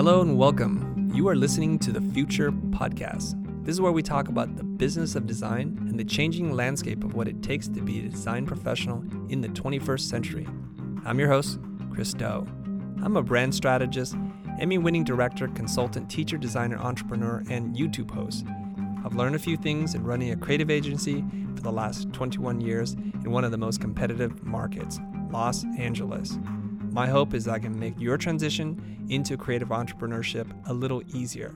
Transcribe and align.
Hello 0.00 0.22
and 0.22 0.38
welcome. 0.38 1.10
You 1.12 1.28
are 1.28 1.36
listening 1.36 1.78
to 1.80 1.92
the 1.92 2.00
Futur 2.00 2.52
Podcast. 2.52 3.34
This 3.66 3.74
is 3.74 3.82
where 3.82 3.92
we 3.92 4.02
talk 4.02 4.28
about 4.28 4.56
the 4.56 4.64
business 4.64 5.14
of 5.14 5.26
design 5.26 5.76
and 5.90 6.00
the 6.00 6.06
changing 6.06 6.56
landscape 6.56 7.04
of 7.04 7.12
what 7.12 7.28
it 7.28 7.42
takes 7.42 7.68
to 7.68 7.82
be 7.82 7.98
a 7.98 8.08
design 8.08 8.46
professional 8.46 9.04
in 9.28 9.42
the 9.42 9.48
21st 9.48 10.00
century. 10.00 10.48
I'm 11.04 11.18
your 11.18 11.28
host, 11.28 11.58
Chris 11.92 12.14
Do. 12.14 12.46
I'm 13.02 13.18
a 13.18 13.22
brand 13.22 13.54
strategist, 13.54 14.16
Emmy 14.58 14.78
winning 14.78 15.04
director, 15.04 15.48
consultant, 15.48 16.10
teacher, 16.10 16.38
designer, 16.38 16.78
entrepreneur, 16.78 17.42
and 17.50 17.76
YouTube 17.76 18.10
host. 18.10 18.46
I've 19.04 19.16
learned 19.16 19.36
a 19.36 19.38
few 19.38 19.58
things 19.58 19.94
in 19.94 20.02
running 20.02 20.30
a 20.30 20.36
creative 20.36 20.70
agency 20.70 21.22
for 21.54 21.60
the 21.60 21.72
last 21.72 22.10
21 22.14 22.62
years 22.62 22.94
in 22.94 23.32
one 23.32 23.44
of 23.44 23.50
the 23.50 23.58
most 23.58 23.82
competitive 23.82 24.42
markets, 24.44 24.98
Los 25.30 25.66
Angeles. 25.76 26.38
My 26.90 27.06
hope 27.06 27.34
is 27.34 27.44
that 27.44 27.52
I 27.52 27.60
can 27.60 27.78
make 27.78 27.94
your 28.00 28.16
transition 28.16 29.06
into 29.08 29.36
creative 29.36 29.68
entrepreneurship 29.68 30.50
a 30.66 30.74
little 30.74 31.02
easier. 31.14 31.54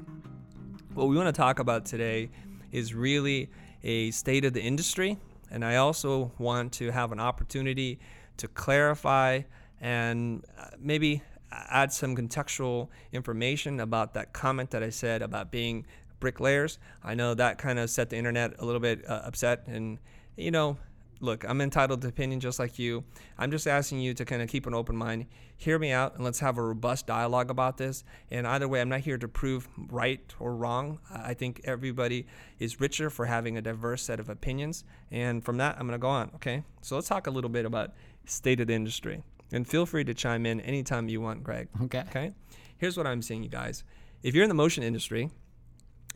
What 0.94 1.08
we 1.08 1.16
want 1.16 1.26
to 1.26 1.32
talk 1.32 1.58
about 1.58 1.84
today 1.84 2.30
is 2.70 2.94
really 2.94 3.50
a 3.82 4.12
state 4.12 4.44
of 4.44 4.52
the 4.52 4.62
industry, 4.62 5.18
and 5.50 5.64
I 5.64 5.76
also 5.76 6.30
want 6.38 6.72
to 6.74 6.92
have 6.92 7.10
an 7.10 7.18
opportunity 7.18 7.98
to 8.36 8.46
clarify 8.46 9.40
and 9.80 10.44
uh, 10.56 10.66
maybe 10.78 11.20
add 11.50 11.92
some 11.92 12.14
contextual 12.14 12.88
information 13.12 13.80
about 13.80 14.14
that 14.14 14.32
comment 14.32 14.70
that 14.70 14.84
I 14.84 14.90
said 14.90 15.20
about 15.20 15.50
being 15.50 15.84
bricklayers. 16.20 16.78
I 17.02 17.14
know 17.14 17.34
that 17.34 17.58
kind 17.58 17.80
of 17.80 17.90
set 17.90 18.08
the 18.08 18.16
internet 18.16 18.60
a 18.60 18.64
little 18.64 18.80
bit 18.80 19.04
uh, 19.08 19.22
upset, 19.24 19.66
and 19.66 19.98
you 20.36 20.52
know, 20.52 20.78
look, 21.20 21.44
I'm 21.48 21.60
entitled 21.60 22.02
to 22.02 22.08
opinion 22.08 22.40
just 22.40 22.58
like 22.58 22.78
you. 22.78 23.04
I'm 23.38 23.50
just 23.50 23.66
asking 23.66 24.00
you 24.00 24.14
to 24.14 24.24
kind 24.24 24.42
of 24.42 24.48
keep 24.48 24.66
an 24.66 24.74
open 24.74 24.96
mind, 24.96 25.26
hear 25.56 25.78
me 25.78 25.92
out, 25.92 26.14
and 26.14 26.24
let's 26.24 26.40
have 26.40 26.58
a 26.58 26.62
robust 26.62 27.06
dialogue 27.06 27.50
about 27.50 27.76
this. 27.76 28.04
And 28.30 28.46
either 28.46 28.68
way, 28.68 28.80
I'm 28.80 28.88
not 28.88 29.00
here 29.00 29.18
to 29.18 29.28
prove 29.28 29.68
right 29.76 30.20
or 30.38 30.54
wrong. 30.54 30.98
I 31.12 31.34
think 31.34 31.60
everybody 31.64 32.26
is 32.58 32.80
richer 32.80 33.10
for 33.10 33.26
having 33.26 33.56
a 33.56 33.62
diverse 33.62 34.02
set 34.02 34.20
of 34.20 34.28
opinions. 34.28 34.84
And 35.10 35.44
from 35.44 35.56
that, 35.58 35.76
I'm 35.78 35.86
going 35.86 35.98
to 35.98 36.02
go 36.02 36.08
on. 36.08 36.30
Okay. 36.36 36.62
So 36.82 36.96
let's 36.96 37.08
talk 37.08 37.26
a 37.26 37.30
little 37.30 37.50
bit 37.50 37.64
about 37.64 37.92
state 38.26 38.60
of 38.60 38.66
the 38.66 38.74
industry. 38.74 39.22
And 39.52 39.66
feel 39.66 39.86
free 39.86 40.04
to 40.04 40.14
chime 40.14 40.46
in 40.46 40.60
anytime 40.60 41.08
you 41.08 41.20
want, 41.20 41.44
Greg. 41.44 41.68
Okay. 41.84 42.04
Okay. 42.08 42.32
Here's 42.78 42.96
what 42.96 43.06
I'm 43.06 43.22
saying, 43.22 43.42
you 43.42 43.48
guys. 43.48 43.84
If 44.22 44.34
you're 44.34 44.44
in 44.44 44.48
the 44.48 44.54
motion 44.54 44.82
industry, 44.82 45.30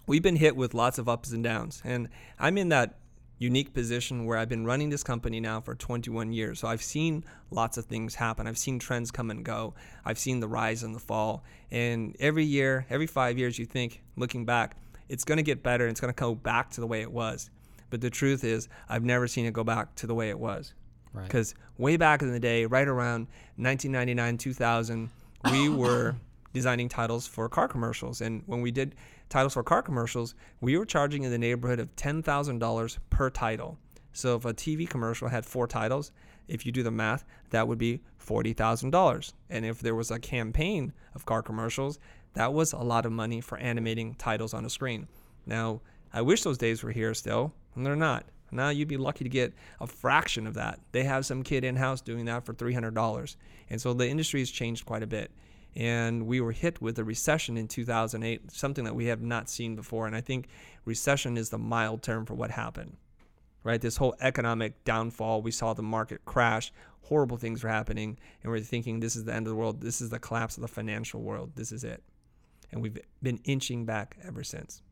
we've 0.06 0.22
been 0.22 0.36
hit 0.36 0.56
with 0.56 0.74
lots 0.74 0.98
of 0.98 1.08
ups 1.08 1.30
and 1.30 1.44
downs. 1.44 1.80
And 1.84 2.08
I'm 2.38 2.58
in 2.58 2.70
that 2.70 2.98
unique 3.38 3.72
position 3.72 4.24
where 4.26 4.36
I've 4.36 4.48
been 4.48 4.64
running 4.64 4.90
this 4.90 5.04
company 5.04 5.40
now 5.40 5.60
for 5.60 5.74
21 5.74 6.32
years. 6.32 6.58
So 6.58 6.68
I've 6.68 6.82
seen 6.82 7.24
lots 7.50 7.78
of 7.78 7.84
things 7.84 8.16
happen. 8.16 8.46
I've 8.46 8.58
seen 8.58 8.78
trends 8.78 9.10
come 9.10 9.30
and 9.30 9.44
go. 9.44 9.74
I've 10.04 10.18
seen 10.18 10.40
the 10.40 10.48
rise 10.48 10.82
and 10.82 10.94
the 10.94 11.00
fall. 11.00 11.44
And 11.70 12.16
every 12.18 12.44
year, 12.44 12.86
every 12.90 13.06
five 13.06 13.38
years, 13.38 13.58
you 13.58 13.64
think, 13.64 14.02
looking 14.16 14.44
back, 14.44 14.76
it's 15.08 15.24
going 15.24 15.36
to 15.36 15.42
get 15.42 15.62
better 15.62 15.84
and 15.84 15.92
it's 15.92 16.00
going 16.00 16.12
to 16.12 16.18
go 16.18 16.34
back 16.34 16.70
to 16.70 16.80
the 16.80 16.86
way 16.86 17.00
it 17.00 17.12
was. 17.12 17.50
But 17.90 18.00
the 18.00 18.10
truth 18.10 18.44
is, 18.44 18.68
I've 18.88 19.04
never 19.04 19.26
seen 19.26 19.46
it 19.46 19.52
go 19.52 19.64
back 19.64 19.94
to 19.96 20.06
the 20.06 20.14
way 20.14 20.28
it 20.28 20.38
was. 20.38 20.74
Because 21.14 21.54
right. 21.54 21.80
way 21.80 21.96
back 21.96 22.22
in 22.22 22.32
the 22.32 22.40
day, 22.40 22.66
right 22.66 22.86
around 22.86 23.28
1999, 23.56 24.38
2000, 24.38 25.10
we 25.50 25.68
were 25.68 26.16
designing 26.52 26.88
titles 26.88 27.26
for 27.26 27.48
car 27.48 27.68
commercials. 27.68 28.20
And 28.20 28.42
when 28.46 28.60
we 28.60 28.70
did 28.70 28.94
titles 29.28 29.54
for 29.54 29.62
car 29.62 29.82
commercials, 29.82 30.34
we 30.60 30.76
were 30.76 30.86
charging 30.86 31.22
in 31.22 31.30
the 31.30 31.38
neighborhood 31.38 31.80
of 31.80 31.94
$10,000 31.96 32.98
per 33.10 33.30
title. 33.30 33.78
So 34.12 34.36
if 34.36 34.44
a 34.44 34.54
TV 34.54 34.88
commercial 34.88 35.28
had 35.28 35.44
four 35.44 35.66
titles, 35.66 36.12
if 36.48 36.64
you 36.64 36.72
do 36.72 36.82
the 36.82 36.90
math, 36.90 37.24
that 37.50 37.68
would 37.68 37.78
be 37.78 38.00
$40,000. 38.24 39.32
And 39.50 39.64
if 39.64 39.80
there 39.80 39.94
was 39.94 40.10
a 40.10 40.18
campaign 40.18 40.92
of 41.14 41.26
car 41.26 41.42
commercials, 41.42 41.98
that 42.34 42.52
was 42.52 42.72
a 42.72 42.78
lot 42.78 43.06
of 43.06 43.12
money 43.12 43.40
for 43.40 43.58
animating 43.58 44.14
titles 44.14 44.54
on 44.54 44.64
a 44.64 44.70
screen. 44.70 45.08
Now, 45.46 45.80
I 46.12 46.22
wish 46.22 46.42
those 46.42 46.58
days 46.58 46.82
were 46.82 46.90
here 46.90 47.14
still, 47.14 47.52
and 47.74 47.84
they're 47.84 47.96
not. 47.96 48.24
Now 48.50 48.70
you'd 48.70 48.88
be 48.88 48.96
lucky 48.96 49.24
to 49.24 49.30
get 49.30 49.52
a 49.80 49.86
fraction 49.86 50.46
of 50.46 50.54
that. 50.54 50.80
They 50.92 51.04
have 51.04 51.26
some 51.26 51.42
kid 51.42 51.64
in 51.64 51.76
house 51.76 52.00
doing 52.00 52.24
that 52.26 52.46
for 52.46 52.54
$300. 52.54 53.36
And 53.68 53.80
so 53.80 53.92
the 53.92 54.08
industry 54.08 54.40
has 54.40 54.50
changed 54.50 54.86
quite 54.86 55.02
a 55.02 55.06
bit 55.06 55.30
and 55.78 56.26
we 56.26 56.40
were 56.40 56.50
hit 56.50 56.82
with 56.82 56.98
a 56.98 57.04
recession 57.04 57.56
in 57.56 57.68
2008, 57.68 58.50
something 58.50 58.82
that 58.82 58.96
we 58.96 59.06
have 59.06 59.22
not 59.22 59.48
seen 59.48 59.76
before. 59.76 60.08
And 60.08 60.16
I 60.16 60.20
think 60.20 60.48
recession 60.84 61.36
is 61.36 61.50
the 61.50 61.58
mild 61.58 62.02
term 62.02 62.26
for 62.26 62.34
what 62.34 62.50
happened, 62.50 62.96
right? 63.62 63.80
This 63.80 63.96
whole 63.96 64.16
economic 64.20 64.84
downfall, 64.84 65.40
we 65.40 65.52
saw 65.52 65.74
the 65.74 65.82
market 65.84 66.24
crash, 66.24 66.72
horrible 67.02 67.36
things 67.36 67.62
were 67.62 67.70
happening, 67.70 68.18
and 68.42 68.50
we're 68.50 68.58
thinking 68.58 68.98
this 68.98 69.14
is 69.14 69.24
the 69.24 69.32
end 69.32 69.46
of 69.46 69.52
the 69.52 69.56
world, 69.56 69.80
this 69.80 70.00
is 70.00 70.10
the 70.10 70.18
collapse 70.18 70.56
of 70.56 70.62
the 70.62 70.68
financial 70.68 71.22
world, 71.22 71.52
this 71.54 71.70
is 71.70 71.84
it. 71.84 72.02
And 72.72 72.82
we've 72.82 72.98
been 73.22 73.38
inching 73.44 73.84
back 73.84 74.18
ever 74.26 74.42
since. 74.42 74.82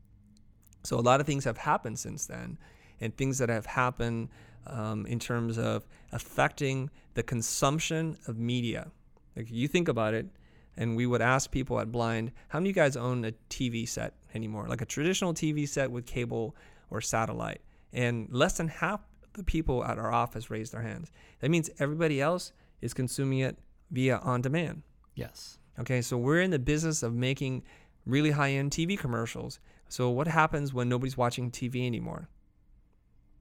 So 0.85 0.97
a 0.97 1.03
lot 1.03 1.21
of 1.21 1.27
things 1.27 1.45
have 1.47 1.59
happened 1.59 1.99
since 1.99 2.27
then, 2.27 2.59
and 3.01 3.15
things 3.17 3.39
that 3.39 3.49
have 3.49 3.67
happened 3.67 4.29
um, 4.69 5.05
in 5.07 5.19
terms 5.19 5.59
of 5.59 5.85
affecting 6.13 6.91
the 7.15 7.25
consumption 7.25 8.17
of 8.29 8.39
media. 8.39 8.93
Like 9.35 9.51
you 9.51 9.67
think 9.67 9.89
about 9.89 10.15
it, 10.15 10.29
and 10.77 10.97
we 10.97 11.07
would 11.07 11.23
ask 11.23 11.51
people 11.51 11.81
at 11.81 11.91
Blind, 11.91 12.33
how 12.49 12.59
many 12.59 12.71
of 12.71 12.77
you 12.77 12.83
guys 12.83 12.97
own 12.97 13.25
a 13.25 13.33
TV 13.51 13.89
set 13.89 14.15
anymore? 14.35 14.69
Like 14.69 14.83
a 14.83 14.87
traditional 14.87 15.33
TV 15.33 15.69
set 15.69 15.91
with 15.91 16.07
cable 16.07 16.55
or 16.91 17.01
satellite. 17.01 17.63
And 17.93 18.29
less 18.31 18.57
than 18.59 18.69
half 18.69 19.01
the 19.33 19.45
people 19.45 19.85
at 19.85 19.99
our 19.99 20.13
office 20.13 20.51
raised 20.51 20.73
their 20.73 20.83
hands. 20.83 21.13
That 21.41 21.51
means 21.51 21.71
everybody 21.79 22.21
else 22.21 22.53
is 22.81 22.95
consuming 22.95 23.41
it 23.41 23.59
via 23.91 24.19
on 24.19 24.43
demand. 24.43 24.83
Yes. 25.15 25.59
Okay, 25.79 26.03
so 26.03 26.17
we're 26.17 26.41
in 26.41 26.51
the 26.51 26.59
business 26.59 27.03
of 27.03 27.15
making 27.15 27.63
really 28.07 28.31
high 28.31 28.53
end 28.53 28.71
TV 28.71 28.99
commercials. 28.99 29.61
So, 29.89 30.11
what 30.11 30.27
happens 30.27 30.73
when 30.75 30.89
nobody's 30.89 31.17
watching 31.17 31.51
TV 31.51 31.87
anymore? 31.87 32.29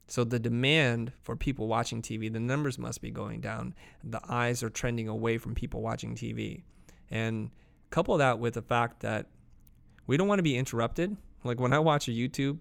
So, 0.08 0.24
the 0.24 0.38
demand 0.38 1.12
for 1.22 1.36
people 1.36 1.68
watching 1.68 2.02
TV, 2.02 2.32
the 2.32 2.40
numbers 2.40 2.78
must 2.78 3.02
be 3.02 3.10
going 3.10 3.42
down. 3.42 3.74
The 4.04 4.22
eyes 4.28 4.62
are 4.62 4.70
trending 4.70 5.08
away 5.08 5.38
from 5.38 5.56
people 5.56 5.82
watching 5.82 6.14
TV. 6.16 6.64
And 7.10 7.52
couple 7.90 8.18
that 8.18 8.40
with 8.40 8.56
the 8.56 8.62
fact 8.62 9.02
that 9.02 9.28
we 10.08 10.18
don't 10.18 10.28
want 10.28 10.40
to 10.40 10.44
be 10.44 10.58
interrupted. 10.58 11.16
Like 11.44 11.60
when 11.60 11.74
I 11.74 11.80
watch 11.80 12.08
a 12.08 12.12
YouTube 12.12 12.60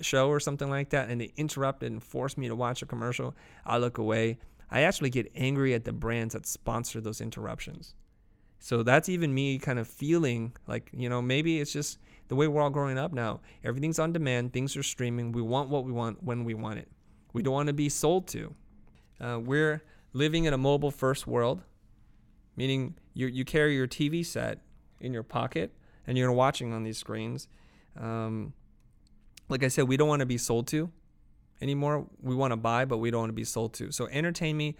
show 0.00 0.28
or 0.28 0.40
something 0.40 0.70
like 0.70 0.90
that 0.90 1.08
and 1.08 1.20
they 1.20 1.32
interrupt 1.36 1.82
and 1.82 2.02
force 2.02 2.36
me 2.36 2.48
to 2.48 2.54
watch 2.54 2.82
a 2.82 2.86
commercial, 2.86 3.34
I 3.66 3.78
look 3.78 3.98
away. 3.98 4.38
I 4.70 4.82
actually 4.82 5.10
get 5.10 5.30
angry 5.34 5.74
at 5.74 5.84
the 5.84 5.92
brands 5.92 6.34
that 6.34 6.46
sponsor 6.46 7.00
those 7.00 7.20
interruptions. 7.20 7.94
So 8.60 8.82
that's 8.82 9.08
even 9.08 9.32
me 9.32 9.58
kind 9.58 9.78
of 9.78 9.88
feeling 9.88 10.52
like, 10.66 10.90
you 10.92 11.08
know, 11.08 11.22
maybe 11.22 11.60
it's 11.60 11.72
just 11.72 11.98
the 12.28 12.34
way 12.34 12.48
we're 12.48 12.60
all 12.60 12.70
growing 12.70 12.98
up 12.98 13.12
now. 13.12 13.40
Everything's 13.64 13.98
on 13.98 14.12
demand, 14.12 14.52
things 14.52 14.76
are 14.76 14.82
streaming. 14.82 15.32
We 15.32 15.42
want 15.42 15.70
what 15.70 15.84
we 15.84 15.92
want 15.92 16.22
when 16.22 16.44
we 16.44 16.54
want 16.54 16.78
it. 16.78 16.88
We 17.32 17.42
don't 17.42 17.54
want 17.54 17.68
to 17.68 17.72
be 17.72 17.88
sold 17.88 18.26
to. 18.28 18.54
Uh, 19.20 19.40
we're 19.40 19.82
living 20.12 20.44
in 20.44 20.52
a 20.52 20.58
mobile 20.58 20.90
first 20.90 21.26
world 21.26 21.62
meaning 22.58 22.96
you 23.14 23.28
you 23.28 23.44
carry 23.44 23.76
your 23.76 23.86
TV 23.86 24.26
set 24.26 24.58
in 25.00 25.12
your 25.14 25.22
pocket 25.22 25.72
and 26.06 26.18
you're 26.18 26.32
watching 26.32 26.72
on 26.72 26.82
these 26.82 26.98
screens. 26.98 27.46
Um, 27.96 28.52
like 29.48 29.62
I 29.62 29.68
said, 29.68 29.86
we 29.86 29.96
don't 29.96 30.08
want 30.08 30.20
to 30.20 30.26
be 30.26 30.38
sold 30.38 30.66
to 30.68 30.90
anymore. 31.60 32.06
We 32.20 32.34
want 32.34 32.50
to 32.50 32.56
buy, 32.56 32.84
but 32.84 32.98
we 32.98 33.12
don't 33.12 33.20
want 33.20 33.30
to 33.30 33.34
be 33.34 33.44
sold 33.44 33.74
to. 33.74 33.92
So 33.92 34.08
entertain 34.08 34.56
me, 34.56 34.76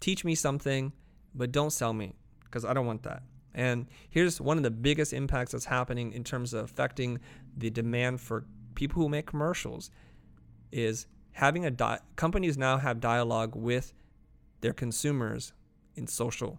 teach 0.00 0.24
me 0.24 0.34
something, 0.34 0.92
but 1.32 1.52
don't 1.52 1.70
sell 1.70 1.92
me 1.92 2.16
because 2.44 2.64
I 2.64 2.74
don't 2.74 2.86
want 2.86 3.04
that. 3.04 3.22
And 3.54 3.86
here's 4.10 4.40
one 4.40 4.56
of 4.56 4.64
the 4.64 4.70
biggest 4.70 5.12
impacts 5.12 5.52
that's 5.52 5.64
happening 5.64 6.12
in 6.12 6.24
terms 6.24 6.52
of 6.52 6.64
affecting 6.64 7.20
the 7.56 7.70
demand 7.70 8.20
for 8.20 8.44
people 8.74 9.00
who 9.02 9.08
make 9.08 9.26
commercials 9.26 9.90
is 10.72 11.06
having 11.32 11.64
a 11.64 11.70
di- 11.70 12.00
companies 12.16 12.58
now 12.58 12.78
have 12.78 13.00
dialogue 13.00 13.54
with 13.54 13.94
their 14.62 14.72
consumers 14.72 15.52
in 15.94 16.06
social 16.06 16.58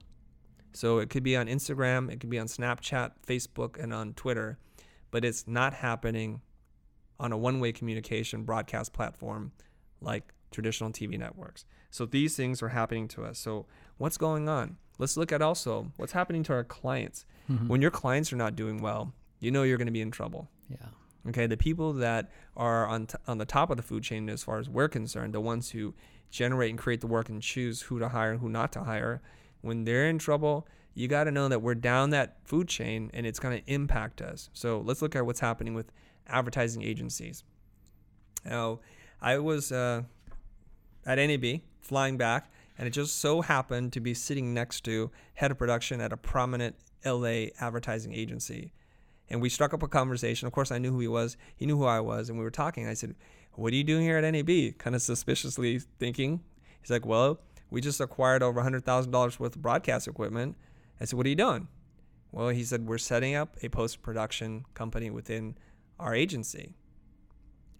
so 0.74 1.00
it 1.00 1.10
could 1.10 1.24
be 1.24 1.36
on 1.36 1.48
Instagram, 1.48 2.12
it 2.12 2.20
could 2.20 2.30
be 2.30 2.40
on 2.40 2.48
Snapchat, 2.48 3.12
Facebook, 3.26 3.82
and 3.82 3.94
on 3.94 4.14
Twitter, 4.14 4.58
but 5.12 5.26
it's 5.26 5.48
not 5.48 5.74
happening 5.74 6.42
on 7.20 7.32
a 7.32 7.38
one 7.38 7.60
way 7.60 7.72
communication 7.72 8.44
broadcast 8.44 8.94
platform 8.94 9.52
like 10.02 10.34
traditional 10.52 10.92
TV 10.92 11.18
networks. 11.18 11.66
So 11.90 12.06
these 12.06 12.36
things 12.36 12.62
are 12.62 12.70
happening 12.70 13.08
to 13.10 13.24
us. 13.24 13.38
So 13.38 13.66
what's 13.98 14.18
going 14.18 14.50
on? 14.50 14.78
Let's 14.98 15.18
look 15.18 15.32
at 15.32 15.42
also 15.42 15.92
what's 15.98 16.14
happening 16.14 16.44
to 16.44 16.54
our 16.54 16.64
clients. 16.64 17.26
Mm-hmm. 17.50 17.68
When 17.68 17.82
your 17.82 17.92
clients 17.92 18.32
are 18.32 18.38
not 18.38 18.56
doing 18.56 18.82
well, 18.82 19.14
you 19.40 19.52
know 19.52 19.64
you're 19.64 19.78
going 19.78 19.88
to 19.88 19.92
be 19.92 20.02
in 20.02 20.12
trouble. 20.12 20.50
Yeah. 20.70 20.78
Okay, 21.30 21.46
the 21.46 21.58
people 21.58 21.94
that 21.94 22.32
are 22.58 22.88
on 22.88 23.08
t- 23.08 23.18
on 23.28 23.38
the 23.38 23.46
top 23.46 23.70
of 23.70 23.78
the 23.78 23.84
food 23.84 24.04
chain 24.04 24.28
as 24.30 24.44
far 24.44 24.58
as 24.58 24.70
we're 24.70 24.88
concerned, 24.88 25.34
the 25.34 25.42
ones 25.42 25.70
who 25.72 25.94
generate 26.32 26.72
and 26.72 26.80
create 26.80 27.02
the 27.02 27.08
work 27.08 27.30
and 27.30 27.42
choose 27.42 27.82
who 27.84 28.00
to 28.00 28.10
hire 28.10 28.32
and 28.32 28.40
who 28.40 28.50
not 28.50 28.72
to 28.74 28.84
hire, 28.84 29.22
when 29.62 29.84
they're 29.84 30.08
in 30.08 30.20
trouble, 30.20 30.68
you 30.94 31.08
got 31.08 31.26
to 31.26 31.32
know 31.32 31.48
that 31.48 31.62
we're 31.62 31.76
down 31.76 32.10
that 32.10 32.38
food 32.44 32.68
chain 32.68 33.10
and 33.14 33.26
it's 33.26 33.40
going 33.40 33.58
to 33.62 33.72
impact 33.72 34.22
us. 34.22 34.50
So 34.54 34.82
let's 34.84 35.02
look 35.02 35.16
at 35.16 35.26
what's 35.26 35.40
happening 35.40 35.74
with 35.74 35.92
advertising 36.28 36.84
agencies. 36.84 37.44
Now, 38.46 38.80
I 39.22 39.38
was 39.38 39.72
uh, 39.72 40.04
at 41.06 41.16
NAB 41.16 41.62
flying 41.80 42.18
back, 42.18 42.52
and 42.78 42.88
it 42.88 42.92
just 42.92 43.20
so 43.20 43.42
happened 43.42 43.94
to 43.94 44.00
be 44.00 44.14
sitting 44.14 44.54
next 44.54 44.82
to 44.86 45.12
head 45.36 45.52
of 45.52 45.58
production 45.58 46.02
at 46.02 46.12
a 46.12 46.18
prominent 46.18 46.76
LA 47.06 47.48
advertising 47.60 48.14
agency. 48.14 48.74
And 49.30 49.42
we 49.42 49.50
struck 49.50 49.74
up 49.74 49.84
a 49.84 49.88
conversation. 49.88 50.48
Of 50.48 50.54
course, 50.54 50.72
I 50.72 50.78
knew 50.78 50.92
who 50.92 51.00
he 51.00 51.08
was. 51.08 51.38
He 51.56 51.66
knew 51.66 51.78
who 51.78 51.86
I 51.86 52.00
was. 52.00 52.30
And 52.30 52.38
we 52.38 52.44
were 52.44 52.52
talking. 52.52 52.88
I 52.88 52.94
said, 52.94 53.16
What 53.54 53.72
are 53.72 53.76
you 53.76 53.84
doing 53.84 54.04
here 54.04 54.18
at 54.18 54.30
NAB? 54.30 54.78
Kind 54.78 54.96
of 54.96 55.02
suspiciously 55.02 55.80
thinking. 56.00 56.42
He's 56.82 56.90
like, 56.90 57.06
Well, 57.06 57.40
we 57.72 57.82
just 57.82 58.00
acquired 58.00 58.44
over 58.44 58.62
$100,000 58.62 59.40
worth 59.40 59.56
of 59.56 59.62
broadcast 59.62 60.08
equipment. 60.08 60.56
I 61.00 61.06
said, 61.06 61.18
What 61.18 61.26
are 61.26 61.30
you 61.30 61.36
doing? 61.36 61.68
Well, 62.32 62.50
he 62.50 62.64
said, 62.64 62.86
We're 62.86 63.00
setting 63.00 63.34
up 63.34 63.58
a 63.64 63.70
post 63.70 64.04
production 64.04 64.66
company 64.76 65.10
within 65.10 65.56
our 66.00 66.14
agency. 66.14 66.76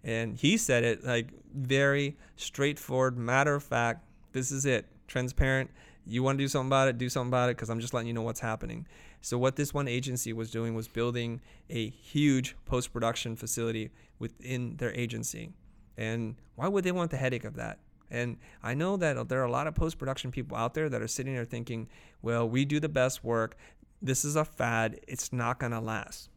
And 0.02 0.36
he 0.36 0.56
said 0.56 0.82
it 0.82 1.04
like 1.04 1.28
very 1.54 2.16
straightforward, 2.36 3.16
matter 3.16 3.54
of 3.54 3.62
fact. 3.62 4.04
This 4.32 4.50
is 4.50 4.64
it, 4.64 4.86
transparent. 5.06 5.70
You 6.04 6.24
want 6.24 6.38
to 6.38 6.44
do 6.44 6.48
something 6.48 6.68
about 6.68 6.88
it, 6.88 6.98
do 6.98 7.08
something 7.08 7.28
about 7.28 7.50
it, 7.50 7.56
because 7.56 7.70
I'm 7.70 7.78
just 7.78 7.94
letting 7.94 8.08
you 8.08 8.14
know 8.14 8.22
what's 8.22 8.40
happening. 8.40 8.88
So, 9.20 9.38
what 9.38 9.54
this 9.54 9.72
one 9.72 9.86
agency 9.86 10.32
was 10.32 10.50
doing 10.50 10.74
was 10.74 10.88
building 10.88 11.40
a 11.70 11.90
huge 11.90 12.56
post 12.64 12.92
production 12.92 13.36
facility 13.36 13.90
within 14.18 14.76
their 14.78 14.92
agency. 14.94 15.52
And 15.96 16.36
why 16.56 16.66
would 16.66 16.82
they 16.82 16.90
want 16.90 17.10
the 17.12 17.18
headache 17.18 17.44
of 17.44 17.54
that? 17.54 17.78
And 18.12 18.36
I 18.62 18.74
know 18.74 18.98
that 18.98 19.30
there 19.30 19.40
are 19.40 19.46
a 19.46 19.50
lot 19.50 19.66
of 19.66 19.74
post 19.74 19.98
production 19.98 20.30
people 20.30 20.54
out 20.54 20.74
there 20.74 20.90
that 20.90 21.00
are 21.00 21.08
sitting 21.08 21.34
there 21.34 21.46
thinking, 21.46 21.88
well, 22.20 22.46
we 22.46 22.66
do 22.66 22.78
the 22.78 22.90
best 22.90 23.24
work. 23.24 23.56
This 24.02 24.22
is 24.22 24.36
a 24.36 24.44
fad. 24.44 25.00
It's 25.08 25.32
not 25.32 25.58
going 25.58 25.72
to 25.72 25.80
last. 25.80 26.28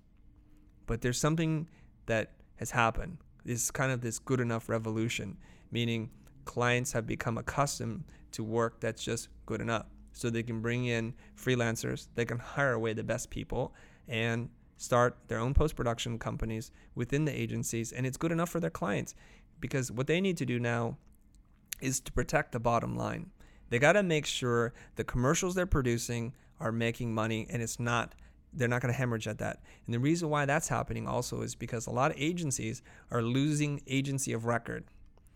But 0.88 1.02
there's 1.02 1.20
something 1.20 1.68
that 2.06 2.32
has 2.56 2.72
happened. 2.72 3.18
It's 3.44 3.72
kind 3.72 3.92
of 3.92 4.00
this 4.00 4.20
good 4.20 4.40
enough 4.40 4.70
revolution, 4.70 5.38
meaning 5.70 6.12
clients 6.46 6.94
have 6.94 7.06
become 7.06 7.38
accustomed 7.38 8.06
to 8.32 8.44
work 8.44 8.80
that's 8.80 9.04
just 9.04 9.28
good 9.46 9.60
enough. 9.60 9.88
So 10.14 10.30
they 10.30 10.44
can 10.44 10.62
bring 10.62 10.86
in 10.86 11.14
freelancers, 11.38 12.08
they 12.16 12.24
can 12.24 12.40
hire 12.40 12.72
away 12.72 12.94
the 12.94 13.04
best 13.04 13.30
people 13.30 13.74
and 14.08 14.50
start 14.78 15.18
their 15.28 15.40
own 15.40 15.54
post 15.54 15.76
production 15.76 16.20
companies 16.20 16.72
within 16.96 17.26
the 17.26 17.38
agencies. 17.38 17.92
And 17.92 18.06
it's 18.06 18.16
good 18.16 18.32
enough 18.32 18.50
for 18.50 18.62
their 18.62 18.70
clients 18.70 19.14
because 19.60 19.92
what 19.92 20.08
they 20.08 20.22
need 20.22 20.38
to 20.38 20.46
do 20.46 20.58
now 20.58 20.98
is 21.86 22.00
to 22.02 22.12
protect 22.12 22.52
the 22.52 22.60
bottom 22.60 22.96
line. 22.96 23.32
They 23.70 23.80
got 23.80 23.94
to 23.94 24.04
make 24.04 24.26
sure 24.26 24.74
the 24.96 25.04
commercials 25.04 25.56
they're 25.56 25.66
producing 25.66 26.34
are 26.60 26.72
making 26.72 27.14
money 27.14 27.48
and 27.50 27.62
it's 27.62 27.80
not 27.80 28.16
they're 28.54 28.70
not 28.70 28.82
going 28.82 28.94
to 28.94 28.98
hemorrhage 28.98 29.28
at 29.28 29.40
that. 29.40 29.62
And 29.86 29.94
the 29.94 30.00
reason 30.00 30.30
why 30.30 30.46
that's 30.46 30.70
happening 30.70 31.08
also 31.08 31.42
is 31.42 31.56
because 31.56 31.88
a 31.88 31.92
lot 31.92 32.12
of 32.12 32.18
agencies 32.18 32.82
are 33.12 33.22
losing 33.22 33.82
agency 33.86 34.32
of 34.32 34.46
record. 34.46 34.86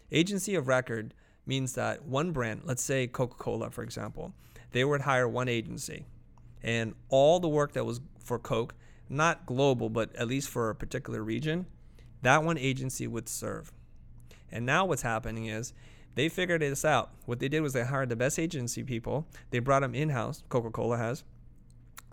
Agency 0.10 0.56
of 0.56 0.70
record 0.70 1.14
means 1.46 1.74
that 1.74 2.06
one 2.06 2.32
brand, 2.32 2.62
let's 2.64 2.82
say 2.82 3.08
Coca 3.08 3.36
Cola, 3.36 3.72
for 3.72 3.84
example, 3.84 4.34
they 4.72 4.86
would 4.86 5.02
hire 5.02 5.28
one 5.28 5.50
agency 5.50 6.06
and 6.64 6.94
all 7.10 7.40
the 7.40 7.50
work 7.50 7.74
that 7.74 7.86
was 7.86 8.00
for 8.24 8.40
Coke, 8.40 8.76
not 9.10 9.46
global, 9.46 9.90
but 9.90 10.16
at 10.16 10.28
least 10.28 10.50
for 10.50 10.70
a 10.70 10.76
particular 10.76 11.22
region, 11.22 11.66
that 12.22 12.44
one 12.44 12.58
agency 12.58 13.08
would 13.08 13.28
serve. 13.28 13.72
And 14.52 14.66
now 14.66 14.86
what's 14.86 15.02
happening 15.02 15.46
is 15.48 15.74
they 16.16 16.30
figured 16.30 16.62
this 16.62 16.84
out. 16.84 17.12
What 17.26 17.40
they 17.40 17.48
did 17.48 17.62
was 17.62 17.74
they 17.74 17.86
hired 17.86 18.10
the 18.10 18.16
best 18.16 18.40
agency 18.40 18.84
people, 18.84 19.28
they 19.52 19.60
brought 19.60 19.82
them 19.82 19.96
in 19.96 20.10
house, 20.10 20.44
Coca 20.50 20.72
Cola 20.72 20.98
has. 20.98 21.24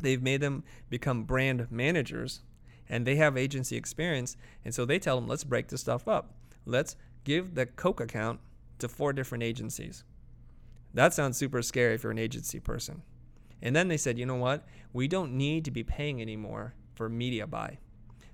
They've 0.00 0.22
made 0.22 0.40
them 0.40 0.62
become 0.90 1.25
brand 1.25 1.69
managers 1.70 2.43
and 2.88 3.06
they 3.06 3.16
have 3.16 3.37
agency 3.37 3.76
experience. 3.76 4.37
And 4.64 4.75
so 4.75 4.84
they 4.84 4.98
tell 4.98 5.16
them, 5.16 5.28
let's 5.28 5.44
break 5.44 5.69
this 5.69 5.81
stuff 5.81 6.06
up. 6.06 6.34
Let's 6.64 6.96
give 7.25 7.54
the 7.54 7.66
Coke 7.66 8.00
account 8.00 8.40
to 8.78 8.88
four 8.88 9.12
different 9.12 9.43
agencies. 9.43 10.04
That 10.94 11.14
sounds 11.14 11.37
super 11.37 11.62
scary 11.62 11.94
if 11.94 12.02
you're 12.02 12.12
an 12.12 12.19
agency 12.19 12.60
person. 12.60 13.02
And 13.62 13.75
then 13.75 13.88
they 13.88 13.96
said, 13.96 14.19
you 14.19 14.26
know 14.26 14.37
what? 14.37 14.66
We 14.92 15.08
don't 15.08 15.32
need 15.32 15.64
to 15.64 15.70
be 15.70 15.82
paying 15.82 16.20
anymore 16.20 16.75
for 16.94 17.08
media 17.08 17.46
buy. 17.46 17.78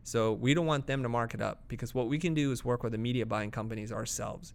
So 0.05 0.32
we 0.32 0.53
don't 0.53 0.67
want 0.67 0.87
them 0.87 1.03
to 1.03 1.08
mark 1.08 1.35
it 1.35 1.41
up 1.41 1.62
because 1.69 1.94
what 1.94 2.08
we 2.08 2.19
can 2.19 2.35
do 2.35 2.50
is 2.50 2.65
work 2.65 2.82
with 2.82 2.93
the 2.93 2.99
media 2.99 3.25
buying 3.25 3.50
companies 3.50 3.93
ourselves. 3.93 4.53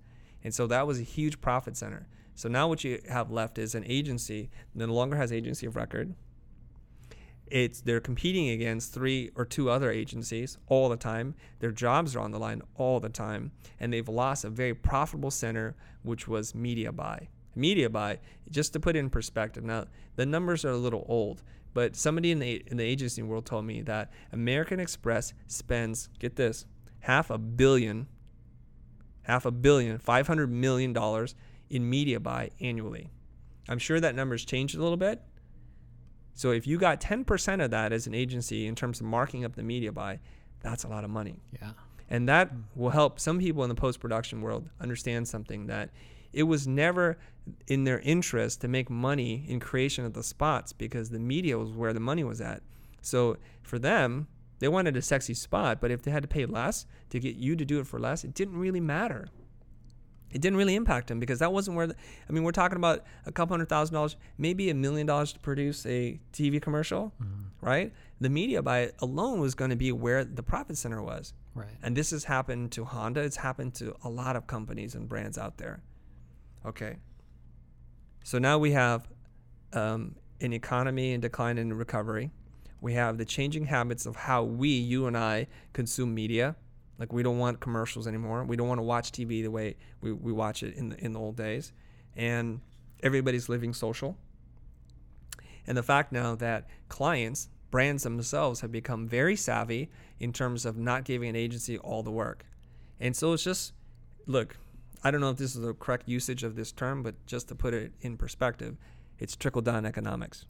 And 0.48 0.56
so 0.56 0.66
that 0.68 0.88
was 0.88 0.98
a 0.98 1.04
huge 1.04 1.42
profit 1.42 1.76
center. 1.76 2.08
So 2.34 2.48
now 2.48 2.70
what 2.70 2.82
you 2.86 3.02
have 3.10 3.32
left 3.32 3.58
is 3.58 3.76
an 3.76 3.84
agency 3.86 4.50
that 4.74 4.88
no 4.88 4.94
longer 4.94 5.18
has 5.18 5.34
agency 5.34 5.66
of 5.66 5.76
record. 5.76 6.16
It's 7.48 7.82
they're 7.82 8.00
competing 8.00 8.48
against 8.48 8.94
three 8.94 9.30
or 9.36 9.44
two 9.44 9.70
other 9.70 9.92
agencies 9.92 10.58
all 10.68 10.88
the 10.88 10.96
time. 10.96 11.36
Their 11.60 11.74
jobs 11.74 12.16
are 12.16 12.22
on 12.22 12.32
the 12.32 12.40
line 12.40 12.62
all 12.76 13.02
the 13.02 13.10
time. 13.10 13.52
And 13.78 13.92
they've 13.92 14.08
lost 14.08 14.46
a 14.46 14.50
very 14.50 14.74
profitable 14.74 15.32
center 15.32 15.76
which 16.04 16.30
was 16.30 16.56
media 16.56 16.94
buy. 16.94 17.28
Media 17.54 17.90
buy 17.90 18.20
just 18.50 18.72
to 18.72 18.80
put 18.80 18.96
it 18.96 19.00
in 19.00 19.10
perspective 19.10 19.66
now 19.66 19.84
the 20.16 20.26
numbers 20.26 20.64
are 20.64 20.72
a 20.72 20.78
little 20.78 21.06
old 21.10 21.44
but 21.74 21.98
somebody 21.98 22.32
in 22.32 22.40
the, 22.40 22.64
in 22.68 22.78
the 22.78 22.86
agency 22.86 23.22
world 23.22 23.46
told 23.46 23.66
me 23.66 23.82
that 23.82 24.12
american 24.32 24.80
express 24.80 25.34
spends 25.48 26.08
get 26.20 26.36
this 26.36 26.66
half 27.00 27.32
a 27.32 27.38
billion 27.38 28.08
half 29.28 29.46
a 29.46 29.52
billion 29.52 30.00
500 30.00 30.52
million 30.52 30.92
dollars 30.94 31.36
in 31.70 31.88
media 31.88 32.20
buy 32.20 32.50
annually 32.60 33.10
i'm 33.70 33.80
sure 33.80 34.00
that 34.00 34.16
number's 34.16 34.44
changed 34.44 34.76
a 34.76 34.82
little 34.82 34.98
bit 34.98 35.22
so 36.38 36.52
if 36.52 36.68
you 36.68 36.78
got 36.78 37.02
10% 37.02 37.66
of 37.66 37.72
that 37.72 37.92
as 37.92 38.06
an 38.06 38.14
agency 38.14 38.68
in 38.68 38.76
terms 38.76 39.00
of 39.00 39.08
marking 39.08 39.44
up 39.44 39.56
the 39.56 39.64
media 39.64 39.92
buy, 39.92 40.20
that's 40.62 40.84
a 40.84 40.88
lot 40.88 41.04
of 41.04 41.10
money. 41.10 41.40
Yeah. 41.52 41.72
And 42.12 42.30
that 42.30 42.50
hmm. 42.50 42.60
will 42.76 42.92
help 42.92 43.20
some 43.20 43.40
people 43.40 43.64
in 43.64 43.70
the 43.70 43.76
post 43.76 44.00
production 44.00 44.42
world 44.42 44.70
understand 44.80 45.28
something 45.28 45.66
that 45.66 45.90
it 46.34 46.44
was 46.44 46.68
never 46.68 47.18
in 47.66 47.86
their 47.86 48.00
interest 48.02 48.62
to 48.62 48.68
make 48.68 48.88
money 48.88 49.46
in 49.48 49.60
creation 49.60 50.06
of 50.06 50.14
the 50.14 50.22
spots 50.22 50.74
because 50.74 51.10
the 51.10 51.18
media 51.18 51.58
was 51.58 51.72
where 51.72 51.92
the 51.92 52.00
money 52.00 52.24
was 52.24 52.40
at. 52.40 52.62
So 53.02 53.38
for 53.64 53.80
them, 53.80 54.28
they 54.60 54.68
wanted 54.68 54.98
a 54.98 55.02
sexy 55.02 55.34
spot, 55.34 55.80
but 55.80 55.92
if 55.92 56.02
they 56.02 56.12
had 56.12 56.24
to 56.24 56.28
pay 56.28 56.46
less 56.46 56.86
to 57.10 57.20
get 57.20 57.36
you 57.36 57.56
to 57.56 57.66
do 57.66 57.80
it 57.80 57.88
for 57.88 58.00
less, 58.00 58.24
it 58.24 58.34
didn't 58.34 58.58
really 58.58 58.80
matter 58.80 59.30
it 60.32 60.42
didn't 60.42 60.58
really 60.58 60.76
impact 60.76 61.08
them 61.08 61.20
because 61.20 61.40
that 61.40 61.54
wasn't 61.54 61.76
where 61.78 61.88
the, 61.88 61.96
I 62.28 62.32
mean, 62.32 62.44
we're 62.44 62.52
talking 62.52 62.76
about 62.76 63.04
a 63.26 63.32
couple 63.32 63.54
hundred 63.54 63.70
thousand 63.70 63.94
dollars, 63.94 64.18
maybe 64.38 64.70
a 64.70 64.74
million 64.74 65.08
dollars 65.08 65.34
to 65.34 65.40
produce 65.40 65.86
a 65.86 66.20
TV 66.34 66.62
commercial, 66.62 67.14
mm-hmm. 67.22 67.66
right? 67.66 67.94
The 68.20 68.30
media 68.30 68.62
buy 68.62 68.92
alone 69.00 69.40
was 69.40 69.56
going 69.56 69.70
to 69.70 69.76
be 69.76 69.92
where 69.92 70.26
the 70.26 70.44
profit 70.44 70.78
center 70.78 71.02
was. 71.02 71.34
Right. 71.56 71.70
And 71.82 71.96
this 71.96 72.12
has 72.12 72.26
happened 72.26 72.72
to 72.74 72.86
Honda. 72.86 73.22
It's 73.22 73.38
happened 73.38 73.74
to 73.76 73.96
a 74.04 74.10
lot 74.10 74.36
of 74.36 74.48
companies 74.48 74.96
and 74.96 75.08
brands 75.08 75.38
out 75.38 75.58
there. 75.58 75.82
Okay. 76.66 76.98
So 78.24 78.38
now 78.38 78.58
we 78.58 78.74
have 78.74 79.08
um, 79.74 80.16
an 80.42 80.52
economy 80.52 81.14
in 81.14 81.22
decline 81.22 81.58
and 81.58 81.78
recovery. 81.78 82.32
We 82.82 82.94
have 82.94 83.18
the 83.18 83.26
changing 83.26 83.66
habits 83.66 84.06
of 84.06 84.16
how 84.16 84.44
we, 84.44 84.70
you 84.70 85.08
and 85.08 85.18
I, 85.18 85.48
consume 85.74 86.14
media 86.14 86.56
like 87.00 87.14
we 87.14 87.24
don't 87.24 87.38
want 87.38 87.60
commercials 87.60 88.08
anymore. 88.08 88.44
We 88.44 88.56
don't 88.56 88.68
want 88.68 88.80
to 88.80 88.84
watch 88.84 89.12
TV 89.12 89.44
the 89.44 89.52
way 89.52 89.76
we, 90.02 90.12
we 90.12 90.32
watch 90.32 90.64
it 90.64 90.76
in 90.76 90.90
the 90.90 91.04
in 91.04 91.14
the 91.14 91.20
old 91.20 91.36
days. 91.36 91.74
And 92.16 92.62
everybody's 93.04 93.50
living 93.50 93.74
social. 93.74 94.18
And 95.68 95.78
the 95.78 95.84
fact 95.84 96.12
now 96.12 96.36
that 96.36 96.68
clients, 96.90 97.50
brands 97.70 98.04
themselves 98.04 98.62
have 98.62 98.72
become 98.72 99.08
very 99.08 99.36
savvy 99.36 99.90
in 100.20 100.34
terms 100.34 100.66
of 100.66 100.78
not 100.78 101.04
giving 101.04 101.30
an 101.30 101.36
agency 101.36 101.78
all 101.78 102.02
the 102.02 102.12
work. 102.12 102.46
And 103.00 103.16
so 103.16 103.34
it's 103.34 103.44
just 103.44 103.74
look, 104.26 104.58
I 105.04 105.12
don't 105.12 105.22
know 105.22 105.30
if 105.30 105.38
this 105.38 105.56
is 105.56 105.62
the 105.62 105.74
correct 105.74 106.08
usage 106.08 106.44
of 106.44 106.56
this 106.56 106.72
term, 106.72 107.04
but 107.04 107.14
just 107.28 107.48
to 107.50 107.56
put 107.56 107.74
it 107.74 107.92
in 108.02 108.18
perspective, 108.18 108.78
it's 109.20 109.36
trickle 109.36 109.62
down 109.62 109.86
economics. 109.86 110.46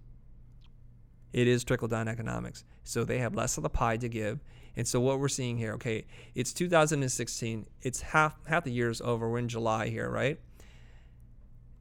It 1.38 1.48
is 1.48 1.64
trickle 1.64 1.88
down 1.88 2.08
economics. 2.08 2.64
So 2.84 3.04
they 3.04 3.20
have 3.20 3.36
less 3.36 3.58
of 3.58 3.64
the 3.64 3.70
pie 3.70 3.98
to 3.98 4.10
give 4.10 4.40
and 4.78 4.88
so 4.88 5.00
what 5.00 5.20
we're 5.20 5.28
seeing 5.28 5.58
here, 5.58 5.74
okay, 5.74 6.06
it's 6.36 6.54
2016. 6.54 7.66
It's 7.82 8.02
half 8.02 8.38
half 8.46 8.64
the 8.64 8.72
year 8.72 8.92
is 8.92 9.02
over. 9.02 9.28
We're 9.28 9.40
in 9.40 9.50
July 9.50 9.90
here, 9.90 10.08
right? 10.08 10.40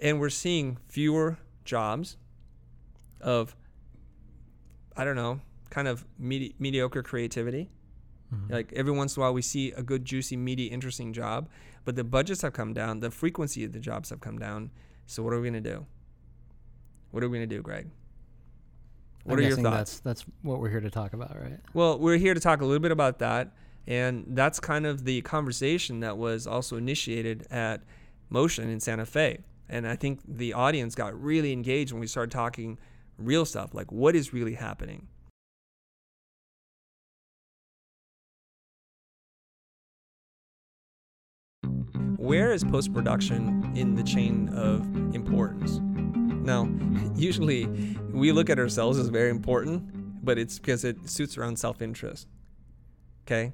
And 0.01 0.19
we're 0.19 0.31
seeing 0.31 0.79
fewer 0.89 1.37
jobs 1.67 2.17
of 3.21 3.55
I 4.97 5.05
don't 5.05 5.15
know, 5.15 5.41
kind 5.69 5.89
of 5.89 6.07
medi- 6.19 6.55
mediocre 6.59 7.03
creativity. 7.03 7.69
Mm-hmm. 8.35 8.53
Like 8.55 8.73
every 8.73 8.93
once 8.93 9.15
in 9.15 9.21
a 9.21 9.27
while, 9.27 9.35
we 9.35 9.43
see 9.43 9.73
a 9.73 9.83
good, 9.83 10.07
juicy, 10.07 10.39
meaty, 10.39 10.65
interesting 10.65 11.13
job, 11.13 11.51
but 11.85 11.97
the 11.97 12.05
budgets 12.05 12.41
have 12.41 12.55
come 12.55 12.73
down. 12.73 13.01
The 13.01 13.11
frequency 13.11 13.63
of 13.65 13.73
the 13.73 13.79
jobs 13.79 14.09
have 14.09 14.23
come 14.23 14.39
down. 14.39 14.71
So 15.05 15.23
what 15.23 15.35
are 15.35 15.41
we 15.41 15.49
gonna 15.49 15.61
do? 15.61 15.85
What 17.11 17.23
are 17.23 17.29
we 17.29 17.37
gonna 17.37 17.47
do, 17.47 17.61
Greg? 17.61 17.91
What 19.27 19.41
I'm 19.41 19.45
are 19.45 19.49
your 19.49 19.57
thoughts? 19.57 19.99
That's 19.99 20.23
that's 20.23 20.25
what 20.43 20.61
we're 20.61 20.71
here 20.71 20.81
to 20.81 20.91
talk 20.91 21.13
about, 21.13 21.37
right? 21.41 21.59
Well, 21.75 21.99
we're 21.99 22.17
here 22.17 22.33
to 22.33 22.39
talk 22.39 22.61
a 22.61 22.65
little 22.65 22.81
bit 22.81 22.93
about 22.93 23.19
that, 23.19 23.51
and 23.87 24.25
that's 24.29 24.61
kind 24.61 24.87
of 24.87 25.05
the 25.05 25.21
conversation 25.23 25.99
that 26.01 26.17
was 26.17 26.47
also 26.47 26.77
initiated 26.77 27.45
at 27.51 27.83
Motion 28.31 28.69
in 28.71 28.79
Santa 28.79 29.05
Fe. 29.05 29.41
And 29.69 29.89
I 29.89 29.97
think 29.97 30.21
the 30.29 30.53
audience 30.53 30.95
got 30.95 31.21
really 31.21 31.53
engaged 31.53 31.91
when 31.91 32.01
we 32.01 32.07
started 32.07 32.31
talking 32.31 32.79
real 33.19 33.45
stuff, 33.45 33.75
like 33.75 33.91
what 33.91 34.15
is 34.15 34.33
really 34.33 34.55
happening. 34.55 35.09
Where 42.17 42.53
is 42.53 42.63
post 42.63 42.95
production 42.95 43.73
in 43.75 43.97
the 43.97 44.05
chain 44.05 44.51
of 44.51 44.83
importance? 45.17 45.81
Now, 46.47 46.69
usually 47.17 47.67
we 48.13 48.31
look 48.31 48.49
at 48.49 48.59
ourselves 48.59 48.99
as 48.99 49.09
very 49.09 49.31
important, 49.31 50.25
but 50.25 50.39
it's 50.39 50.59
because 50.59 50.85
it 50.85 51.11
suits 51.11 51.37
our 51.37 51.45
own 51.45 51.57
self 51.57 51.83
interest. 51.83 52.29
Okay? 53.27 53.53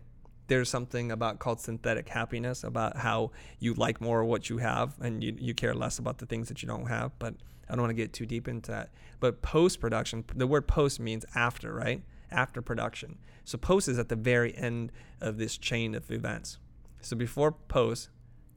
There's 0.49 0.69
something 0.69 1.11
about 1.11 1.39
called 1.39 1.61
synthetic 1.61 2.09
happiness, 2.11 2.63
about 2.63 2.99
how 2.99 3.31
you 3.59 3.73
like 3.75 4.01
more 4.01 4.25
what 4.25 4.51
you 4.51 4.59
have 4.59 4.95
and 5.01 5.25
you, 5.25 5.35
you 5.39 5.55
care 5.55 5.75
less 5.75 5.99
about 5.99 6.19
the 6.19 6.27
things 6.27 6.49
that 6.49 6.63
you 6.63 6.69
don't 6.69 6.87
have. 6.87 7.19
But 7.19 7.35
I 7.69 7.73
don't 7.73 7.83
want 7.83 7.91
to 7.91 7.95
get 7.95 8.13
too 8.13 8.27
deep 8.27 8.47
into 8.47 8.71
that. 8.71 8.91
But 9.21 9.41
post 9.41 9.81
production, 9.81 10.25
the 10.35 10.47
word 10.47 10.69
post 10.69 11.01
means 11.01 11.25
after, 11.35 11.73
right? 11.73 12.03
After 12.31 12.61
production. 12.61 13.19
So 13.45 13.57
post 13.57 13.89
is 13.89 13.99
at 13.99 14.11
the 14.11 14.17
very 14.17 14.55
end 14.55 14.93
of 15.21 15.39
this 15.39 15.57
chain 15.57 15.95
of 15.95 16.11
events. 16.11 16.59
So 17.01 17.17
before 17.17 17.53
post 17.53 18.11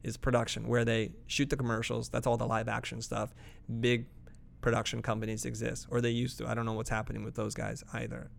is 0.03 0.17
production, 0.17 0.67
where 0.67 0.85
they 0.85 1.13
shoot 1.25 1.49
the 1.49 1.57
commercials. 1.57 2.09
That's 2.09 2.27
all 2.27 2.37
the 2.37 2.45
live 2.45 2.67
action 2.67 3.01
stuff. 3.01 3.33
Big 3.79 4.05
production 4.65 4.99
companies 5.03 5.45
exist, 5.45 5.85
or 5.91 6.01
they 6.01 6.09
used 6.09 6.39
to. 6.39 6.47
I 6.47 6.55
don't 6.55 6.65
know 6.65 6.73
what's 6.73 6.89
happening 6.89 7.23
with 7.23 7.35
those 7.35 7.53
guys 7.53 7.83
either. 7.93 8.31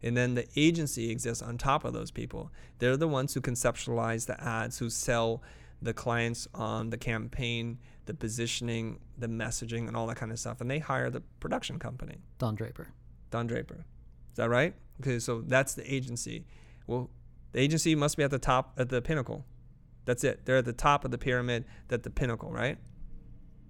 And 0.00 0.16
then 0.16 0.34
the 0.34 0.46
agency 0.54 1.10
exists 1.10 1.42
on 1.42 1.58
top 1.58 1.84
of 1.84 1.92
those 1.92 2.12
people. 2.12 2.52
They're 2.78 2.96
the 2.96 3.08
ones 3.08 3.34
who 3.34 3.40
conceptualize 3.40 4.26
the 4.26 4.40
ads, 4.40 4.78
who 4.78 4.88
sell 4.88 5.42
the 5.82 5.92
clients 5.92 6.46
on 6.54 6.90
the 6.90 6.96
campaign, 6.96 7.80
the 8.06 8.14
positioning, 8.14 9.00
the 9.18 9.26
messaging, 9.26 9.88
and 9.88 9.96
all 9.96 10.06
that 10.06 10.18
kind 10.18 10.30
of 10.30 10.38
stuff. 10.38 10.60
And 10.60 10.70
they 10.70 10.78
hire 10.78 11.10
the 11.10 11.20
production 11.40 11.80
company. 11.80 12.18
Don 12.38 12.54
Draper. 12.54 12.92
Don 13.32 13.48
Draper. 13.48 13.84
Is 14.30 14.36
that 14.36 14.50
right? 14.50 14.76
Okay, 15.00 15.18
so 15.18 15.40
that's 15.40 15.74
the 15.74 15.92
agency. 15.92 16.46
Well, 16.86 17.10
the 17.50 17.58
agency 17.58 17.96
must 17.96 18.16
be 18.16 18.22
at 18.22 18.30
the 18.30 18.38
top, 18.38 18.74
at 18.78 18.88
the 18.88 19.02
pinnacle. 19.02 19.44
That's 20.04 20.22
it. 20.22 20.44
They're 20.44 20.58
at 20.58 20.64
the 20.64 20.72
top 20.72 21.04
of 21.04 21.10
the 21.10 21.18
pyramid, 21.18 21.64
at 21.90 22.04
the 22.04 22.10
pinnacle, 22.10 22.52
right? 22.52 22.78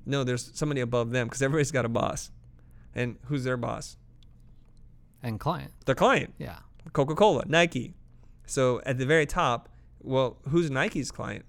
No, 0.04 0.24
there's 0.24 0.50
somebody 0.54 0.80
above 0.80 1.10
them 1.10 1.26
because 1.26 1.42
everybody's 1.42 1.70
got 1.70 1.84
a 1.84 1.88
boss. 1.88 2.30
And 2.94 3.16
who's 3.26 3.44
their 3.44 3.56
boss? 3.56 3.96
And 5.22 5.38
client. 5.38 5.72
Their 5.86 5.94
client. 5.94 6.34
Yeah. 6.38 6.58
Coca 6.92 7.14
Cola, 7.14 7.44
Nike. 7.46 7.94
So 8.46 8.82
at 8.84 8.98
the 8.98 9.06
very 9.06 9.26
top, 9.26 9.68
well, 10.02 10.38
who's 10.48 10.70
Nike's 10.70 11.10
client? 11.10 11.44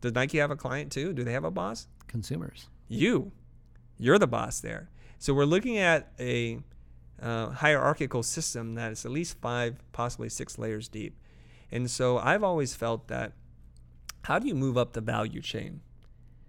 Does 0.00 0.12
Nike 0.12 0.38
have 0.38 0.50
a 0.50 0.56
client 0.56 0.92
too? 0.92 1.12
Do 1.12 1.24
they 1.24 1.32
have 1.32 1.44
a 1.44 1.50
boss? 1.50 1.88
Consumers. 2.06 2.68
You. 2.88 3.32
You're 3.98 4.18
the 4.18 4.26
boss 4.26 4.60
there. 4.60 4.90
So 5.18 5.34
we're 5.34 5.46
looking 5.46 5.78
at 5.78 6.12
a 6.20 6.60
uh, 7.20 7.50
hierarchical 7.50 8.22
system 8.22 8.74
that 8.74 8.92
is 8.92 9.04
at 9.04 9.10
least 9.10 9.40
five, 9.40 9.82
possibly 9.92 10.28
six 10.28 10.58
layers 10.58 10.88
deep. 10.88 11.18
And 11.72 11.90
so 11.90 12.18
I've 12.18 12.44
always 12.44 12.74
felt 12.74 13.08
that 13.08 13.32
how 14.22 14.38
do 14.38 14.46
you 14.46 14.54
move 14.54 14.76
up 14.76 14.92
the 14.92 15.00
value 15.00 15.40
chain? 15.40 15.80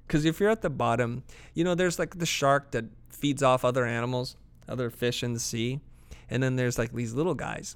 Because 0.08 0.24
if 0.24 0.40
you're 0.40 0.50
at 0.50 0.62
the 0.62 0.70
bottom, 0.70 1.24
you 1.54 1.64
know, 1.64 1.76
there's 1.76 2.00
like 2.00 2.18
the 2.18 2.26
shark 2.26 2.72
that 2.72 2.86
feeds 3.10 3.44
off 3.44 3.66
other 3.66 3.86
animals, 3.86 4.38
other 4.68 4.90
fish 4.90 5.22
in 5.22 5.34
the 5.34 5.40
sea. 5.40 5.82
And 6.30 6.42
then 6.42 6.56
there's 6.56 6.78
like 6.78 6.94
these 6.94 7.14
little 7.14 7.36
guys. 7.36 7.76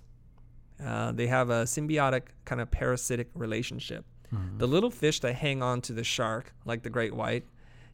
Uh, 0.84 1.12
they 1.12 1.28
have 1.28 1.50
a 1.50 1.64
symbiotic 1.64 2.24
kind 2.46 2.62
of 2.62 2.72
parasitic 2.72 3.30
relationship. 3.34 4.06
Mm-hmm. 4.34 4.58
The 4.58 4.68
little 4.68 4.90
fish 4.90 5.20
that 5.20 5.36
hang 5.36 5.62
on 5.62 5.82
to 5.82 5.94
the 5.94 6.04
shark, 6.04 6.54
like 6.66 6.84
the 6.84 6.90
great 6.90 7.14
white, 7.14 7.46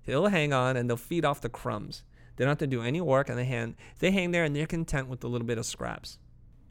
they'll 0.05 0.27
hang 0.27 0.53
on 0.53 0.77
and 0.77 0.89
they'll 0.89 0.97
feed 0.97 1.25
off 1.25 1.41
the 1.41 1.49
crumbs. 1.49 2.03
They 2.35 2.45
don't 2.45 2.51
have 2.51 2.59
to 2.59 2.67
do 2.67 2.83
any 2.83 3.01
work 3.01 3.29
and 3.29 3.37
they 3.37 3.45
hang, 3.45 3.75
they 3.99 4.11
hang 4.11 4.31
there 4.31 4.43
and 4.43 4.55
they're 4.55 4.67
content 4.67 5.07
with 5.09 5.23
a 5.23 5.27
little 5.27 5.47
bit 5.47 5.57
of 5.57 5.65
scraps. 5.65 6.19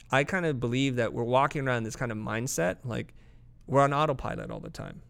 I 0.09 0.23
kind 0.23 0.45
of 0.45 0.59
believe 0.59 0.95
that 0.95 1.13
we're 1.13 1.23
walking 1.23 1.67
around 1.67 1.83
this 1.83 1.97
kind 1.97 2.11
of 2.11 2.17
mindset, 2.17 2.77
like 2.85 3.13
we're 3.67 3.81
on 3.81 3.93
autopilot 3.93 4.49
all 4.49 4.61
the 4.61 4.69
time. 4.69 5.01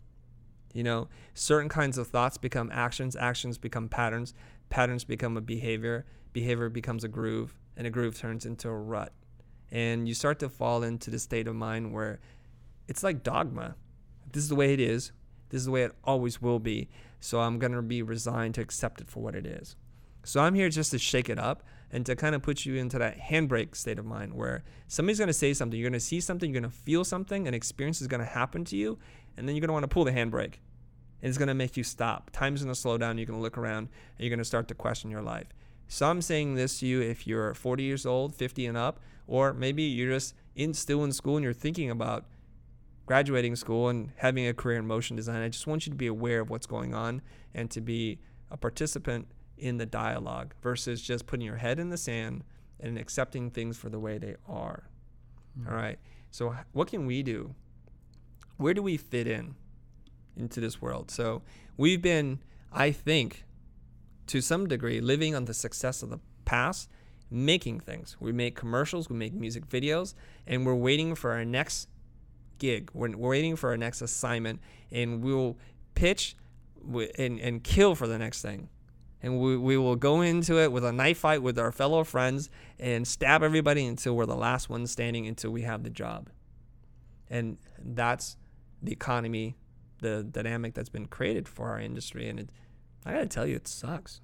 You 0.77 0.83
know, 0.83 1.07
certain 1.33 1.69
kinds 1.69 1.97
of 1.97 2.05
thoughts 2.05 2.37
become 2.37 2.69
actions, 2.71 3.15
actions 3.15 3.57
become 3.57 3.89
patterns, 3.89 4.35
patterns 4.69 5.03
become 5.03 5.35
a 5.35 5.41
behavior, 5.41 6.05
behavior 6.33 6.69
becomes 6.69 7.03
a 7.03 7.07
groove, 7.07 7.55
and 7.75 7.87
a 7.87 7.89
groove 7.89 8.15
turns 8.15 8.45
into 8.45 8.69
a 8.69 8.77
rut. 8.77 9.11
And 9.71 10.07
you 10.07 10.13
start 10.13 10.37
to 10.37 10.49
fall 10.49 10.83
into 10.83 11.09
the 11.09 11.17
state 11.17 11.47
of 11.47 11.55
mind 11.55 11.93
where 11.93 12.19
it's 12.87 13.01
like 13.01 13.23
dogma. 13.23 13.73
This 14.31 14.43
is 14.43 14.49
the 14.49 14.55
way 14.55 14.71
it 14.71 14.79
is. 14.79 15.13
This 15.49 15.61
is 15.61 15.65
the 15.65 15.71
way 15.71 15.81
it 15.81 15.95
always 16.03 16.43
will 16.43 16.59
be. 16.59 16.89
So 17.19 17.39
I'm 17.39 17.57
going 17.57 17.71
to 17.71 17.81
be 17.81 18.03
resigned 18.03 18.53
to 18.53 18.61
accept 18.61 19.01
it 19.01 19.09
for 19.09 19.23
what 19.23 19.33
it 19.33 19.47
is. 19.47 19.75
So 20.25 20.41
I'm 20.41 20.53
here 20.53 20.69
just 20.69 20.91
to 20.91 20.99
shake 20.99 21.27
it 21.27 21.39
up 21.39 21.63
and 21.91 22.05
to 22.05 22.15
kind 22.15 22.35
of 22.35 22.43
put 22.43 22.67
you 22.67 22.75
into 22.75 22.99
that 22.99 23.17
handbrake 23.17 23.75
state 23.75 23.97
of 23.97 24.05
mind 24.05 24.35
where 24.35 24.63
somebody's 24.87 25.17
going 25.17 25.25
to 25.25 25.33
say 25.33 25.55
something, 25.55 25.79
you're 25.79 25.89
going 25.89 25.99
to 25.99 26.05
see 26.05 26.19
something, 26.19 26.53
you're 26.53 26.61
going 26.61 26.71
to 26.71 26.77
feel 26.77 27.03
something, 27.03 27.47
an 27.47 27.55
experience 27.55 27.99
is 27.99 28.07
going 28.07 28.19
to 28.19 28.27
happen 28.27 28.63
to 28.65 28.75
you, 28.75 28.99
and 29.37 29.47
then 29.47 29.55
you're 29.55 29.61
going 29.61 29.69
to 29.69 29.73
want 29.73 29.83
to 29.83 29.87
pull 29.87 30.03
the 30.03 30.11
handbrake. 30.11 30.55
It's 31.21 31.37
going 31.37 31.47
to 31.47 31.53
make 31.53 31.77
you 31.77 31.83
stop. 31.83 32.29
Time's 32.31 32.61
going 32.61 32.73
to 32.73 32.79
slow 32.79 32.97
down. 32.97 33.17
You're 33.17 33.25
going 33.25 33.39
to 33.39 33.43
look 33.43 33.57
around 33.57 33.89
and 34.17 34.19
you're 34.19 34.29
going 34.29 34.39
to 34.39 34.45
start 34.45 34.67
to 34.67 34.75
question 34.75 35.09
your 35.09 35.21
life. 35.21 35.47
So 35.87 36.09
I'm 36.09 36.21
saying 36.21 36.55
this 36.55 36.79
to 36.79 36.85
you 36.85 37.01
if 37.01 37.25
you're 37.25 37.53
40 37.53 37.83
years 37.83 38.05
old, 38.05 38.35
50 38.35 38.65
and 38.65 38.77
up, 38.77 38.99
or 39.25 39.53
maybe 39.53 39.83
you're 39.83 40.11
just 40.11 40.35
in 40.55 40.73
still 40.73 41.03
in 41.03 41.11
school 41.11 41.37
and 41.37 41.43
you're 41.43 41.53
thinking 41.53 41.89
about 41.89 42.25
graduating 43.05 43.55
school 43.55 43.87
and 43.87 44.11
having 44.17 44.47
a 44.47 44.53
career 44.53 44.77
in 44.77 44.85
motion 44.85 45.15
design. 45.15 45.41
I 45.41 45.47
just 45.47 45.65
want 45.65 45.85
you 45.85 45.91
to 45.91 45.97
be 45.97 46.07
aware 46.07 46.41
of 46.41 46.49
what's 46.49 46.67
going 46.67 46.93
on 46.93 47.21
and 47.53 47.71
to 47.71 47.81
be 47.81 48.19
a 48.51 48.57
participant 48.57 49.27
in 49.57 49.77
the 49.77 49.85
dialogue 49.85 50.53
versus 50.61 51.01
just 51.01 51.25
putting 51.25 51.45
your 51.45 51.55
head 51.55 51.79
in 51.79 51.89
the 51.89 51.97
sand 51.97 52.43
and 52.79 52.97
accepting 52.97 53.49
things 53.49 53.77
for 53.77 53.89
the 53.89 53.99
way 53.99 54.17
they 54.17 54.35
are. 54.47 54.89
Mm-hmm. 55.57 55.69
All 55.69 55.75
right. 55.75 55.99
So 56.31 56.55
what 56.73 56.89
can 56.89 57.05
we 57.05 57.23
do? 57.23 57.55
Where 58.57 58.73
do 58.73 58.83
we 58.83 58.97
fit 58.97 59.27
in 59.27 59.55
into 60.37 60.59
this 60.59 60.81
world? 60.81 61.11
So 61.11 61.41
we've 61.75 62.01
been, 62.01 62.39
I 62.71 62.91
think, 62.91 63.43
to 64.27 64.41
some 64.41 64.67
degree, 64.67 64.99
living 65.01 65.35
on 65.35 65.45
the 65.45 65.53
success 65.53 66.03
of 66.03 66.09
the 66.09 66.19
past, 66.45 66.89
making 67.29 67.79
things. 67.81 68.17
We 68.19 68.31
make 68.31 68.55
commercials, 68.55 69.09
we 69.09 69.15
make 69.15 69.33
music 69.33 69.67
videos, 69.67 70.13
and 70.45 70.65
we're 70.65 70.75
waiting 70.75 71.15
for 71.15 71.31
our 71.31 71.45
next 71.45 71.89
gig. 72.59 72.89
We're, 72.93 73.15
waiting 73.15 73.55
for 73.55 73.69
our 73.69 73.77
next 73.77 74.01
assignment, 74.01 74.59
and 74.91 75.23
we'll 75.23 75.57
pitch 75.95 76.35
and, 77.17 77.39
and 77.39 77.63
kill 77.63 77.95
for 77.95 78.07
the 78.07 78.17
next 78.17 78.41
thing. 78.41 78.69
And 79.21 79.39
we, 79.39 79.57
we 79.57 79.77
will 79.77 79.95
go 79.95 80.21
into 80.21 80.59
it 80.61 80.71
with 80.71 80.85
a 80.85 80.91
knife 80.91 81.17
fight 81.19 81.41
with 81.41 81.57
our 81.57 81.71
fellow 81.71 82.03
friends 82.03 82.49
and 82.79 83.07
stab 83.07 83.41
everybody 83.43 83.85
until 83.85 84.15
we're 84.15 84.27
the 84.27 84.35
last 84.35 84.69
one 84.69 84.85
standing 84.85 85.27
until 85.27 85.51
we 85.51 85.63
have 85.63 85.83
the 85.83 85.89
job. 85.89 86.29
And 87.29 87.57
that's 87.79 88.37
the 88.81 88.91
economy, 88.91 89.55
the 89.99 90.23
dynamic 90.23 90.73
that's 90.73 90.89
been 90.89 91.07
created 91.07 91.47
for 91.47 91.69
our 91.69 91.79
industry. 91.79 92.27
And 92.29 92.39
it, 92.39 92.49
I 93.05 93.13
got 93.13 93.19
to 93.19 93.27
tell 93.27 93.45
you, 93.45 93.55
it 93.55 93.67
sucks. 93.67 94.21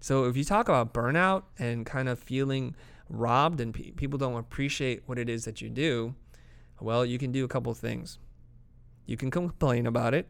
So 0.00 0.24
if 0.24 0.36
you 0.36 0.44
talk 0.44 0.68
about 0.68 0.94
burnout 0.94 1.44
and 1.58 1.84
kind 1.84 2.08
of 2.08 2.18
feeling 2.18 2.74
robbed 3.08 3.60
and 3.60 3.74
pe- 3.74 3.90
people 3.90 4.18
don't 4.18 4.36
appreciate 4.36 5.02
what 5.06 5.18
it 5.18 5.28
is 5.28 5.44
that 5.44 5.60
you 5.60 5.68
do, 5.68 6.14
well, 6.80 7.04
you 7.04 7.18
can 7.18 7.32
do 7.32 7.44
a 7.44 7.48
couple 7.48 7.72
things. 7.74 8.18
You 9.04 9.16
can 9.16 9.30
complain 9.30 9.86
about 9.86 10.14
it, 10.14 10.28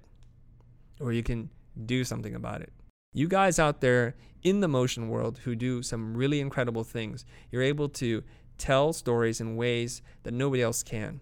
or 1.00 1.12
you 1.12 1.22
can 1.22 1.50
do 1.86 2.02
something 2.02 2.34
about 2.34 2.62
it. 2.62 2.72
You 3.12 3.28
guys 3.28 3.58
out 3.58 3.80
there 3.80 4.16
in 4.42 4.60
the 4.60 4.68
motion 4.68 5.08
world 5.08 5.40
who 5.44 5.54
do 5.54 5.82
some 5.82 6.16
really 6.16 6.40
incredible 6.40 6.84
things, 6.84 7.24
you're 7.50 7.62
able 7.62 7.88
to 7.90 8.24
tell 8.58 8.92
stories 8.92 9.40
in 9.40 9.56
ways 9.56 10.02
that 10.22 10.32
nobody 10.34 10.62
else 10.62 10.82
can. 10.82 11.20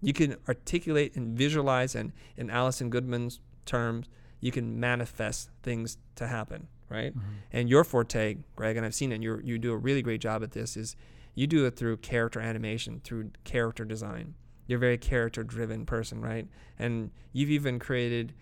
You 0.00 0.12
can 0.12 0.36
articulate 0.48 1.16
and 1.16 1.36
visualize, 1.36 1.94
and 1.94 2.12
in 2.36 2.50
Alison 2.50 2.90
Goodman's 2.90 3.40
terms, 3.66 4.08
you 4.40 4.50
can 4.50 4.80
manifest 4.80 5.50
things 5.62 5.98
to 6.16 6.26
happen, 6.26 6.68
right? 6.88 7.16
Mm-hmm. 7.16 7.30
And 7.52 7.68
your 7.68 7.84
forte, 7.84 8.38
Greg, 8.56 8.76
and 8.76 8.86
I've 8.86 8.94
seen 8.94 9.12
it, 9.12 9.22
you 9.22 9.40
you 9.44 9.58
do 9.58 9.72
a 9.72 9.76
really 9.76 10.02
great 10.02 10.20
job 10.20 10.42
at 10.42 10.52
this, 10.52 10.76
is 10.76 10.96
you 11.34 11.46
do 11.46 11.66
it 11.66 11.76
through 11.76 11.98
character 11.98 12.40
animation, 12.40 13.00
through 13.04 13.30
character 13.44 13.84
design. 13.84 14.34
You're 14.66 14.78
a 14.78 14.80
very 14.80 14.98
character 14.98 15.42
driven 15.42 15.84
person, 15.84 16.20
right? 16.20 16.46
And 16.78 17.10
you've 17.32 17.50
even 17.50 17.78
created 17.78 18.34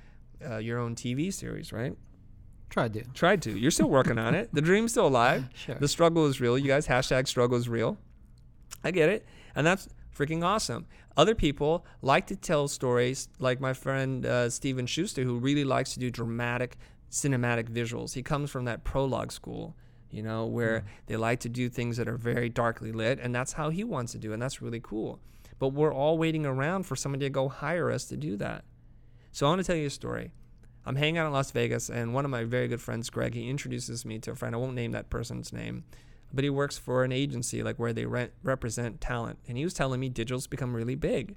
uh, 0.45 0.59
your 0.59 0.79
own 0.79 0.95
TV 0.95 1.33
series, 1.33 1.73
right? 1.73 1.95
Tried 2.71 2.93
to. 2.95 3.05
Tried 3.15 3.43
to. 3.43 3.59
You're 3.59 3.71
still 3.71 3.89
working 3.89 4.19
on 4.19 4.35
it. 4.35 4.51
The 4.53 4.61
dream's 4.61 4.93
still 4.93 5.07
alive. 5.07 5.49
Sure. 5.55 5.75
The 5.75 5.89
struggle 5.89 6.27
is 6.27 6.41
real. 6.41 6.59
You 6.59 6.69
guys, 6.69 6.87
hashtag 6.87 7.27
struggle 7.27 7.57
is 7.57 7.69
real. 7.69 7.99
I 8.85 8.91
get 8.91 9.09
it. 9.09 9.27
And 9.55 9.67
that's 9.67 9.89
freaking 10.19 10.45
awesome. 10.45 10.87
Other 11.17 11.35
people 11.35 11.87
like 12.03 12.27
to 12.27 12.37
tell 12.37 12.69
stories, 12.69 13.29
like 13.39 13.61
my 13.61 13.73
friend 13.73 14.27
uh, 14.27 14.51
Steven 14.51 14.87
Schuster, 14.87 15.23
who 15.23 15.39
really 15.39 15.65
likes 15.65 15.95
to 15.95 16.01
do 16.01 16.11
dramatic, 16.11 16.77
cinematic 17.11 17.69
visuals. 17.71 18.15
He 18.15 18.23
comes 18.23 18.51
from 18.51 18.65
that 18.65 18.85
prologue 18.85 19.31
school, 19.31 19.77
you 20.11 20.23
know, 20.23 20.47
where 20.47 20.81
mm. 20.81 20.85
they 21.07 21.17
like 21.17 21.41
to 21.41 21.49
do 21.49 21.69
things 21.69 21.97
that 21.97 22.09
are 22.09 22.17
very 22.17 22.49
darkly 22.49 22.93
lit, 22.93 23.21
and 23.21 23.35
that's 23.35 23.53
how 23.53 23.71
he 23.71 23.85
wants 23.85 24.13
to 24.13 24.19
do, 24.19 24.31
it, 24.31 24.35
and 24.35 24.43
that's 24.43 24.61
really 24.61 24.81
cool. 24.81 25.21
But 25.59 25.69
we're 25.69 25.95
all 25.95 26.19
waiting 26.19 26.47
around 26.47 26.85
for 26.85 26.97
somebody 26.97 27.27
to 27.27 27.31
go 27.31 27.49
hire 27.49 27.91
us 27.91 28.05
to 28.07 28.17
do 28.17 28.37
that. 28.37 28.65
So 29.33 29.47
I 29.47 29.51
want 29.51 29.61
to 29.61 29.67
tell 29.67 29.77
you 29.77 29.87
a 29.87 29.91
story. 29.91 30.33
I'm 30.87 30.97
hanging 30.97 31.19
out 31.19 31.27
in 31.27 31.33
Las 31.33 31.51
Vegas, 31.51 31.91
and 31.91 32.15
one 32.15 32.25
of 32.25 32.31
my 32.31 32.45
very 32.45 32.67
good 32.67 32.81
friends, 32.81 33.11
Greg, 33.11 33.35
he 33.35 33.51
introduces 33.51 34.05
me 34.05 34.19
to 34.21 34.33
a 34.33 34.35
friend. 34.35 34.55
I 34.55 34.59
won't 34.59 34.75
name 34.75 34.93
that 34.93 35.11
person's 35.11 35.53
name 35.53 35.85
but 36.33 36.45
he 36.45 36.51
works 36.51 36.79
for 36.79 37.05
an 37.05 37.13
agency 37.13 37.63
like 37.63 37.79
where 37.79 37.93
they 37.93 38.07
re- 38.07 38.31
represent 38.43 39.01
talent. 39.01 39.39
And 39.49 39.57
he 39.57 39.65
was 39.65 39.75
telling 39.75 40.01
me 40.01 40.09
digital's 40.09 40.47
become 40.47 40.75
really 40.75 40.95
big. 40.95 41.37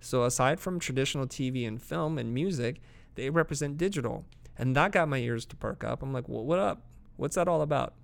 So 0.00 0.24
aside 0.24 0.58
from 0.58 0.80
traditional 0.80 1.26
TV 1.26 1.66
and 1.66 1.80
film 1.80 2.18
and 2.18 2.34
music, 2.34 2.80
they 3.14 3.30
represent 3.30 3.78
digital. 3.78 4.24
And 4.58 4.74
that 4.76 4.92
got 4.92 5.08
my 5.08 5.18
ears 5.18 5.44
to 5.46 5.56
perk 5.56 5.84
up. 5.84 6.02
I'm 6.02 6.12
like, 6.12 6.28
well, 6.28 6.44
what 6.44 6.58
up? 6.58 6.82
What's 7.16 7.36
that 7.36 7.48
all 7.48 7.62
about? 7.62 7.94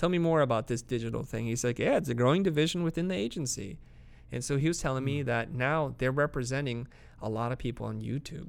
tell 0.00 0.08
me 0.08 0.18
more 0.18 0.40
about 0.40 0.66
this 0.66 0.80
digital 0.80 1.22
thing. 1.22 1.44
He's 1.44 1.62
like, 1.62 1.78
yeah, 1.78 1.98
it's 1.98 2.08
a 2.08 2.14
growing 2.14 2.42
division 2.42 2.82
within 2.82 3.08
the 3.08 3.14
agency. 3.14 3.78
And 4.32 4.42
so 4.42 4.56
he 4.56 4.66
was 4.66 4.80
telling 4.80 5.04
me 5.04 5.20
hmm. 5.20 5.26
that 5.26 5.52
now 5.52 5.94
they're 5.98 6.10
representing 6.10 6.88
a 7.20 7.28
lot 7.28 7.52
of 7.52 7.58
people 7.58 7.84
on 7.84 8.00
YouTube. 8.00 8.48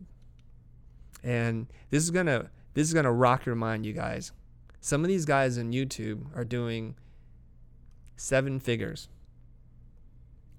And 1.24 1.68
this 1.90 2.04
is 2.04 2.10
gonna 2.10 2.50
this 2.74 2.88
is 2.88 2.94
gonna 2.94 3.12
rock 3.12 3.46
your 3.46 3.56
mind, 3.56 3.86
you 3.86 3.92
guys. 3.92 4.32
Some 4.82 5.04
of 5.04 5.08
these 5.08 5.26
guys 5.26 5.58
on 5.58 5.72
YouTube 5.72 6.26
are 6.36 6.44
doing 6.44 6.96
seven 8.18 8.60
figures. 8.60 9.08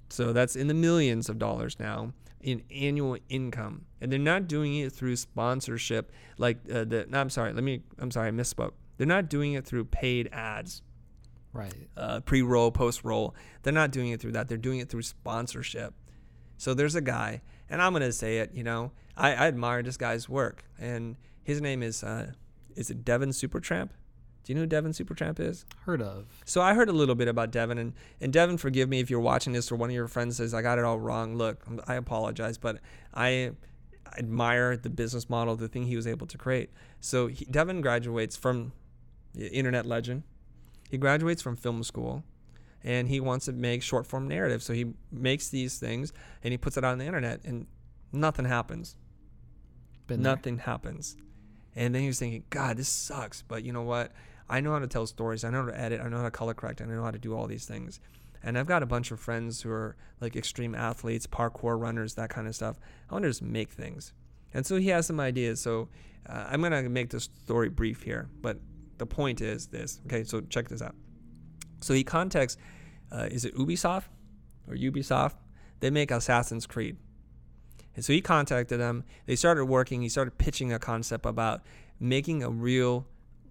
So 0.09 0.33
that's 0.33 0.57
in 0.57 0.69
the 0.69 0.75
millions 0.75 1.29
of 1.29 1.39
dollars 1.39 1.79
now 1.81 2.13
in 2.41 2.63
annual 2.71 3.17
income, 3.29 3.87
and 4.01 4.11
they're 4.11 4.19
not 4.19 4.49
doing 4.49 4.77
it 4.77 4.93
through 4.93 5.17
sponsorship. 5.17 6.13
Like 6.39 6.59
uh, 6.71 6.85
the, 6.85 7.07
no, 7.09 7.21
I'm 7.21 7.31
sorry. 7.31 7.53
Let 7.53 7.65
me. 7.65 7.83
I'm 7.99 8.11
sorry. 8.11 8.29
I 8.29 8.31
misspoke. 8.31 8.73
They're 8.97 9.07
not 9.07 9.29
doing 9.29 9.55
it 9.55 9.65
through 9.65 9.87
paid 9.87 10.29
ads. 10.33 10.83
Right. 11.53 11.75
Uh, 11.97 12.21
pre-roll, 12.21 12.71
post-roll. 12.71 13.35
They're 13.63 13.73
not 13.73 13.91
doing 13.91 14.09
it 14.09 14.21
through 14.21 14.33
that. 14.33 14.49
They're 14.49 14.57
doing 14.57 14.79
it 14.79 14.89
through 14.89 15.03
sponsorship. 15.03 15.95
So 16.57 16.75
there's 16.75 16.95
a 16.95 17.01
guy, 17.01 17.43
and 17.69 17.83
I'm 17.83 17.93
gonna 17.93 18.13
say 18.13 18.39
it. 18.39 18.53
You 18.55 18.65
know, 18.65 18.93
I, 19.17 19.31
I 19.35 19.47
admire 19.49 19.83
this 19.83 19.97
guy's 19.97 20.29
work, 20.29 20.65
and 20.79 21.17
his 21.43 21.61
name 21.61 21.83
is 21.83 22.03
uh, 22.03 22.33
is 22.77 22.91
it 22.91 23.05
Devin 23.05 23.31
Supertramp? 23.31 23.91
Do 24.45 24.53
you 24.53 24.55
know 24.57 24.63
who 24.63 24.67
Devin 24.67 24.93
Supertramp 24.93 25.39
is? 25.39 25.65
Heard 25.85 26.03
of. 26.03 26.27
So 26.45 26.61
I 26.61 26.75
heard 26.75 26.89
a 26.89 26.93
little 26.93 27.15
bit 27.15 27.29
about 27.29 27.53
Devin, 27.53 27.79
and, 27.79 27.93
and 28.21 28.33
Devin, 28.33 28.59
forgive 28.59 28.89
me 28.89 28.99
if 28.99 29.09
you're 29.09 29.21
watching 29.21 29.53
this 29.53 29.71
or 29.71 29.77
one 29.77 29.91
of 29.91 29.95
your 29.95 30.09
friends 30.09 30.37
says 30.37 30.53
I 30.53 30.63
got 30.63 30.79
it 30.79 30.85
all 30.85 30.99
wrong. 30.99 31.37
Look, 31.37 31.65
I 31.87 31.95
apologize, 31.95 32.59
but 32.59 32.81
I 33.15 33.53
admire 34.19 34.77
the 34.77 34.91
business 34.91 35.31
model, 35.31 35.57
the 35.57 35.69
thing 35.69 35.85
he 35.85 35.97
was 35.97 36.07
able 36.07 36.27
to 36.27 36.39
create. 36.39 36.71
So 37.01 37.29
he, 37.29 37.45
Devin 37.45 37.81
graduates 37.81 38.37
from 38.37 38.73
internet 39.39 39.87
legend. 39.87 40.25
He 40.91 40.99
graduates 40.99 41.41
from 41.41 41.57
film 41.57 41.83
school, 41.85 42.25
and 42.83 43.09
he 43.09 43.21
wants 43.21 43.47
to 43.47 43.53
make 43.53 43.83
short 43.83 44.07
form 44.07 44.29
narrative. 44.29 44.63
So 44.63 44.73
he 44.73 44.93
makes 45.11 45.49
these 45.49 45.79
things 45.79 46.13
and 46.43 46.53
he 46.53 46.59
puts 46.59 46.77
it 46.77 46.85
on 46.85 46.99
the 46.99 47.07
internet, 47.07 47.45
and 47.45 47.67
nothing 48.13 48.45
happens. 48.45 48.97
Been 50.07 50.21
nothing 50.21 50.57
there. 50.57 50.67
happens. 50.67 51.17
And 51.75 51.95
then 51.95 52.03
he 52.03 52.09
was 52.09 52.19
thinking, 52.19 52.45
God, 52.51 52.77
this 52.77 52.89
sucks. 52.89 53.43
But 53.43 53.65
you 53.65 53.73
know 53.73 53.83
what? 53.83 54.13
I 54.49 54.61
know 54.61 54.73
how 54.73 54.79
to 54.79 54.87
tell 54.87 55.07
stories. 55.07 55.45
I 55.45 55.51
know 55.51 55.63
how 55.63 55.71
to 55.71 55.81
edit. 55.81 56.01
I 56.01 56.09
know 56.09 56.19
how 56.19 56.25
to 56.25 56.31
color 56.31 56.55
correct. 56.55 56.81
I 56.81 56.85
know 56.85 57.03
how 57.03 57.11
to 57.11 57.19
do 57.19 57.35
all 57.35 57.47
these 57.47 57.65
things. 57.65 58.01
And 58.43 58.59
I've 58.59 58.67
got 58.67 58.83
a 58.83 58.87
bunch 58.87 59.11
of 59.11 59.21
friends 59.21 59.63
who 59.63 59.71
are 59.71 59.97
like 60.21 60.37
extreme 60.37 60.75
athletes, 60.75 61.27
parkour 61.27 61.81
runners, 61.81 62.15
that 62.15 62.31
kind 62.31 62.49
of 62.49 62.55
stuff. 62.55 62.79
I 63.09 63.15
want 63.15 63.25
to 63.25 63.31
just 63.31 63.43
make 63.43 63.71
things. 63.71 64.13
And 64.53 64.67
so 64.67 64.77
he 64.77 64.89
has 64.89 65.07
some 65.07 65.21
ideas. 65.21 65.61
So 65.61 65.89
uh, 66.29 66.47
I'm 66.49 66.61
going 66.61 66.73
to 66.73 66.89
make 66.89 67.11
this 67.11 67.29
story 67.45 67.69
brief 67.69 68.03
here. 68.03 68.29
But 68.41 68.59
the 68.99 69.07
point 69.07 69.41
is 69.41 69.69
this. 69.69 70.01
Okay, 70.07 70.25
so 70.25 70.41
check 70.41 70.69
this 70.69 70.83
out. 70.83 70.95
So 71.81 71.95
he 71.95 72.05
contacts, 72.05 72.57
uh, 73.11 73.29
is 73.31 73.45
it 73.45 73.57
Ubisoft 73.57 74.05
or 74.69 74.75
Ubisoft? 74.75 75.35
They 75.81 75.91
make 75.91 76.11
Assassin's 76.11 76.67
Creed. 76.67 76.97
And 77.95 78.05
so 78.05 78.13
he 78.13 78.21
contacted 78.21 78.81
them. 78.81 79.05
They 79.27 79.37
started 79.37 79.67
working. 79.67 80.03
He 80.03 80.09
started 80.09 80.39
pitching 80.39 80.73
a 80.73 80.79
concept 80.79 81.27
about 81.27 81.63
making 82.01 82.43
a 82.43 82.51
real 82.51 83.07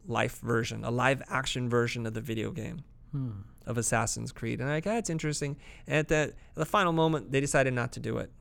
life 0.08 0.39
version, 0.39 0.84
a 0.84 0.91
live 0.91 1.22
action 1.29 1.70
version 1.70 2.05
of 2.05 2.13
the 2.13 2.22
video 2.22 2.51
game 2.51 2.84
hmm. 3.12 3.31
of 3.65 3.77
Assassin's 3.77 4.31
Creed. 4.31 4.60
And 4.60 4.70
I'm 4.70 4.75
like, 4.75 4.84
that's 4.84 5.10
interesting. 5.10 5.58
And 5.88 5.98
at 5.98 6.08
the, 6.08 6.34
the 6.55 6.65
final 6.65 6.93
moment, 6.93 7.31
they 7.31 7.39
decided 7.39 7.74
not 7.74 7.91
to 7.93 8.00
do 8.00 8.17
it. 8.17 8.31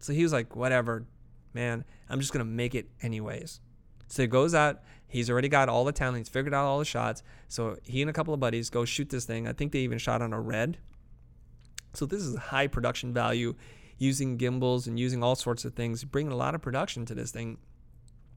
So 0.00 0.12
he 0.12 0.22
was 0.22 0.32
like, 0.32 0.56
whatever, 0.56 1.06
man, 1.54 1.84
I'm 2.08 2.20
just 2.20 2.32
going 2.32 2.44
to 2.44 2.50
make 2.50 2.74
it 2.74 2.88
anyways. 3.02 3.60
So 4.08 4.22
he 4.22 4.26
goes 4.26 4.54
out. 4.54 4.82
He's 5.08 5.30
already 5.30 5.48
got 5.48 5.68
all 5.68 5.84
the 5.84 5.92
talent. 5.92 6.18
He's 6.18 6.28
figured 6.28 6.54
out 6.54 6.64
all 6.64 6.78
the 6.78 6.84
shots. 6.84 7.22
So 7.48 7.76
he 7.84 8.00
and 8.00 8.10
a 8.10 8.12
couple 8.12 8.32
of 8.32 8.40
buddies 8.40 8.70
go 8.70 8.84
shoot 8.84 9.10
this 9.10 9.24
thing. 9.24 9.46
I 9.46 9.52
think 9.52 9.72
they 9.72 9.80
even 9.80 9.98
shot 9.98 10.22
on 10.22 10.32
a 10.32 10.40
red. 10.40 10.78
So 11.94 12.06
this 12.06 12.22
is 12.22 12.36
high 12.36 12.66
production 12.66 13.12
value 13.12 13.54
using 13.98 14.36
gimbals 14.36 14.86
and 14.86 14.98
using 14.98 15.22
all 15.22 15.36
sorts 15.36 15.64
of 15.64 15.74
things, 15.74 16.02
bringing 16.04 16.32
a 16.32 16.36
lot 16.36 16.54
of 16.54 16.62
production 16.62 17.04
to 17.06 17.14
this 17.14 17.30
thing 17.30 17.58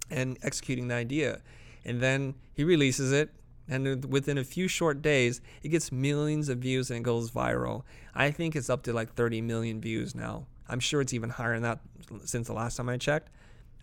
and 0.09 0.37
executing 0.43 0.87
the 0.89 0.95
idea 0.95 1.41
and 1.85 2.01
then 2.01 2.35
he 2.53 2.63
releases 2.63 3.11
it 3.11 3.29
and 3.67 4.05
within 4.05 4.37
a 4.37 4.43
few 4.43 4.67
short 4.67 5.01
days 5.01 5.41
it 5.63 5.69
gets 5.69 5.91
millions 5.91 6.49
of 6.49 6.59
views 6.59 6.89
and 6.89 6.99
it 6.99 7.03
goes 7.03 7.31
viral. 7.31 7.83
I 8.13 8.31
think 8.31 8.55
it's 8.55 8.69
up 8.69 8.83
to 8.83 8.93
like 8.93 9.13
30 9.13 9.41
million 9.41 9.81
views 9.81 10.15
now. 10.15 10.47
I'm 10.67 10.79
sure 10.79 11.01
it's 11.01 11.13
even 11.13 11.29
higher 11.29 11.53
than 11.53 11.63
that 11.63 11.79
since 12.25 12.47
the 12.47 12.53
last 12.53 12.75
time 12.75 12.89
i 12.89 12.97
checked. 12.97 13.29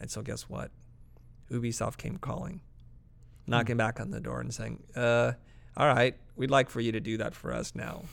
And 0.01 0.11
so 0.11 0.23
guess 0.23 0.49
what? 0.49 0.71
Ubisoft 1.51 1.97
came 1.97 2.17
calling 2.17 2.61
knocking 3.47 3.77
back 3.77 3.99
on 3.99 4.11
the 4.11 4.21
door 4.21 4.41
and 4.41 4.55
saying 4.55 4.81
uh, 4.95 5.33
all 5.77 5.89
right 5.89 6.17
we'd 6.37 6.51
like 6.51 6.71
for 6.71 6.81
you 6.81 6.93
to 6.93 7.01
do 7.01 7.17
that 7.17 7.35
for 7.35 7.53
us 7.53 7.75
now. 7.75 8.05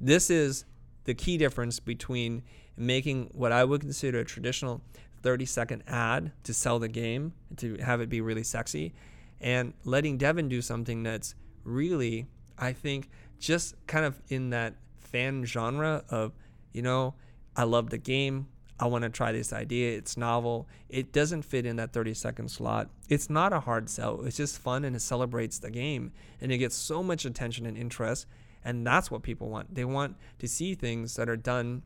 This 0.00 0.30
is 0.30 0.64
the 1.04 1.14
key 1.14 1.36
difference 1.36 1.80
between 1.80 2.42
making 2.76 3.30
what 3.34 3.52
i 3.52 3.62
would 3.62 3.80
consider 3.80 4.20
a 4.20 4.24
traditional 4.24 4.80
30 5.22 5.46
second 5.46 5.82
ad 5.86 6.32
to 6.44 6.54
sell 6.54 6.78
the 6.78 6.88
game, 6.88 7.32
to 7.56 7.76
have 7.76 8.00
it 8.00 8.08
be 8.08 8.20
really 8.20 8.42
sexy, 8.42 8.94
and 9.40 9.74
letting 9.84 10.18
Devin 10.18 10.48
do 10.48 10.62
something 10.62 11.02
that's 11.02 11.34
really, 11.64 12.26
I 12.58 12.72
think, 12.72 13.10
just 13.38 13.74
kind 13.86 14.04
of 14.04 14.20
in 14.28 14.50
that 14.50 14.74
fan 15.00 15.44
genre 15.44 16.04
of, 16.08 16.32
you 16.72 16.82
know, 16.82 17.14
I 17.56 17.64
love 17.64 17.90
the 17.90 17.98
game. 17.98 18.48
I 18.78 18.86
want 18.86 19.02
to 19.02 19.10
try 19.10 19.30
this 19.30 19.52
idea. 19.52 19.96
It's 19.96 20.16
novel. 20.16 20.66
It 20.88 21.12
doesn't 21.12 21.42
fit 21.42 21.66
in 21.66 21.76
that 21.76 21.92
30 21.92 22.14
second 22.14 22.50
slot. 22.50 22.88
It's 23.08 23.30
not 23.30 23.52
a 23.52 23.60
hard 23.60 23.88
sell. 23.88 24.22
It's 24.24 24.36
just 24.36 24.58
fun 24.58 24.84
and 24.84 24.96
it 24.96 25.02
celebrates 25.02 25.58
the 25.58 25.70
game. 25.70 26.12
And 26.40 26.50
it 26.50 26.58
gets 26.58 26.74
so 26.74 27.02
much 27.02 27.24
attention 27.24 27.66
and 27.66 27.76
interest. 27.76 28.26
And 28.64 28.86
that's 28.86 29.10
what 29.10 29.22
people 29.22 29.48
want. 29.48 29.74
They 29.74 29.84
want 29.84 30.16
to 30.38 30.48
see 30.48 30.74
things 30.74 31.14
that 31.16 31.28
are 31.28 31.36
done 31.36 31.82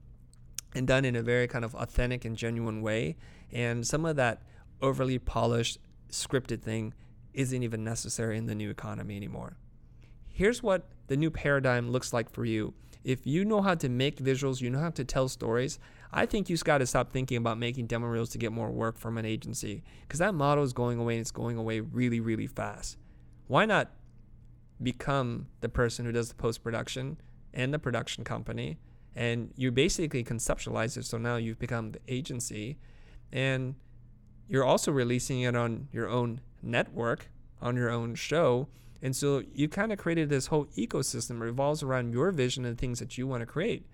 and 0.75 0.87
done 0.87 1.05
in 1.05 1.17
a 1.17 1.23
very 1.23 1.49
kind 1.49 1.65
of 1.65 1.75
authentic 1.75 2.25
and 2.25 2.37
genuine 2.37 2.83
way. 2.83 3.17
And 3.53 3.87
some 3.87 4.05
of 4.05 4.17
that 4.17 4.43
overly 4.83 5.19
polished, 5.19 5.79
scripted 6.11 6.63
thing 6.63 6.95
isn't 7.33 7.63
even 7.63 7.85
necessary 7.85 8.39
in 8.39 8.47
the 8.47 8.55
new 8.55 8.71
economy 8.71 9.17
anymore. 9.17 9.57
Here's 10.27 10.63
what 10.63 10.89
the 11.07 11.17
new 11.17 11.31
paradigm 11.31 11.91
looks 11.91 12.13
like 12.13 12.31
for 12.31 12.45
you. 12.45 12.75
If 13.05 13.27
you 13.27 13.45
know 13.45 13.63
how 13.63 13.75
to 13.77 13.89
make 13.89 14.19
visuals, 14.19 14.61
you 14.61 14.69
know 14.69 14.81
how 14.81 14.91
to 14.91 15.05
tell 15.05 15.29
stories, 15.29 15.79
I 16.13 16.27
think 16.27 16.49
you 16.49 16.55
just 16.55 16.65
got 16.65 16.79
to 16.79 16.87
stop 16.87 17.13
thinking 17.13 17.37
about 17.37 17.59
making 17.59 17.87
demo 17.87 18.07
reels 18.07 18.31
to 18.31 18.39
get 18.39 18.53
more 18.53 18.71
work 18.71 18.99
from 18.99 19.17
an 19.17 19.25
agency 19.25 19.83
because 20.03 20.19
that 20.19 20.35
model 20.35 20.65
is 20.65 20.73
going 20.73 20.99
away 20.99 21.15
and 21.15 21.21
it's 21.21 21.31
going 21.31 21.57
away 21.57 21.81
really, 21.81 22.21
really 22.21 22.47
fast. 22.47 22.97
Why 23.47 23.65
not 23.65 23.93
become 24.83 25.47
the 25.61 25.69
person 25.69 26.05
who 26.05 26.13
does 26.13 26.29
the 26.29 26.35
post 26.35 26.63
production 26.63 27.19
and 27.55 27.73
the 27.73 27.79
production 27.79 28.25
company 28.25 28.79
and 29.17 29.51
you 29.57 29.73
basically 29.73 30.23
conceptualize 30.23 30.97
it 30.97 31.05
so 31.05 31.17
now 31.17 31.37
you've 31.37 31.59
become 31.59 31.93
the 31.93 32.01
agency 32.07 32.77
and 33.33 33.75
you're 34.47 34.65
also 34.65 34.93
releasing 34.93 35.41
it 35.41 35.57
on 35.57 35.89
your 35.91 36.09
own 36.09 36.41
network 36.63 37.31
on 37.61 37.75
your 37.75 37.91
own 37.91 38.15
show 38.15 38.69
and 39.03 39.17
so 39.17 39.43
you 39.55 39.69
kind 39.69 39.93
of 39.93 39.99
created 39.99 40.29
this 40.29 40.47
whole 40.47 40.67
ecosystem 40.77 41.41
revolves 41.41 41.83
around 41.83 42.13
your 42.13 42.31
vision 42.31 42.65
and 42.65 42.79
things 42.79 42.99
that 42.99 43.19
you 43.19 43.27
want 43.27 43.41
to 43.43 43.47
create. 43.47 43.85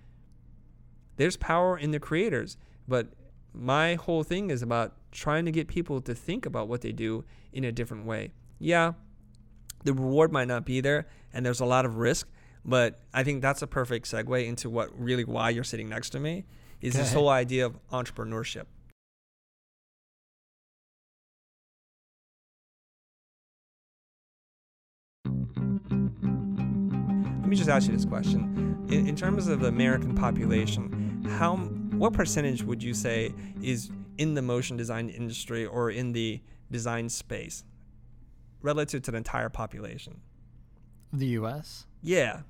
There's 1.17 1.37
power 1.37 1.77
in 1.77 1.91
the 1.91 1.99
creators 1.99 2.57
but 2.87 3.07
my 3.53 3.95
whole 3.95 4.23
thing 4.23 4.49
is 4.49 4.61
about 4.61 4.93
trying 5.11 5.45
to 5.45 5.51
get 5.51 5.67
people 5.67 6.01
to 6.01 6.13
think 6.13 6.45
about 6.45 6.67
what 6.67 6.81
they 6.81 6.91
do 6.91 7.23
in 7.53 7.63
a 7.63 7.71
different 7.71 8.05
way. 8.05 8.33
Yeah 8.59 8.93
the 9.85 9.93
reward 9.93 10.31
might 10.31 10.47
not 10.47 10.65
be 10.65 10.81
there 10.81 11.07
and 11.33 11.45
there's 11.45 11.59
a 11.59 11.65
lot 11.65 11.85
of 11.85 11.97
risk 11.97 12.27
but 12.65 13.01
I 13.13 13.23
think 13.23 13.41
that's 13.41 13.61
a 13.61 13.67
perfect 13.67 14.05
segue 14.05 14.45
into 14.45 14.69
what 14.69 14.89
really 14.97 15.25
why 15.25 15.49
you're 15.49 15.63
sitting 15.63 15.89
next 15.89 16.11
to 16.11 16.19
me 16.19 16.45
is 16.81 16.95
this 16.95 17.13
whole 17.13 17.29
idea 17.29 17.65
of 17.65 17.77
entrepreneurship. 17.89 18.65
Let 25.25 25.31
me 27.49 27.55
just 27.55 27.69
ask 27.69 27.87
you 27.87 27.93
this 27.93 28.05
question. 28.05 28.85
In, 28.89 29.07
in 29.07 29.15
terms 29.15 29.47
of 29.47 29.61
the 29.61 29.67
American 29.67 30.13
population, 30.13 31.25
how 31.37 31.57
what 31.57 32.13
percentage 32.13 32.63
would 32.63 32.83
you 32.83 32.93
say 32.93 33.33
is 33.61 33.91
in 34.17 34.33
the 34.33 34.41
motion 34.41 34.75
design 34.75 35.09
industry 35.09 35.65
or 35.65 35.89
in 35.89 36.11
the 36.11 36.41
design 36.71 37.07
space 37.07 37.63
relative 38.61 39.01
to 39.03 39.11
the 39.11 39.17
entire 39.17 39.49
population? 39.49 40.19
The 41.13 41.27
US? 41.27 41.85
Yeah. 42.01 42.41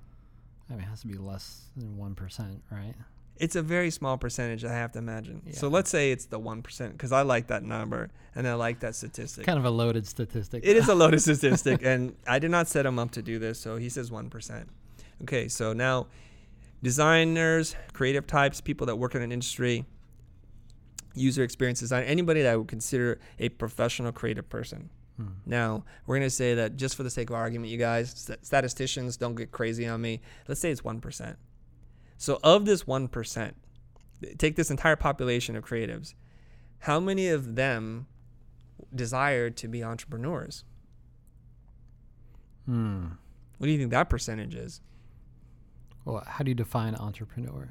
I 0.69 0.73
mean, 0.73 0.83
it 0.83 0.89
has 0.89 1.01
to 1.01 1.07
be 1.07 1.17
less 1.17 1.65
than 1.75 1.97
1%, 1.97 2.59
right? 2.71 2.95
It's 3.37 3.55
a 3.55 3.61
very 3.61 3.89
small 3.89 4.17
percentage, 4.17 4.63
I 4.63 4.73
have 4.73 4.91
to 4.93 4.99
imagine. 4.99 5.41
Yeah. 5.45 5.53
So 5.53 5.67
let's 5.67 5.89
say 5.89 6.11
it's 6.11 6.25
the 6.25 6.39
1%, 6.39 6.91
because 6.91 7.11
I 7.11 7.23
like 7.23 7.47
that 7.47 7.63
number 7.63 8.09
and 8.35 8.47
I 8.47 8.53
like 8.53 8.79
that 8.81 8.95
statistic. 8.95 9.45
Kind 9.45 9.59
of 9.59 9.65
a 9.65 9.69
loaded 9.69 10.07
statistic. 10.07 10.63
It 10.65 10.77
is 10.77 10.87
a 10.87 10.95
loaded 10.95 11.19
statistic, 11.21 11.81
and 11.83 12.15
I 12.27 12.39
did 12.39 12.51
not 12.51 12.67
set 12.67 12.85
him 12.85 12.99
up 12.99 13.11
to 13.11 13.21
do 13.21 13.39
this, 13.39 13.59
so 13.59 13.77
he 13.77 13.89
says 13.89 14.11
1%. 14.11 14.65
Okay, 15.23 15.47
so 15.47 15.73
now 15.73 16.07
designers, 16.81 17.75
creative 17.93 18.27
types, 18.27 18.61
people 18.61 18.87
that 18.87 18.95
work 18.95 19.15
in 19.15 19.21
an 19.21 19.31
industry, 19.31 19.85
user 21.15 21.43
experience 21.43 21.79
design, 21.79 22.03
anybody 22.03 22.41
that 22.41 22.53
I 22.53 22.55
would 22.55 22.67
consider 22.67 23.19
a 23.39 23.49
professional 23.49 24.11
creative 24.11 24.49
person. 24.49 24.89
Hmm. 25.17 25.27
Now, 25.45 25.83
we're 26.05 26.17
going 26.17 26.27
to 26.27 26.35
say 26.35 26.55
that 26.55 26.75
just 26.75 26.95
for 26.95 27.03
the 27.03 27.09
sake 27.09 27.29
of 27.29 27.35
argument, 27.35 27.71
you 27.71 27.77
guys, 27.77 28.29
statisticians 28.41 29.17
don't 29.17 29.35
get 29.35 29.51
crazy 29.51 29.87
on 29.87 30.01
me. 30.01 30.21
Let's 30.47 30.59
say 30.59 30.71
it's 30.71 30.81
1%. 30.81 31.35
So, 32.17 32.39
of 32.43 32.65
this 32.65 32.83
1%, 32.83 33.53
take 34.37 34.55
this 34.55 34.71
entire 34.71 34.95
population 34.95 35.55
of 35.55 35.63
creatives, 35.63 36.13
how 36.79 36.99
many 36.99 37.27
of 37.27 37.55
them 37.55 38.07
desire 38.93 39.49
to 39.49 39.67
be 39.67 39.83
entrepreneurs? 39.83 40.63
Hmm. 42.65 43.07
What 43.57 43.67
do 43.67 43.71
you 43.71 43.77
think 43.77 43.91
that 43.91 44.09
percentage 44.09 44.55
is? 44.55 44.81
Well, 46.05 46.23
how 46.25 46.43
do 46.43 46.51
you 46.51 46.55
define 46.55 46.95
entrepreneur? 46.95 47.69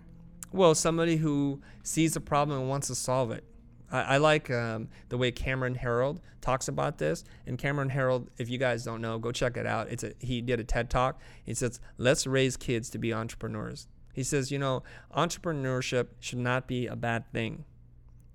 Well, 0.52 0.74
somebody 0.74 1.16
who 1.16 1.60
sees 1.82 2.16
a 2.16 2.20
problem 2.20 2.60
and 2.60 2.68
wants 2.68 2.88
to 2.88 2.94
solve 2.94 3.30
it. 3.30 3.44
I, 3.92 4.02
I 4.02 4.16
like 4.16 4.50
um, 4.50 4.88
the 5.10 5.18
way 5.18 5.30
Cameron 5.30 5.76
Herold 5.76 6.18
talks 6.40 6.66
about 6.66 6.98
this. 6.98 7.22
And 7.46 7.56
Cameron 7.58 7.90
Herold, 7.90 8.28
if 8.38 8.48
you 8.48 8.58
guys 8.58 8.84
don't 8.84 9.00
know, 9.00 9.18
go 9.18 9.30
check 9.30 9.56
it 9.56 9.66
out. 9.66 9.88
It's 9.90 10.02
a, 10.02 10.12
he 10.18 10.40
did 10.40 10.58
a 10.58 10.64
TED 10.64 10.90
talk. 10.90 11.20
He 11.44 11.54
says, 11.54 11.78
"Let's 11.98 12.26
raise 12.26 12.56
kids 12.56 12.90
to 12.90 12.98
be 12.98 13.12
entrepreneurs." 13.12 13.86
He 14.12 14.22
says, 14.22 14.50
you 14.50 14.58
know, 14.58 14.82
entrepreneurship 15.16 16.08
should 16.20 16.38
not 16.38 16.66
be 16.66 16.86
a 16.86 16.96
bad 16.96 17.30
thing. 17.32 17.64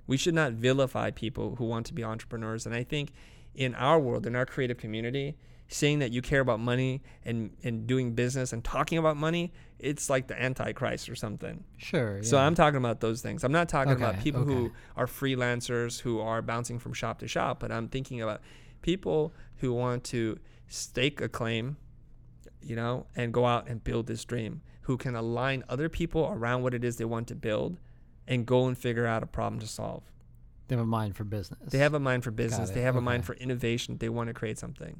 We 0.07 0.17
should 0.17 0.33
not 0.33 0.53
vilify 0.53 1.11
people 1.11 1.55
who 1.57 1.65
want 1.65 1.85
to 1.87 1.93
be 1.93 2.03
entrepreneurs. 2.03 2.65
And 2.65 2.73
I 2.73 2.83
think 2.83 3.11
in 3.53 3.75
our 3.75 3.99
world, 3.99 4.25
in 4.25 4.35
our 4.35 4.45
creative 4.45 4.77
community, 4.77 5.37
saying 5.67 5.99
that 5.99 6.11
you 6.11 6.21
care 6.21 6.39
about 6.39 6.59
money 6.59 7.01
and, 7.25 7.51
and 7.63 7.87
doing 7.87 8.13
business 8.13 8.53
and 8.53 8.63
talking 8.63 8.97
about 8.97 9.17
money, 9.17 9.51
it's 9.79 10.09
like 10.09 10.27
the 10.27 10.41
antichrist 10.41 11.09
or 11.09 11.15
something. 11.15 11.63
Sure. 11.77 12.23
So 12.23 12.37
I'm 12.37 12.55
talking 12.55 12.77
about 12.77 13.01
those 13.01 13.21
things. 13.21 13.43
I'm 13.43 13.51
not 13.51 13.69
talking 13.69 13.93
okay, 13.93 14.03
about 14.03 14.19
people 14.19 14.41
okay. 14.41 14.53
who 14.53 14.71
are 14.95 15.05
freelancers 15.05 15.99
who 15.99 16.19
are 16.19 16.41
bouncing 16.41 16.79
from 16.79 16.93
shop 16.93 17.19
to 17.19 17.27
shop, 17.27 17.59
but 17.59 17.71
I'm 17.71 17.89
thinking 17.89 18.21
about 18.21 18.41
people 18.81 19.33
who 19.57 19.73
want 19.73 20.03
to 20.05 20.39
stake 20.67 21.21
a 21.21 21.29
claim, 21.29 21.77
you 22.61 22.75
know, 22.75 23.05
and 23.15 23.33
go 23.33 23.45
out 23.45 23.67
and 23.67 23.83
build 23.83 24.07
this 24.07 24.23
dream, 24.23 24.61
who 24.81 24.97
can 24.97 25.15
align 25.15 25.63
other 25.67 25.89
people 25.89 26.29
around 26.31 26.63
what 26.63 26.73
it 26.73 26.83
is 26.83 26.97
they 26.97 27.05
want 27.05 27.27
to 27.27 27.35
build 27.35 27.77
and 28.27 28.45
go 28.45 28.67
and 28.67 28.77
figure 28.77 29.05
out 29.05 29.21
a 29.21 29.27
problem 29.27 29.59
to 29.59 29.67
solve. 29.67 30.03
They 30.67 30.75
have 30.75 30.83
a 30.83 30.87
mind 30.87 31.15
for 31.15 31.23
business. 31.23 31.71
They 31.71 31.77
have 31.77 31.93
a 31.93 31.99
mind 31.99 32.23
for 32.23 32.31
business. 32.31 32.71
They 32.71 32.81
have 32.81 32.95
okay. 32.95 33.01
a 33.01 33.05
mind 33.05 33.25
for 33.25 33.35
innovation. 33.35 33.97
They 33.97 34.09
want 34.09 34.27
to 34.27 34.33
create 34.33 34.57
something. 34.57 34.99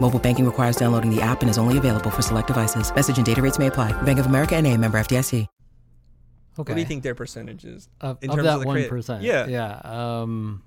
Mobile 0.00 0.18
banking 0.18 0.46
requires 0.46 0.76
downloading 0.76 1.14
the 1.14 1.20
app 1.20 1.42
and 1.42 1.50
is 1.50 1.58
only 1.58 1.76
available 1.76 2.10
for 2.10 2.22
select 2.22 2.46
devices. 2.46 2.94
Message 2.94 3.18
and 3.18 3.26
data 3.26 3.42
rates 3.42 3.58
may 3.58 3.66
apply. 3.66 3.92
Bank 4.02 4.18
of 4.18 4.26
America 4.26 4.56
and 4.56 4.66
a 4.66 4.76
member 4.76 4.98
FDIC. 4.98 5.46
Okay. 6.58 6.72
What 6.72 6.74
do 6.74 6.80
you 6.80 6.86
think 6.86 7.04
their 7.04 7.14
percentage 7.14 7.64
is 7.64 7.88
of, 8.00 8.18
in 8.20 8.30
of 8.30 8.36
terms 8.36 8.48
that 8.48 8.66
one 8.66 8.88
percent? 8.88 9.22
Yeah, 9.22 9.46
yeah. 9.46 9.80
Um, 9.84 10.64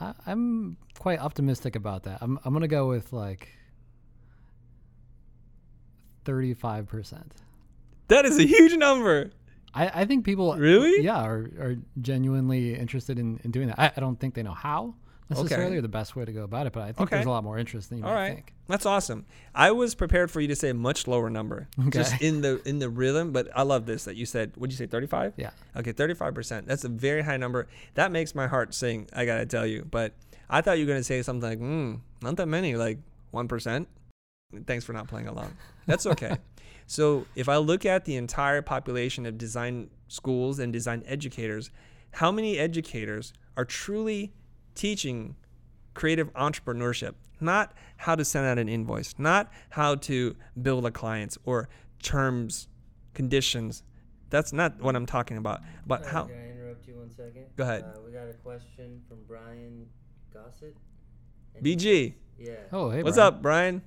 I, 0.00 0.12
am 0.26 0.76
quite 0.98 1.20
optimistic 1.20 1.76
about 1.76 2.02
that. 2.02 2.18
I'm 2.20 2.36
I'm 2.44 2.52
gonna 2.52 2.66
go 2.66 2.88
with 2.88 3.12
like 3.12 3.48
thirty 6.24 6.52
five 6.52 6.88
percent. 6.88 7.32
That 8.08 8.24
is 8.24 8.38
a 8.38 8.42
huge 8.42 8.74
number. 8.76 9.30
I, 9.72 10.00
I 10.00 10.04
think 10.04 10.24
people 10.24 10.52
really, 10.56 11.04
yeah, 11.04 11.22
are, 11.22 11.50
are 11.60 11.76
genuinely 12.00 12.74
interested 12.74 13.20
in, 13.20 13.38
in 13.44 13.52
doing 13.52 13.68
that. 13.68 13.78
I, 13.78 13.92
I 13.96 14.00
don't 14.00 14.18
think 14.18 14.34
they 14.34 14.42
know 14.42 14.54
how 14.54 14.94
necessarily 15.30 15.76
okay. 15.76 15.80
the 15.80 15.88
best 15.88 16.16
way 16.16 16.24
to 16.24 16.32
go 16.32 16.42
about 16.42 16.66
it, 16.66 16.72
but 16.72 16.82
I 16.82 16.86
think 16.86 17.00
okay. 17.00 17.16
there's 17.16 17.26
a 17.26 17.30
lot 17.30 17.44
more 17.44 17.58
interest 17.58 17.90
than 17.90 17.98
you 17.98 18.04
All 18.04 18.14
right. 18.14 18.34
think. 18.34 18.54
That's 18.66 18.86
awesome. 18.86 19.26
I 19.54 19.70
was 19.70 19.94
prepared 19.94 20.30
for 20.30 20.40
you 20.40 20.48
to 20.48 20.56
say 20.56 20.70
a 20.70 20.74
much 20.74 21.06
lower 21.06 21.30
number, 21.30 21.68
okay. 21.78 21.90
just 21.90 22.20
in 22.20 22.40
the 22.40 22.60
in 22.66 22.78
the 22.78 22.88
rhythm. 22.88 23.32
But 23.32 23.48
I 23.54 23.62
love 23.62 23.86
this 23.86 24.04
that 24.04 24.16
you 24.16 24.26
said. 24.26 24.52
Would 24.56 24.70
you 24.70 24.76
say 24.76 24.86
35? 24.86 25.34
Yeah. 25.36 25.50
Okay, 25.76 25.92
35 25.92 26.34
percent. 26.34 26.66
That's 26.66 26.84
a 26.84 26.88
very 26.88 27.22
high 27.22 27.36
number. 27.36 27.68
That 27.94 28.12
makes 28.12 28.34
my 28.34 28.46
heart 28.46 28.74
sing. 28.74 29.08
I 29.12 29.24
gotta 29.24 29.46
tell 29.46 29.66
you. 29.66 29.86
But 29.90 30.14
I 30.48 30.60
thought 30.60 30.78
you 30.78 30.86
were 30.86 30.92
gonna 30.92 31.02
say 31.02 31.22
something 31.22 31.48
like, 31.48 31.58
hmm, 31.58 31.96
not 32.22 32.36
that 32.36 32.46
many, 32.46 32.76
like 32.76 32.98
one 33.30 33.48
percent. 33.48 33.88
Thanks 34.66 34.84
for 34.84 34.92
not 34.92 35.08
playing 35.08 35.28
along. 35.28 35.54
That's 35.86 36.06
okay. 36.06 36.36
so 36.86 37.26
if 37.34 37.48
I 37.48 37.56
look 37.58 37.84
at 37.84 38.06
the 38.06 38.16
entire 38.16 38.62
population 38.62 39.26
of 39.26 39.36
design 39.36 39.90
schools 40.08 40.58
and 40.58 40.72
design 40.72 41.02
educators, 41.06 41.70
how 42.12 42.32
many 42.32 42.58
educators 42.58 43.34
are 43.56 43.64
truly 43.66 44.32
teaching 44.74 45.36
creative 45.94 46.32
entrepreneurship, 46.34 47.14
not 47.40 47.72
how 47.96 48.14
to 48.14 48.24
send 48.24 48.46
out 48.46 48.58
an 48.58 48.68
invoice, 48.68 49.14
not 49.18 49.50
how 49.70 49.94
to 49.96 50.36
build 50.62 50.86
a 50.86 50.90
client 50.90 51.36
or 51.44 51.68
terms, 52.02 52.68
conditions. 53.14 53.82
That's 54.30 54.52
not 54.52 54.80
what 54.80 54.94
I'm 54.94 55.06
talking 55.06 55.36
about. 55.36 55.62
But 55.86 56.02
Sorry, 56.02 56.12
how? 56.12 56.24
Can 56.24 56.36
I 56.36 56.50
interrupt 56.50 56.86
you 56.86 56.96
one 56.96 57.10
second? 57.10 57.46
Go 57.56 57.64
ahead. 57.64 57.82
Uh, 57.82 58.00
we 58.04 58.12
got 58.12 58.28
a 58.28 58.34
question 58.34 59.00
from 59.08 59.18
Brian 59.26 59.86
Gossett. 60.32 60.76
BG. 61.62 62.14
Yeah. 62.38 62.54
Oh, 62.72 62.90
hey. 62.90 63.02
What's 63.02 63.16
Brian. 63.16 63.34
up, 63.34 63.42
Brian? 63.42 63.82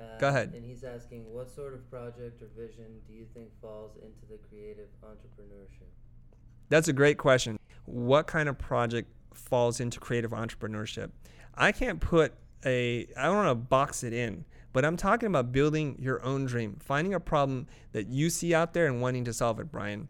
Uh, 0.00 0.18
Go 0.18 0.28
ahead. 0.28 0.52
And 0.54 0.64
he's 0.64 0.84
asking, 0.84 1.32
what 1.32 1.50
sort 1.50 1.74
of 1.74 1.88
project 1.90 2.42
or 2.42 2.48
vision 2.56 3.00
do 3.06 3.12
you 3.12 3.26
think 3.34 3.48
falls 3.60 3.96
into 3.96 4.26
the 4.28 4.38
creative 4.48 4.88
entrepreneurship? 5.04 5.86
That's 6.68 6.88
a 6.88 6.92
great 6.92 7.18
question. 7.18 7.58
What 7.84 8.26
kind 8.26 8.48
of 8.48 8.58
project 8.58 9.10
falls 9.34 9.80
into 9.80 10.00
creative 10.00 10.32
entrepreneurship. 10.32 11.10
I 11.54 11.72
can't 11.72 12.00
put 12.00 12.34
a, 12.64 13.06
I 13.16 13.24
don't 13.24 13.36
want 13.36 13.48
to 13.50 13.54
box 13.54 14.02
it 14.02 14.12
in, 14.12 14.44
but 14.72 14.84
I'm 14.84 14.96
talking 14.96 15.26
about 15.26 15.52
building 15.52 15.96
your 16.00 16.22
own 16.24 16.46
dream, 16.46 16.76
finding 16.80 17.14
a 17.14 17.20
problem 17.20 17.66
that 17.92 18.08
you 18.08 18.30
see 18.30 18.54
out 18.54 18.74
there 18.74 18.86
and 18.86 19.00
wanting 19.00 19.24
to 19.24 19.32
solve 19.32 19.58
it, 19.60 19.70
Brian. 19.70 20.08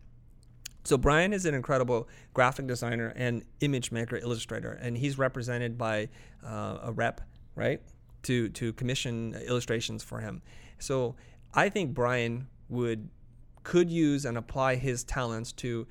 So 0.85 0.97
Brian 0.97 1.33
is 1.33 1.45
an 1.45 1.55
incredible 1.55 2.09
graphic 2.33 2.67
designer 2.67 3.13
and 3.15 3.45
image 3.61 3.93
maker, 3.93 4.17
illustrator, 4.17 4.73
and 4.81 4.97
he's 4.97 5.19
represented 5.19 5.77
by 5.77 6.09
uh, 6.45 6.79
a 6.83 6.93
rep, 6.93 7.21
right, 7.55 7.83
to 8.23 8.49
to 8.51 8.73
commission 8.73 9.35
illustrations 9.47 10.03
for 10.03 10.21
him. 10.21 10.41
So 10.79 11.17
I 11.53 11.69
think 11.69 11.93
Brian 11.93 12.49
would 12.71 13.11
could 13.65 13.91
use 13.91 14.25
and 14.25 14.39
apply 14.39 14.77
his 14.77 15.05
talents 15.05 15.53
to 15.53 15.87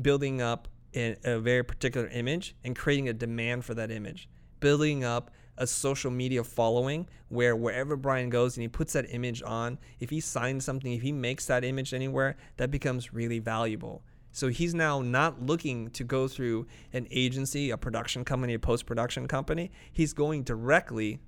building 0.00 0.40
up 0.40 0.68
in 0.92 1.16
a 1.24 1.38
very 1.38 1.62
particular 1.62 2.08
image 2.08 2.54
and 2.64 2.76
creating 2.76 3.08
a 3.08 3.12
demand 3.12 3.64
for 3.64 3.74
that 3.74 3.90
image, 3.90 4.28
building 4.60 5.04
up 5.04 5.30
a 5.58 5.66
social 5.66 6.10
media 6.10 6.42
following 6.42 7.08
where 7.28 7.54
wherever 7.54 7.96
Brian 7.96 8.30
goes 8.30 8.56
and 8.56 8.62
he 8.62 8.68
puts 8.68 8.92
that 8.94 9.06
image 9.10 9.42
on, 9.42 9.78
if 10.00 10.10
he 10.10 10.20
signs 10.20 10.64
something, 10.64 10.92
if 10.92 11.02
he 11.02 11.12
makes 11.12 11.46
that 11.46 11.64
image 11.64 11.92
anywhere, 11.92 12.36
that 12.56 12.70
becomes 12.70 13.12
really 13.12 13.38
valuable. 13.38 14.02
So 14.32 14.48
he's 14.48 14.74
now 14.74 15.02
not 15.02 15.44
looking 15.44 15.90
to 15.90 16.04
go 16.04 16.26
through 16.26 16.66
an 16.92 17.06
agency, 17.10 17.70
a 17.70 17.76
production 17.76 18.24
company, 18.24 18.54
a 18.54 18.58
post 18.58 18.86
production 18.86 19.28
company. 19.28 19.70
He's 19.92 20.14
going 20.14 20.42
directly 20.42 21.20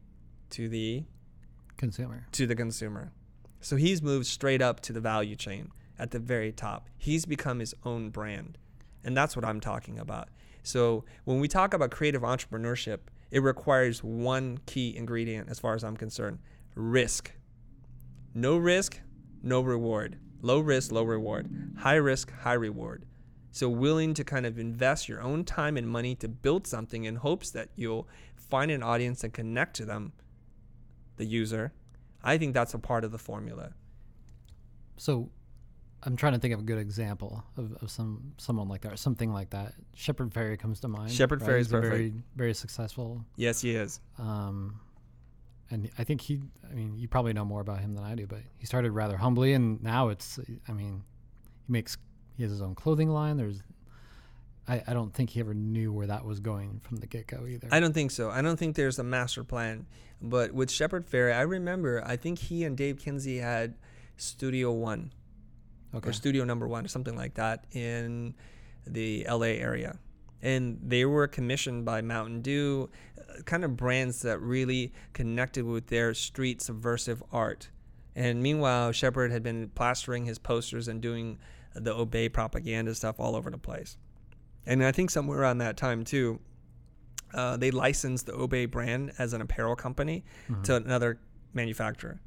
to 0.50 0.68
the 0.68 1.05
consumer. 1.77 2.27
To 2.33 2.46
the 2.46 2.57
consumer. 2.57 3.12
So 3.61 3.77
he's 3.77 4.00
moved 4.00 4.27
straight 4.27 4.62
up 4.62 4.81
to 4.81 4.92
the 4.92 5.00
value 5.00 5.37
chain 5.37 5.70
at 5.98 6.11
the 6.12 6.18
very 6.18 6.50
top. 6.50 6.88
He's 6.96 7.27
become 7.27 7.59
his 7.59 7.74
own 7.85 8.11
brand. 8.11 8.59
And 9.05 9.17
that's 9.17 9.37
what 9.37 9.45
I'm 9.45 9.61
talking 9.61 9.99
about. 9.99 10.29
So 10.62 11.05
when 11.25 11.40
we 11.40 11.49
talk 11.49 11.75
about 11.75 11.90
creative 11.90 12.23
entrepreneurship, 12.23 13.01
it 13.31 13.43
requires 13.43 14.03
one 14.03 14.59
key 14.67 14.97
ingredient 14.97 15.49
as 15.51 15.59
far 15.59 15.75
as 15.75 15.85
I'm 15.85 15.97
concerned 15.97 16.38
risk. 16.75 17.33
No 18.33 18.57
risk, 18.57 19.01
no 19.43 19.61
reward. 19.61 20.19
Low 20.40 20.61
risk, 20.61 20.93
low 20.93 21.05
reward. 21.05 21.49
High 21.79 21.95
risk, 21.95 22.33
high 22.40 22.55
reward. 22.55 23.05
So 23.51 23.69
willing 23.69 24.14
to 24.14 24.25
kind 24.25 24.47
of 24.47 24.59
invest 24.59 25.09
your 25.09 25.23
own 25.23 25.45
time 25.45 25.77
and 25.77 25.88
money 25.88 26.14
to 26.17 26.29
build 26.29 26.67
something 26.67 27.05
in 27.05 27.17
hopes 27.17 27.51
that 27.51 27.69
you'll 27.77 28.09
find 28.37 28.71
an 28.71 28.83
audience 28.83 29.23
and 29.23 29.33
connect 29.33 29.77
to 29.77 29.85
them, 29.85 30.12
the 31.17 31.25
user. 31.25 31.73
I 32.23 32.37
think 32.37 32.55
that's 32.55 32.75
a 32.75 32.79
part 32.79 33.05
of 33.05 33.12
the 33.12 33.19
formula. 33.19 33.75
So 34.97 35.31
I'm 36.05 36.17
trying 36.17 36.35
to 36.35 36.38
think 36.38 36.55
of 36.55 36.61
a 36.61 36.62
good 36.64 36.79
example 36.79 37.43
of, 37.57 37.77
of 37.83 37.90
some 37.90 38.33
someone 38.37 38.69
like 38.69 38.83
that, 38.83 38.93
or 38.93 38.97
something 38.97 39.33
like 39.33 39.51
that. 39.51 39.75
Shepard 39.95 40.33
Fairey 40.33 40.59
comes 40.59 40.81
to 40.81 40.88
mind. 40.88 41.12
Shepard 41.12 41.40
right? 41.40 41.51
Fairey 41.51 41.61
is. 41.61 41.67
Very 41.69 42.12
very 42.37 42.55
successful. 42.55 43.25
Yes, 43.37 43.61
he 43.61 43.75
is. 43.75 44.01
Um, 44.19 44.81
and 45.71 45.90
I 45.99 46.05
think 46.05 46.21
he. 46.21 46.40
I 46.71 46.75
mean, 46.75 46.97
you 46.97 47.09
probably 47.09 47.33
know 47.33 47.45
more 47.45 47.61
about 47.61 47.81
him 47.81 47.95
than 47.95 48.05
I 48.05 48.14
do, 48.14 48.27
but 48.27 48.40
he 48.59 48.67
started 48.67 48.93
rather 48.93 49.17
humbly, 49.17 49.55
and 49.55 49.83
now 49.83 50.09
it's. 50.09 50.38
I 50.69 50.73
mean, 50.73 51.03
he 51.67 51.73
makes 51.73 51.97
he 52.37 52.43
has 52.43 52.53
his 52.53 52.62
own 52.62 52.75
clothing 52.75 53.09
line. 53.09 53.37
There's 53.37 53.62
I, 54.67 54.83
I 54.87 54.95
don't 54.95 55.12
think 55.12 55.31
he 55.31 55.40
ever 55.40 55.55
knew 55.55 55.93
where 55.93 56.07
that 56.07 56.25
was 56.25 56.40
going 56.40 56.81
from 56.85 56.99
the 56.99 57.07
get 57.07 57.27
go 57.27 57.47
either. 57.47 57.69
I 57.71 57.81
don't 57.81 57.93
think 57.93 58.11
so. 58.11 58.31
I 58.31 58.43
don't 58.43 58.57
think 58.57 58.77
there's 58.77 58.99
a 58.99 59.05
master 59.05 59.45
plan. 59.45 59.87
But 60.23 60.53
with 60.53 60.71
Shepard 60.71 61.07
Fairey, 61.07 61.35
I 61.35 61.43
remember 61.43 62.03
I 62.05 62.17
think 62.17 62.38
he 62.38 62.64
and 62.64 62.77
Dave 62.77 62.99
Kinsey 62.99 63.38
had 63.38 63.75
Studio 64.17 64.73
One 64.73 65.12
okay. 65.95 66.11
or 66.11 66.13
Studio 66.13 66.45
Number 66.45 66.67
One 66.69 66.85
or 66.85 66.89
something 66.89 67.17
like 67.17 67.35
that 67.35 67.65
in 67.73 68.35
the 68.87 69.27
LA 69.29 69.47
area. 69.47 69.99
And 70.43 70.79
they 70.83 71.05
were 71.05 71.27
commissioned 71.27 71.85
by 71.85 72.03
Mountain 72.03 72.43
Dew, 72.43 72.91
uh, 73.19 73.43
kind 73.45 73.65
of 73.65 73.77
brands 73.77 74.23
that 74.23 74.41
really 74.41 74.93
connected 75.15 75.65
with 75.65 75.87
their 75.87 76.13
street 76.13 76.61
subversive 76.61 77.23
art. 77.33 77.71
And 78.15 78.43
meanwhile, 78.43 78.93
Shepard 78.93 79.33
had 79.33 79.43
been 79.43 79.71
plastering 79.71 80.27
his 80.27 80.39
posters 80.39 80.87
and 80.87 81.01
doing 81.01 81.39
the 81.75 81.95
Obey 81.95 82.29
propaganda 82.29 82.95
stuff 82.95 83.19
all 83.19 83.35
over 83.35 83.51
the 83.51 83.59
place. 83.59 83.97
And 84.67 84.85
I 84.85 84.93
think 84.93 85.11
somewhere 85.11 85.41
around 85.41 85.59
that 85.59 85.77
time, 85.77 86.05
too, 86.05 86.41
uh, 87.33 87.57
they 87.57 87.71
licensed 87.71 88.27
the 88.27 88.35
Obey 88.35 88.67
brand 88.67 89.13
as 89.19 89.33
an 89.33 89.41
apparel 89.41 89.75
company 89.75 90.25
to 90.65 90.77
another 90.77 91.19
manufacturer. 91.53 92.21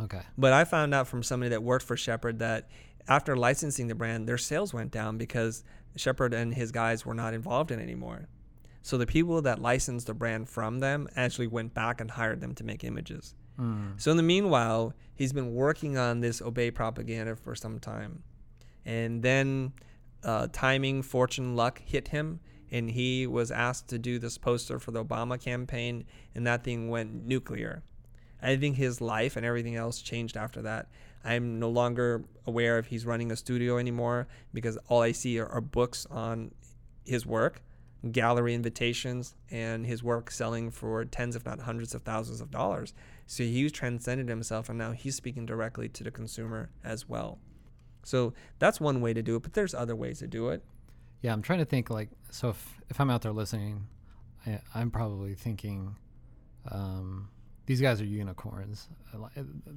Okay. 0.00 0.20
But 0.36 0.52
I 0.52 0.64
found 0.64 0.94
out 0.94 1.08
from 1.08 1.22
somebody 1.22 1.50
that 1.50 1.62
worked 1.62 1.84
for 1.84 1.96
Shepard 1.96 2.38
that 2.38 2.68
after 3.08 3.36
licensing 3.36 3.88
the 3.88 3.94
brand, 3.94 4.28
their 4.28 4.38
sales 4.38 4.72
went 4.72 4.90
down 4.90 5.18
because 5.18 5.64
Shepard 5.96 6.34
and 6.34 6.54
his 6.54 6.72
guys 6.72 7.04
were 7.04 7.14
not 7.14 7.34
involved 7.34 7.70
in 7.70 7.80
it 7.80 7.82
anymore. 7.82 8.28
So 8.82 8.96
the 8.96 9.06
people 9.06 9.42
that 9.42 9.60
licensed 9.60 10.06
the 10.06 10.14
brand 10.14 10.48
from 10.48 10.78
them 10.78 11.08
actually 11.16 11.48
went 11.48 11.74
back 11.74 12.00
and 12.00 12.10
hired 12.10 12.40
them 12.40 12.54
to 12.54 12.64
make 12.64 12.84
images. 12.84 13.34
Mm. 13.58 14.00
So 14.00 14.10
in 14.10 14.16
the 14.16 14.22
meanwhile, 14.22 14.94
he's 15.14 15.32
been 15.32 15.54
working 15.54 15.98
on 15.98 16.20
this 16.20 16.40
Obey 16.40 16.70
propaganda 16.70 17.36
for 17.36 17.54
some 17.54 17.78
time. 17.78 18.22
And 18.86 19.22
then 19.22 19.72
uh, 20.24 20.48
timing, 20.52 21.02
fortune, 21.02 21.56
luck 21.56 21.80
hit 21.84 22.08
him, 22.08 22.40
and 22.70 22.90
he 22.90 23.26
was 23.26 23.50
asked 23.50 23.88
to 23.88 23.98
do 23.98 24.18
this 24.18 24.38
poster 24.38 24.78
for 24.78 24.92
the 24.92 25.04
Obama 25.04 25.40
campaign, 25.40 26.04
and 26.34 26.46
that 26.46 26.64
thing 26.64 26.88
went 26.88 27.26
nuclear. 27.26 27.82
I 28.42 28.56
think 28.56 28.76
his 28.76 29.00
life 29.00 29.36
and 29.36 29.44
everything 29.44 29.76
else 29.76 30.00
changed 30.00 30.36
after 30.36 30.62
that. 30.62 30.88
I'm 31.24 31.58
no 31.58 31.68
longer 31.68 32.24
aware 32.46 32.78
if 32.78 32.86
he's 32.86 33.04
running 33.04 33.30
a 33.30 33.36
studio 33.36 33.78
anymore 33.78 34.28
because 34.54 34.78
all 34.88 35.02
I 35.02 35.12
see 35.12 35.38
are, 35.38 35.46
are 35.46 35.60
books 35.60 36.06
on 36.10 36.52
his 37.04 37.26
work, 37.26 37.62
gallery 38.10 38.54
invitations, 38.54 39.34
and 39.50 39.84
his 39.84 40.02
work 40.02 40.30
selling 40.30 40.70
for 40.70 41.04
tens, 41.04 41.36
if 41.36 41.44
not 41.44 41.60
hundreds 41.60 41.94
of 41.94 42.02
thousands 42.02 42.40
of 42.40 42.50
dollars. 42.50 42.94
So 43.26 43.42
he's 43.42 43.72
transcended 43.72 44.28
himself, 44.28 44.68
and 44.68 44.78
now 44.78 44.92
he's 44.92 45.14
speaking 45.14 45.46
directly 45.46 45.88
to 45.90 46.04
the 46.04 46.10
consumer 46.10 46.70
as 46.82 47.08
well. 47.08 47.38
So 48.02 48.32
that's 48.58 48.80
one 48.80 49.00
way 49.00 49.12
to 49.12 49.22
do 49.22 49.36
it, 49.36 49.42
but 49.42 49.52
there's 49.52 49.74
other 49.74 49.94
ways 49.94 50.20
to 50.20 50.26
do 50.26 50.48
it. 50.48 50.64
Yeah, 51.20 51.32
I'm 51.32 51.42
trying 51.42 51.58
to 51.58 51.64
think 51.66 51.90
like 51.90 52.08
so 52.30 52.48
if 52.50 52.80
if 52.88 52.98
I'm 52.98 53.10
out 53.10 53.22
there 53.22 53.32
listening, 53.32 53.86
I, 54.46 54.60
I'm 54.74 54.90
probably 54.90 55.34
thinking, 55.34 55.96
um, 56.70 57.28
these 57.70 57.80
guys 57.80 58.00
are 58.00 58.04
unicorns. 58.04 58.88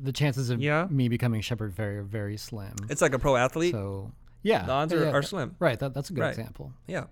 The 0.02 0.12
chances 0.12 0.50
of 0.50 0.60
Yeah. 0.60 0.88
me 0.90 1.10
becoming 1.10 1.42
Shepard 1.42 1.76
Fairey 1.76 1.98
are 1.98 2.04
very 2.04 2.38
slim. 2.38 2.74
It's 2.90 3.04
like 3.04 3.14
a 3.14 3.20
pro 3.20 3.36
athlete. 3.36 3.72
So 3.74 4.12
yeah, 4.42 4.66
the 4.66 4.72
odds 4.72 4.92
are, 4.94 5.04
yeah, 5.06 5.12
are 5.12 5.22
slim. 5.22 5.56
right. 5.60 5.78
That, 5.78 5.94
that's 5.94 6.10
a 6.10 6.14
good 6.14 6.22
Right. 6.22 6.30
example. 6.38 6.74
Yeah. 6.88 7.06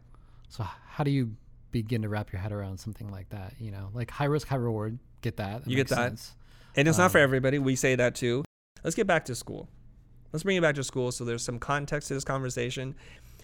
So 0.49 0.63
how 0.63 1.03
do 1.03 1.11
you 1.11 1.35
begin 1.69 2.01
to 2.01 2.09
wrap 2.09 2.31
your 2.33 2.41
head 2.41 2.51
around 2.51 2.79
something 2.79 3.09
like 3.11 3.29
that? 3.29 3.53
You 3.59 3.69
know, 3.69 3.91
like 3.93 4.09
high 4.09 4.25
risk, 4.25 4.47
high 4.47 4.55
reward. 4.55 4.97
Get 5.21 5.37
that? 5.37 5.67
You 5.67 5.75
get 5.75 5.87
that. 5.89 5.95
sense. 6.17 6.33
And 6.75 6.87
it's 6.87 6.97
not 6.97 7.11
for 7.11 7.19
Um, 7.19 7.25
everybody. 7.25 7.59
We 7.59 7.75
say 7.75 7.93
that 7.95 8.15
too. 8.15 8.43
Let's 8.83 8.95
get 8.95 9.05
back 9.05 9.25
to 9.25 9.35
school. 9.35 9.69
Let's 10.33 10.41
bring 10.41 10.57
it 10.57 10.61
back 10.61 10.73
to 10.75 10.83
school 10.83 11.11
so 11.11 11.25
there's 11.25 11.43
some 11.43 11.59
context 11.59 12.07
to 12.07 12.15
this 12.15 12.23
conversation. 12.23 12.95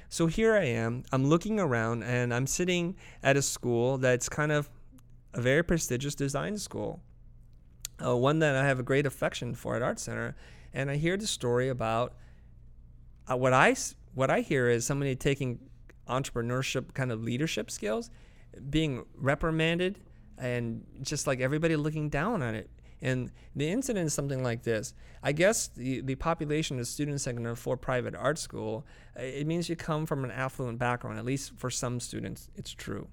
So 0.09 0.25
here 0.25 0.55
I 0.55 0.63
am. 0.63 1.03
I'm 1.11 1.27
looking 1.27 1.59
around 1.59 2.01
and 2.01 2.33
I'm 2.33 2.47
sitting 2.47 2.95
at 3.21 3.37
a 3.37 3.43
school 3.43 3.99
that's 3.99 4.27
kind 4.27 4.51
of 4.51 4.71
a 5.35 5.41
very 5.41 5.63
prestigious 5.63 6.15
design 6.15 6.57
school, 6.57 7.03
uh, 8.03 8.15
one 8.15 8.39
that 8.39 8.55
I 8.55 8.65
have 8.65 8.79
a 8.79 8.83
great 8.83 9.05
affection 9.05 9.55
for 9.55 9.75
at 9.75 9.81
Art 9.81 9.99
Center. 9.99 10.35
And 10.73 10.91
I 10.91 10.97
hear 10.97 11.17
the 11.17 11.27
story 11.27 11.69
about 11.69 12.15
uh, 13.29 13.37
what 13.37 13.53
I 13.53 13.75
what 14.13 14.29
I 14.29 14.41
hear 14.41 14.69
is 14.69 14.85
somebody 14.85 15.15
taking 15.15 15.59
entrepreneurship 16.07 16.93
kind 16.93 17.11
of 17.11 17.23
leadership 17.23 17.69
skills, 17.69 18.09
being 18.69 19.05
reprimanded, 19.15 19.99
and 20.37 20.85
just 21.01 21.27
like 21.27 21.39
everybody 21.39 21.75
looking 21.75 22.09
down 22.09 22.41
on 22.41 22.55
it. 22.55 22.69
And 23.01 23.31
the 23.55 23.69
incident 23.69 24.07
is 24.07 24.13
something 24.13 24.43
like 24.43 24.63
this. 24.63 24.93
I 25.21 25.31
guess 25.31 25.67
the, 25.67 26.01
the 26.01 26.15
population 26.15 26.79
of 26.79 26.87
students 26.87 27.25
that 27.25 27.35
can 27.35 27.45
afford 27.45 27.79
private 27.81 28.15
art 28.15 28.39
school, 28.39 28.87
uh, 29.17 29.21
it 29.21 29.45
means 29.45 29.69
you 29.69 29.75
come 29.75 30.05
from 30.05 30.23
an 30.23 30.31
affluent 30.31 30.79
background. 30.79 31.19
At 31.19 31.25
least 31.25 31.53
for 31.57 31.69
some 31.69 31.99
students, 31.99 32.49
it's 32.55 32.71
true. 32.71 33.07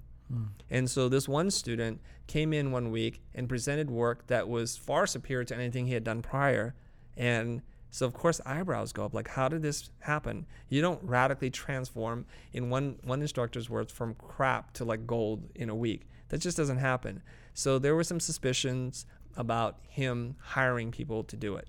And 0.69 0.89
so 0.89 1.07
this 1.07 1.27
one 1.27 1.51
student 1.51 2.01
came 2.27 2.53
in 2.53 2.71
one 2.71 2.91
week 2.91 3.21
and 3.33 3.47
presented 3.47 3.89
work 3.89 4.27
that 4.27 4.47
was 4.47 4.77
far 4.77 5.05
superior 5.05 5.43
to 5.45 5.55
anything 5.55 5.87
he 5.87 5.93
had 5.93 6.03
done 6.03 6.21
prior. 6.21 6.75
And 7.15 7.61
so 7.91 8.05
of 8.05 8.13
course 8.13 8.41
eyebrows 8.45 8.91
go 8.91 9.05
up. 9.05 9.13
Like, 9.13 9.29
how 9.29 9.47
did 9.47 9.61
this 9.61 9.89
happen? 9.99 10.45
You 10.67 10.81
don't 10.81 11.01
radically 11.03 11.49
transform 11.49 12.25
in 12.51 12.69
one 12.69 12.97
one 13.03 13.21
instructor's 13.21 13.69
words 13.69 13.91
from 13.91 14.15
crap 14.15 14.73
to 14.73 14.85
like 14.85 15.07
gold 15.07 15.49
in 15.55 15.69
a 15.69 15.75
week. 15.75 16.07
That 16.29 16.39
just 16.39 16.57
doesn't 16.57 16.79
happen. 16.79 17.21
So 17.53 17.79
there 17.79 17.95
were 17.95 18.03
some 18.03 18.19
suspicions 18.19 19.05
about 19.37 19.77
him 19.87 20.35
hiring 20.39 20.91
people 20.91 21.23
to 21.25 21.37
do 21.37 21.55
it. 21.55 21.67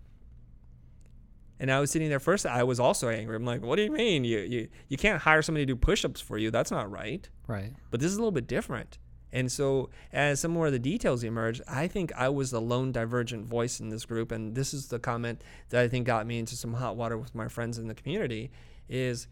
And 1.58 1.70
I 1.70 1.80
was 1.80 1.90
sitting 1.90 2.08
there 2.08 2.20
first. 2.20 2.44
I 2.46 2.62
was 2.64 2.78
also 2.78 3.08
angry. 3.08 3.34
I'm 3.34 3.44
like, 3.44 3.62
"What 3.62 3.76
do 3.76 3.82
you 3.82 3.90
mean? 3.90 4.24
You 4.24 4.40
you 4.40 4.68
you 4.88 4.96
can't 4.96 5.22
hire 5.22 5.42
somebody 5.42 5.64
to 5.64 5.72
do 5.72 5.76
push-ups 5.76 6.20
for 6.20 6.36
you? 6.38 6.50
That's 6.50 6.70
not 6.70 6.90
right." 6.90 7.28
Right. 7.46 7.72
but 7.90 8.00
this 8.00 8.10
is 8.10 8.16
a 8.16 8.20
little 8.20 8.32
bit 8.32 8.46
different. 8.46 8.98
And 9.32 9.50
so, 9.50 9.90
as 10.12 10.40
some 10.40 10.52
more 10.52 10.66
of 10.66 10.72
the 10.72 10.78
details 10.78 11.22
emerged, 11.22 11.60
I 11.68 11.88
think 11.88 12.12
I 12.14 12.28
was 12.28 12.50
the 12.50 12.60
lone 12.60 12.92
divergent 12.92 13.44
voice 13.44 13.80
in 13.80 13.88
this 13.88 14.04
group. 14.04 14.32
And 14.32 14.54
this 14.54 14.72
is 14.72 14.86
the 14.88 14.98
comment 14.98 15.42
that 15.70 15.82
I 15.82 15.88
think 15.88 16.06
got 16.06 16.26
me 16.26 16.38
into 16.38 16.56
some 16.56 16.74
hot 16.74 16.96
water 16.96 17.18
with 17.18 17.34
my 17.34 17.48
friends 17.48 17.76
in 17.76 17.88
the 17.88 17.94
community 17.94 18.50
is 18.88 19.26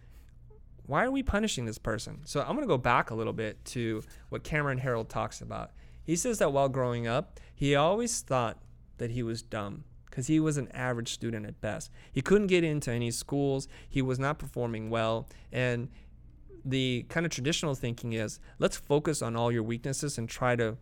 why 0.86 1.04
are 1.04 1.10
we 1.10 1.22
punishing 1.22 1.64
this 1.64 1.78
person? 1.78 2.20
So, 2.24 2.40
I'm 2.40 2.48
going 2.48 2.60
to 2.60 2.66
go 2.66 2.76
back 2.76 3.10
a 3.10 3.14
little 3.14 3.32
bit 3.32 3.64
to 3.66 4.02
what 4.28 4.44
Cameron 4.44 4.80
Herold 4.80 5.08
talks 5.08 5.40
about. 5.40 5.70
He 6.02 6.16
says 6.16 6.38
that 6.38 6.52
while 6.52 6.68
growing 6.68 7.06
up, 7.06 7.40
he 7.54 7.74
always 7.74 8.20
thought 8.20 8.58
that 8.98 9.10
he 9.10 9.22
was 9.22 9.42
dumb 9.42 9.84
because 10.14 10.28
he 10.28 10.38
was 10.38 10.56
an 10.56 10.68
average 10.70 11.12
student 11.12 11.44
at 11.44 11.60
best. 11.60 11.90
He 12.12 12.22
couldn't 12.22 12.46
get 12.46 12.62
into 12.62 12.92
any 12.92 13.10
schools, 13.10 13.66
he 13.88 14.00
was 14.00 14.16
not 14.16 14.38
performing 14.38 14.88
well. 14.88 15.28
And 15.50 15.88
the 16.64 17.04
kind 17.08 17.26
of 17.26 17.32
traditional 17.32 17.74
thinking 17.74 18.12
is 18.12 18.38
let's 18.60 18.76
focus 18.76 19.22
on 19.22 19.34
all 19.34 19.50
your 19.50 19.64
weaknesses 19.64 20.16
and 20.16 20.28
try 20.28 20.54
to 20.54 20.76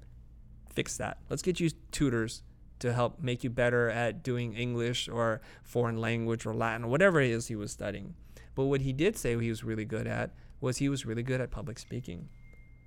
fix 0.68 0.98
that. 0.98 1.16
Let's 1.30 1.40
get 1.40 1.60
you 1.60 1.70
tutors 1.92 2.42
to 2.80 2.92
help 2.92 3.20
make 3.20 3.42
you 3.42 3.48
better 3.48 3.88
at 3.88 4.22
doing 4.22 4.52
English 4.52 5.08
or 5.08 5.40
foreign 5.62 5.96
language 5.96 6.44
or 6.44 6.52
Latin 6.52 6.84
or 6.84 6.88
whatever 6.88 7.18
it 7.18 7.30
is 7.30 7.46
he 7.46 7.56
was 7.56 7.72
studying. 7.72 8.14
But 8.54 8.66
what 8.66 8.82
he 8.82 8.92
did 8.92 9.16
say 9.16 9.40
he 9.40 9.48
was 9.48 9.64
really 9.64 9.86
good 9.86 10.06
at 10.06 10.34
was 10.60 10.76
he 10.76 10.90
was 10.90 11.06
really 11.06 11.22
good 11.22 11.40
at 11.40 11.50
public 11.50 11.78
speaking. 11.78 12.28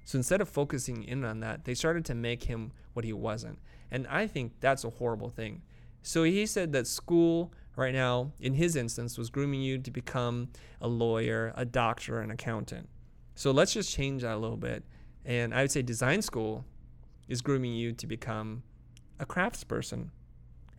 So 0.03 0.19
instead 0.19 0.41
of 0.41 0.47
focusing 0.47 1.03
in 1.05 1.25
on 1.25 1.39
that, 1.39 1.65
they 1.65 1.73
started 1.73 2.05
to 2.05 2.13
make 2.13 2.43
him 2.43 2.71
what 2.93 3.03
he 3.03 3.13
wasn't. 3.13 3.57
And 3.89 4.05
I 4.05 4.27
think 4.27 4.53
that's 4.59 4.83
a 4.83 4.91
horrible 4.91 5.29
thing. 5.29 5.63
So 6.05 6.21
he 6.21 6.45
said 6.45 6.71
that 6.73 6.85
school 6.85 7.51
right 7.75 7.93
now, 7.93 8.31
in 8.39 8.53
his 8.53 8.75
instance, 8.75 9.17
was 9.17 9.31
grooming 9.31 9.63
you 9.63 9.79
to 9.79 9.89
become 9.89 10.49
a 10.79 10.87
lawyer, 10.87 11.51
a 11.55 11.65
doctor, 11.65 12.21
an 12.21 12.29
accountant. 12.29 12.87
So 13.33 13.49
let's 13.49 13.73
just 13.73 13.91
change 13.91 14.21
that 14.21 14.35
a 14.35 14.37
little 14.37 14.55
bit. 14.55 14.83
And 15.25 15.51
I 15.51 15.63
would 15.63 15.71
say 15.71 15.81
design 15.81 16.21
school 16.21 16.63
is 17.27 17.41
grooming 17.41 17.73
you 17.73 17.91
to 17.93 18.05
become 18.05 18.61
a 19.19 19.25
craftsperson, 19.25 20.09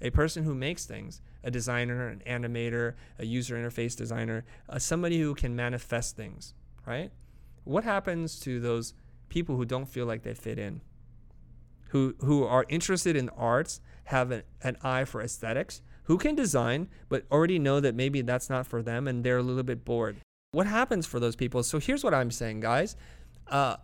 a 0.01 0.11
person 0.11 0.45
who 0.45 0.55
makes 0.55 0.87
things, 0.87 1.21
a 1.43 1.51
designer, 1.51 2.07
an 2.07 2.23
animator, 2.25 2.95
a 3.19 3.27
user 3.27 3.57
interface 3.57 3.97
designer, 3.97 4.45
uh, 4.69 4.79
somebody 4.79 5.21
who 5.21 5.35
can 5.35 5.57
manifest 5.57 6.15
things, 6.15 6.55
right? 6.87 7.11
What 7.65 7.83
happens 7.83 8.39
to 8.41 8.61
those 8.61 8.95
people 9.29 9.57
who 9.57 9.65
don't 9.65 9.89
feel 9.89 10.07
like 10.07 10.23
they 10.23 10.35
fit 10.35 10.61
in? 10.61 10.83
Who, 11.89 12.15
who 12.21 12.45
are 12.45 12.65
interested 12.69 13.17
in 13.17 13.29
arts, 13.31 13.81
have 14.07 14.31
an, 14.31 14.43
an 14.63 14.77
eye 14.83 15.05
for 15.05 15.21
aesthetics, 15.21 15.83
who 16.05 16.19
can 16.19 16.35
design, 16.35 16.89
but 17.09 17.25
already 17.31 17.59
know 17.59 17.81
that 17.81 17.95
maybe 17.95 18.23
that's 18.23 18.49
not 18.49 18.67
for 18.67 18.83
them 18.83 19.09
and 19.09 19.25
they're 19.25 19.39
a 19.39 19.43
little 19.43 19.63
bit 19.63 19.85
bored. 19.85 20.17
What 20.53 20.67
happens 20.67 21.07
for 21.07 21.21
those 21.21 21.37
people? 21.37 21.63
So 21.63 21.79
here's 21.79 22.05
what 22.05 22.15
I'm 22.15 22.31
saying, 22.31 22.61
guys. 22.61 22.97
Uh, 23.49 23.77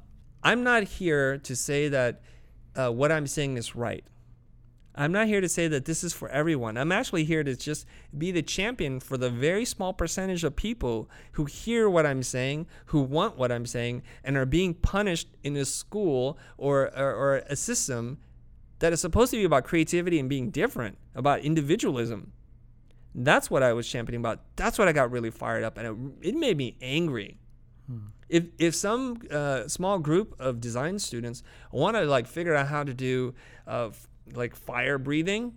I'm 0.43 0.63
not 0.63 0.85
here 0.85 1.39
to 1.39 1.57
say 1.57 1.89
that 1.89 2.23
uh, 2.75 2.91
what 2.91 3.13
I'm 3.13 3.27
saying 3.27 3.57
is 3.57 3.75
right. 3.77 4.05
I'm 4.95 5.11
not 5.11 5.27
here 5.27 5.41
to 5.41 5.49
say 5.49 5.69
that 5.69 5.87
this 5.87 6.05
is 6.05 6.13
for 6.13 6.29
everyone. 6.29 6.77
I'm 6.77 6.93
actually 6.93 7.25
here 7.25 7.43
to 7.43 7.57
just 7.57 7.87
be 8.17 8.31
the 8.31 8.43
champion 8.43 9.01
for 9.01 9.17
the 9.17 9.31
very 9.31 9.65
small 9.65 9.93
percentage 9.93 10.45
of 10.45 10.55
people 10.55 11.09
who 11.33 11.47
hear 11.47 11.89
what 11.89 12.05
I'm 12.05 12.23
saying, 12.23 12.67
who 12.87 13.01
want 13.01 13.39
what 13.39 13.51
I'm 13.51 13.65
saying, 13.65 14.03
and 14.23 14.37
are 14.37 14.45
being 14.45 14.75
punished 14.75 15.29
in 15.43 15.57
a 15.57 15.65
school 15.65 16.39
or, 16.59 16.91
or, 16.97 17.15
or 17.15 17.37
a 17.49 17.57
system 17.57 18.19
that 18.83 18.93
is 18.93 19.01
supposed 19.01 19.31
to 19.31 19.37
be 19.37 19.45
about 19.45 19.63
creativity 19.63 20.19
and 20.19 20.29
being 20.29 20.51
different, 20.51 20.99
about 21.15 21.39
individualism. 21.41 22.33
That's 23.15 23.49
what 23.49 23.63
I 23.63 23.73
was 23.73 23.89
championing 23.89 24.21
about. 24.21 24.41
That's 24.57 24.77
what 24.77 24.89
I 24.89 24.93
got 24.93 25.13
really 25.13 25.31
fired 25.31 25.63
up, 25.63 25.79
and 25.79 25.87
it, 26.21 26.31
it 26.31 26.35
made 26.35 26.57
me 26.57 26.77
angry. 26.83 27.39
If 28.29 28.45
if 28.59 28.75
some 28.75 29.21
uh, 29.31 29.69
small 29.69 30.01
group 30.01 30.35
of 30.41 30.61
design 30.61 30.99
students 30.99 31.45
want 31.71 31.97
to 31.97 32.03
like 32.07 32.27
figure 32.27 32.57
out 32.57 32.67
how 32.67 32.83
to 32.83 32.93
do 32.93 33.35
uh, 33.69 33.89
f- 33.89 34.09
like 34.35 34.57
fire 34.57 34.99
breathing, 34.99 35.55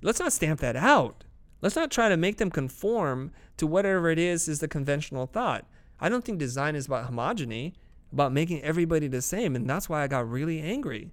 let's 0.00 0.18
not 0.18 0.32
stamp 0.32 0.60
that 0.60 0.76
out. 0.76 1.24
Let's 1.60 1.76
not 1.76 1.90
try 1.90 2.08
to 2.08 2.16
make 2.16 2.38
them 2.38 2.50
conform 2.50 3.30
to 3.58 3.66
whatever 3.66 4.08
it 4.08 4.18
is 4.18 4.48
is 4.48 4.60
the 4.60 4.68
conventional 4.68 5.26
thought. 5.26 5.66
I 6.00 6.08
don't 6.08 6.24
think 6.24 6.38
design 6.38 6.76
is 6.76 6.86
about 6.86 7.10
homogeny, 7.10 7.74
about 8.10 8.32
making 8.32 8.62
everybody 8.62 9.06
the 9.08 9.20
same, 9.20 9.54
and 9.54 9.68
that's 9.68 9.88
why 9.90 10.02
I 10.02 10.06
got 10.06 10.30
really 10.30 10.62
angry. 10.62 11.10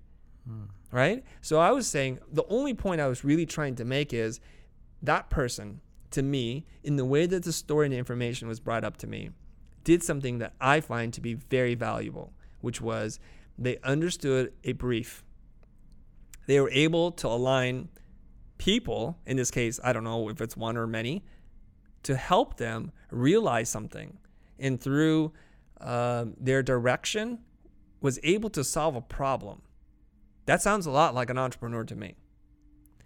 Right? 0.94 1.24
So 1.42 1.58
I 1.60 1.72
was 1.72 1.88
saying 1.88 2.20
the 2.32 2.46
only 2.50 2.76
point 2.76 3.02
I 3.02 3.08
was 3.08 3.24
really 3.24 3.48
trying 3.48 3.74
to 3.76 3.86
make 3.86 4.14
is 4.14 4.40
that 5.02 5.32
person 5.32 5.82
to 6.12 6.22
me 6.22 6.68
in 6.84 6.98
the 6.98 7.04
way 7.04 7.26
that 7.26 7.44
the 7.44 7.52
story 7.52 7.88
and 7.88 7.96
information 7.96 8.48
was 8.48 8.60
brought 8.60 8.84
up 8.84 8.98
to 8.98 9.08
me 9.08 9.32
did 9.84 10.04
something 10.04 10.38
that 10.38 10.54
I 10.62 10.82
find 10.82 11.12
to 11.14 11.20
be 11.20 11.34
very 11.34 11.74
valuable, 11.74 12.32
which 12.62 12.80
was 12.80 13.20
they 13.58 13.78
understood 13.84 14.54
a 14.64 14.74
brief. 14.74 15.24
They 16.46 16.60
were 16.60 16.70
able 16.70 17.12
to 17.14 17.28
align 17.28 17.90
people, 18.60 19.18
in 19.26 19.36
this 19.36 19.50
case, 19.50 19.80
I 19.84 19.94
don't 19.94 20.04
know 20.04 20.30
if 20.30 20.42
it's 20.42 20.56
one 20.56 20.78
or 20.78 20.86
many, 20.86 21.26
to 22.04 22.16
help 22.16 22.58
them 22.58 22.92
realize 23.10 23.68
something. 23.68 24.18
And 24.60 24.80
through 24.80 25.34
um, 25.82 26.36
their 26.40 26.62
direction, 26.62 27.40
was 28.00 28.20
able 28.24 28.50
to 28.52 28.64
solve 28.64 28.96
a 28.96 29.02
problem. 29.02 29.62
That 30.46 30.62
sounds 30.62 30.86
a 30.86 30.92
lot 30.92 31.16
like 31.16 31.30
an 31.30 31.38
entrepreneur 31.38 31.84
to 31.86 31.96
me. 31.96 32.16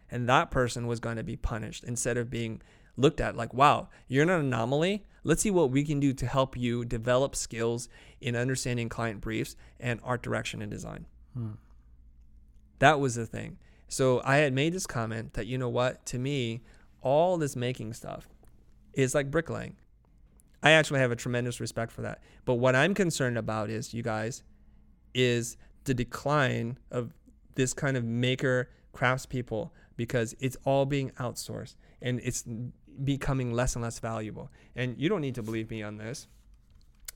And 0.10 0.28
that 0.30 0.52
person 0.52 0.88
was 0.88 1.00
going 1.00 1.18
to 1.18 1.24
be 1.24 1.36
punished 1.36 1.84
instead 1.84 2.18
of 2.18 2.30
being 2.30 2.62
looked 2.96 3.22
at 3.22 3.36
like, 3.36 3.54
wow, 3.54 3.90
you're 4.08 4.24
an 4.24 4.30
anomaly. 4.30 5.06
Let's 5.24 5.42
see 5.42 5.52
what 5.52 5.70
we 5.70 5.84
can 5.84 6.00
do 6.00 6.14
to 6.14 6.26
help 6.26 6.58
you 6.58 6.86
develop 6.86 7.36
skills 7.36 7.90
in 8.22 8.36
understanding 8.36 8.90
client 8.90 9.22
briefs 9.22 9.56
and 9.80 10.00
art 10.04 10.24
direction 10.24 10.62
and 10.62 10.72
design. 10.72 11.06
Hmm. 11.34 11.52
That 12.80 13.00
was 13.00 13.16
the 13.16 13.26
thing. 13.26 13.58
So 13.88 14.22
I 14.24 14.38
had 14.38 14.54
made 14.54 14.74
this 14.74 14.88
comment 14.88 15.34
that, 15.34 15.48
you 15.48 15.58
know 15.58 15.70
what, 15.70 16.06
to 16.08 16.20
me, 16.20 16.62
all 17.02 17.38
this 17.38 17.56
making 17.56 17.94
stuff 17.94 18.28
is 18.94 19.14
like 19.14 19.32
bricklaying. 19.32 19.76
I 20.64 20.72
actually 20.72 21.00
have 21.00 21.12
a 21.12 21.16
tremendous 21.16 21.60
respect 21.60 21.92
for 21.92 22.02
that. 22.02 22.22
But 22.46 22.56
what 22.56 22.76
I'm 22.76 22.94
concerned 22.94 23.38
about 23.38 23.70
is, 23.70 23.94
you 23.94 24.04
guys, 24.04 24.44
is 25.14 25.56
the 25.84 25.94
decline 25.94 26.78
of 26.92 27.14
this 27.58 27.74
kind 27.74 27.98
of 27.98 28.06
maker 28.06 28.70
craftspeople 28.94 29.72
because 29.98 30.36
it's 30.40 30.56
all 30.64 30.86
being 30.86 31.10
outsourced 31.20 31.76
and 32.02 32.22
it's 32.24 32.46
becoming 33.04 33.52
less 33.52 33.76
and 33.76 33.84
less 33.84 34.00
valuable. 34.00 34.50
And 34.76 34.96
you 34.98 35.10
don't 35.10 35.22
need 35.22 35.36
to 35.36 35.44
believe 35.44 35.70
me 35.70 35.84
on 35.84 35.98
this. 35.98 36.28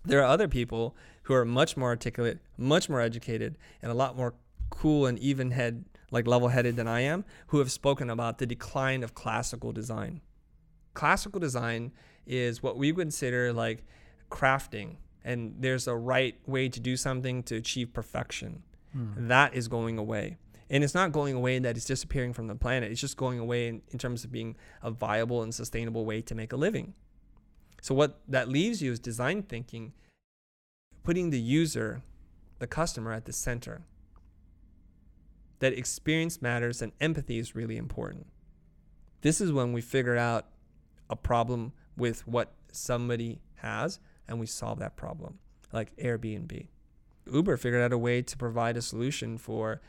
There 0.04 0.20
are 0.20 0.26
other 0.26 0.48
people 0.48 0.96
who 1.24 1.36
are 1.36 1.46
much 1.46 1.78
more 1.78 1.90
articulate, 1.90 2.40
much 2.58 2.90
more 2.90 3.00
educated, 3.00 3.58
and 3.82 3.92
a 3.92 3.96
lot 3.96 4.18
more 4.18 4.34
cool 4.72 5.06
and 5.06 5.20
even 5.20 5.52
head, 5.52 5.86
like 6.10 6.26
level 6.26 6.48
headed 6.48 6.76
than 6.76 6.88
I 6.88 7.02
am, 7.02 7.24
who 7.48 7.60
have 7.60 7.72
spoken 7.72 8.10
about 8.10 8.40
the 8.40 8.48
decline 8.48 9.04
of 9.04 9.14
classical 9.14 9.72
design. 9.72 10.22
Classical 10.96 11.40
design 11.40 11.92
is 12.26 12.64
what 12.64 12.78
we 12.78 12.92
consider 12.92 13.54
like 13.54 13.84
crafting, 14.32 14.96
and 15.24 15.56
there's 15.60 15.88
a 15.88 15.96
right 15.96 16.36
way 16.48 16.68
to 16.68 16.80
do 16.80 16.98
something 16.98 17.44
to 17.44 17.56
achieve 17.58 17.94
perfection. 17.94 18.64
Hmm. 18.94 19.28
That 19.28 19.54
is 19.54 19.68
going 19.68 19.98
away. 19.98 20.38
And 20.70 20.84
it's 20.84 20.94
not 20.94 21.12
going 21.12 21.36
away 21.36 21.60
that 21.60 21.76
it's 21.76 21.86
disappearing 21.86 22.34
from 22.34 22.48
the 22.48 22.56
planet. 22.56 22.92
It's 22.92 23.02
just 23.02 23.18
going 23.18 23.40
away 23.40 23.68
in, 23.68 23.82
in 23.90 24.00
terms 24.00 24.24
of 24.24 24.32
being 24.32 24.56
a 24.82 24.90
viable 24.90 25.44
and 25.44 25.54
sustainable 25.54 26.06
way 26.06 26.22
to 26.22 26.34
make 26.34 26.54
a 26.54 26.56
living. 26.56 26.94
So, 27.82 27.94
what 27.94 28.22
that 28.28 28.48
leaves 28.48 28.82
you 28.82 28.92
is 28.92 29.00
design 29.00 29.44
thinking, 29.44 29.92
putting 31.04 31.30
the 31.30 31.40
user, 31.40 32.04
the 32.60 32.68
customer 32.68 33.12
at 33.12 33.26
the 33.26 33.34
center. 33.34 33.82
That 35.60 35.74
experience 35.74 36.42
matters 36.42 36.82
and 36.82 36.92
empathy 37.02 37.38
is 37.38 37.56
really 37.56 37.78
important. 37.78 38.28
This 39.22 39.42
is 39.42 39.52
when 39.52 39.74
we 39.74 39.82
figure 39.82 40.18
out 40.18 40.48
a 41.10 41.16
problem 41.16 41.74
with 41.98 42.26
what 42.28 42.54
somebody 42.72 43.42
has 43.56 44.00
and 44.28 44.40
we 44.40 44.46
solve 44.46 44.80
that 44.80 44.96
problem, 44.96 45.38
like 45.72 45.96
Airbnb. 45.98 46.68
Uber 47.32 47.58
figured 47.58 47.82
out 47.82 47.94
a 47.94 47.98
way 47.98 48.22
to 48.22 48.38
provide 48.38 48.78
a 48.78 48.82
solution 48.82 49.38
for 49.38 49.82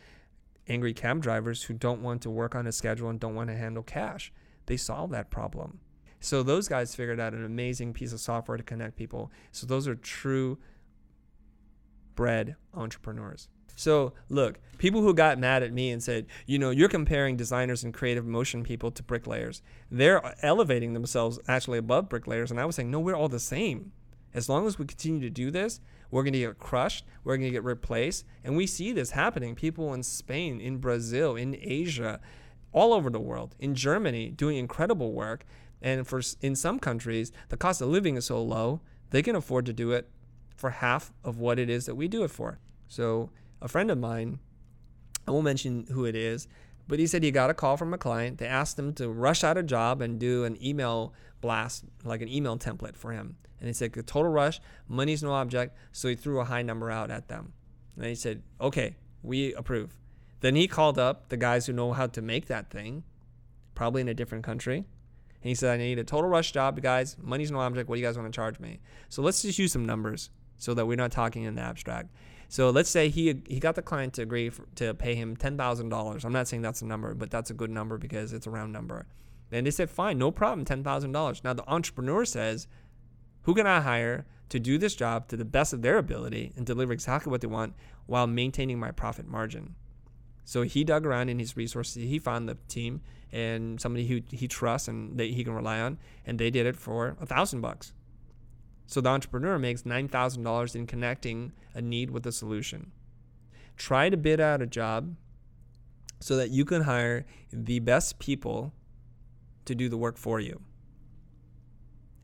angry 0.69 0.95
cab 0.95 1.23
drivers 1.23 1.65
who 1.65 1.75
don't 1.75 2.03
want 2.03 2.23
to 2.23 2.31
work 2.31 2.55
on 2.55 2.67
a 2.67 2.73
schedule 2.73 3.09
and 3.09 3.19
don't 3.19 3.35
want 3.35 3.51
to 3.51 3.57
handle 3.57 3.83
cash. 3.83 4.33
They 4.67 4.77
solved 4.77 5.13
that 5.13 5.31
problem. 5.31 5.81
So 6.21 6.43
those 6.43 6.69
guys 6.69 6.95
figured 6.95 7.19
out 7.19 7.35
an 7.35 7.45
amazing 7.45 7.95
piece 7.95 8.13
of 8.13 8.21
software 8.21 8.57
to 8.57 8.63
connect 8.63 8.97
people. 8.97 9.33
So 9.51 9.67
those 9.67 9.89
are 9.89 9.97
true 9.97 10.59
bred 12.15 12.55
entrepreneurs. 12.75 13.49
So 13.75 14.13
look, 14.29 14.61
people 14.79 15.01
who 15.03 15.15
got 15.15 15.39
mad 15.39 15.65
at 15.65 15.73
me 15.73 15.91
and 15.91 16.03
said, 16.03 16.27
you 16.47 16.59
know, 16.59 16.71
you're 16.71 16.89
comparing 16.89 17.37
designers 17.37 17.83
and 17.83 17.93
creative 17.93 18.25
motion 18.25 18.63
people 18.63 18.93
to 18.93 19.03
bricklayers. 19.03 19.63
They're 19.91 20.35
elevating 20.45 20.93
themselves 20.93 21.41
actually 21.49 21.79
above 21.79 22.09
bricklayers. 22.09 22.51
And 22.51 22.61
I 22.61 22.67
was 22.67 22.77
saying, 22.77 22.91
no, 22.91 23.01
we're 23.01 23.17
all 23.17 23.29
the 23.29 23.41
same. 23.41 23.93
As 24.35 24.49
long 24.49 24.67
as 24.67 24.79
we 24.79 24.87
continue 24.87 25.21
to 25.21 25.31
do 25.31 25.51
this, 25.51 25.81
we're 26.13 26.23
going 26.23 26.35
to 26.35 26.39
get 26.39 26.59
crushed. 26.59 27.07
We're 27.25 27.37
going 27.37 27.49
to 27.49 27.53
get 27.53 27.65
replaced. 27.65 28.25
And 28.45 28.55
we 28.57 28.67
see 28.67 28.93
this 28.93 29.13
happening. 29.13 29.57
People 29.57 29.95
in 29.95 30.03
Spain, 30.05 30.61
in 30.61 30.77
Brazil, 30.77 31.35
in 31.35 31.57
Asia, 31.61 32.21
all 32.71 32.93
over 32.93 33.11
the 33.11 33.19
world, 33.19 33.57
in 33.59 33.75
Germany, 33.75 34.29
doing 34.31 34.59
incredible 34.59 35.13
work. 35.13 35.45
And 35.81 36.07
for 36.07 36.21
in 36.43 36.55
some 36.55 36.79
countries, 36.79 37.33
the 37.49 37.57
cost 37.57 37.81
of 37.81 37.89
living 37.89 38.17
is 38.17 38.27
so 38.27 38.41
low, 38.43 38.83
they 39.11 39.23
can 39.23 39.35
afford 39.35 39.67
to 39.67 39.73
do 39.73 39.91
it 39.93 40.09
for 40.55 40.71
half 40.71 41.13
of 41.25 41.39
what 41.39 41.59
it 41.59 41.71
is 41.71 41.87
that 41.87 41.97
we 41.97 42.09
do 42.09 42.25
it 42.25 42.31
for. 42.31 42.61
So 42.89 43.31
a 43.63 43.67
friend 43.67 43.91
of 43.91 43.99
mine, 43.99 44.39
I 45.27 45.31
won't 45.31 45.45
mention 45.45 45.87
who 45.91 46.05
it 46.05 46.15
is, 46.15 46.47
but 46.87 46.99
he 46.99 47.07
said 47.07 47.23
he 47.23 47.31
got 47.31 47.49
a 47.49 47.55
call 47.55 47.79
from 47.79 47.95
a 47.95 47.99
client. 47.99 48.37
They 48.37 48.47
asked 48.47 48.79
him 48.79 48.93
to 48.95 49.09
rush 49.09 49.43
out 49.43 49.57
a 49.57 49.63
job 49.63 50.03
and 50.03 50.21
do 50.21 50.45
an 50.45 50.63
email 50.63 51.15
blast, 51.41 51.85
like 52.05 52.21
an 52.21 52.29
email 52.29 52.59
template 52.59 52.97
for 52.97 53.13
him. 53.13 53.37
And 53.63 53.69
he 53.69 53.73
said, 53.73 53.93
the 53.93 54.03
total 54.03 54.33
rush, 54.33 54.61
money's 54.89 55.23
no 55.23 55.35
object. 55.35 55.77
So 55.93 56.09
he 56.09 56.17
threw 56.17 56.41
a 56.41 56.45
high 56.45 56.63
number 56.63 56.91
out 56.91 57.13
at 57.13 57.29
them. 57.29 57.53
And 57.97 58.07
he 58.07 58.17
said, 58.17 58.43
okay, 58.61 58.97
we 59.23 59.55
approve. 59.55 59.95
Then 60.41 60.57
he 60.57 60.67
called 60.67 60.99
up 60.99 61.29
the 61.29 61.37
guys 61.37 61.67
who 61.67 61.73
know 61.73 61.93
how 61.93 62.09
to 62.09 62.21
make 62.21 62.47
that 62.49 62.71
thing, 62.71 63.05
probably 63.77 64.01
in 64.01 64.09
a 64.09 64.15
different 64.15 64.43
country. 64.43 64.79
And 64.79 65.49
he 65.49 65.55
said, 65.55 65.73
I 65.73 65.77
need 65.77 66.01
a 66.01 66.05
total 66.05 66.29
rush 66.29 66.51
job, 66.51 66.83
guys. 66.83 67.17
Money's 67.23 67.53
no 67.53 67.61
object. 67.61 67.89
What 67.89 67.95
do 67.95 68.01
you 68.01 68.07
guys 68.07 68.19
want 68.19 68.33
to 68.33 68.37
charge 68.37 68.59
me? 68.59 68.81
So 69.09 69.23
let's 69.23 69.43
just 69.43 69.61
use 69.61 69.73
some 69.73 69.87
numbers 69.87 70.31
so 70.57 70.75
that 70.75 70.87
we're 70.87 70.97
not 70.97 71.13
talking 71.13 71.45
in 71.45 71.55
the 71.55 71.63
abstract. 71.63 72.11
So 72.49 72.71
let's 72.71 72.91
say 72.91 73.11
he 73.11 73.43
he 73.47 73.61
got 73.61 73.77
the 73.77 73.83
client 73.83 74.15
to 74.15 74.23
agree 74.23 74.51
for, 74.51 74.67
to 74.75 74.93
pay 74.93 75.15
him 75.15 75.37
ten 75.37 75.57
thousand 75.57 75.89
dollars. 75.89 76.25
I'm 76.25 76.33
not 76.33 76.49
saying 76.49 76.63
that's 76.63 76.83
a 76.83 76.87
number, 76.87 77.15
but 77.15 77.31
that's 77.31 77.51
a 77.51 77.55
good 77.55 77.71
number 77.71 77.97
because 77.97 78.33
it's 78.33 78.47
a 78.47 78.51
round 78.51 78.73
number. 78.73 79.07
And 79.51 79.67
they 79.67 79.71
said, 79.71 79.91
fine, 79.91 80.19
no 80.19 80.31
problem, 80.31 80.65
ten 80.65 80.83
thousand 80.83 81.13
dollars. 81.13 81.43
Now 81.45 81.55
the 81.55 81.69
entrepreneur 81.71 82.25
says, 82.25 82.67
who 83.43 83.55
can 83.55 83.67
I 83.67 83.81
hire 83.81 84.27
to 84.49 84.61
do 84.61 84.79
this 84.79 84.95
job 84.95 85.29
to 85.29 85.37
the 85.37 85.45
best 85.45 85.73
of 85.73 85.83
their 85.83 85.99
ability 85.99 86.53
and 86.57 86.67
deliver 86.67 86.93
exactly 86.93 87.31
what 87.31 87.41
they 87.41 87.47
want 87.47 87.75
while 88.07 88.27
maintaining 88.27 88.79
my 88.79 88.91
profit 88.91 89.27
margin? 89.27 89.75
So 90.45 90.63
he 90.63 90.85
dug 90.85 91.07
around 91.07 91.29
in 91.29 91.39
his 91.39 91.57
resources. 91.57 92.03
He 92.03 92.19
found 92.19 92.49
the 92.49 92.57
team 92.69 93.01
and 93.33 93.81
somebody 93.81 94.07
who 94.07 94.21
he 94.29 94.47
trusts 94.47 94.89
and 94.89 95.17
that 95.19 95.31
he 95.31 95.45
can 95.45 95.55
rely 95.55 95.81
on, 95.81 95.99
and 96.27 96.39
they 96.39 96.51
did 96.51 96.67
it 96.67 96.77
for 96.77 97.17
a 97.21 97.27
thousand 97.27 97.61
bucks. 97.61 97.93
So 98.87 99.01
the 99.01 99.09
entrepreneur 99.09 99.59
makes 99.59 99.87
nine 99.87 100.09
thousand 100.09 100.43
dollars 100.43 100.75
in 100.75 100.87
connecting 100.87 101.53
a 101.75 101.81
need 101.81 102.11
with 102.11 102.27
a 102.27 102.33
solution. 102.33 102.93
Try 103.77 104.11
to 104.11 104.17
bid 104.17 104.41
out 104.41 104.61
a 104.61 104.67
job 104.67 105.17
so 106.21 106.37
that 106.37 106.51
you 106.51 106.65
can 106.65 106.83
hire 106.83 107.25
the 107.53 107.79
best 107.79 108.19
people 108.19 108.73
to 109.65 109.75
do 109.75 109.89
the 109.89 109.97
work 109.97 110.19
for 110.19 110.39
you 110.41 110.61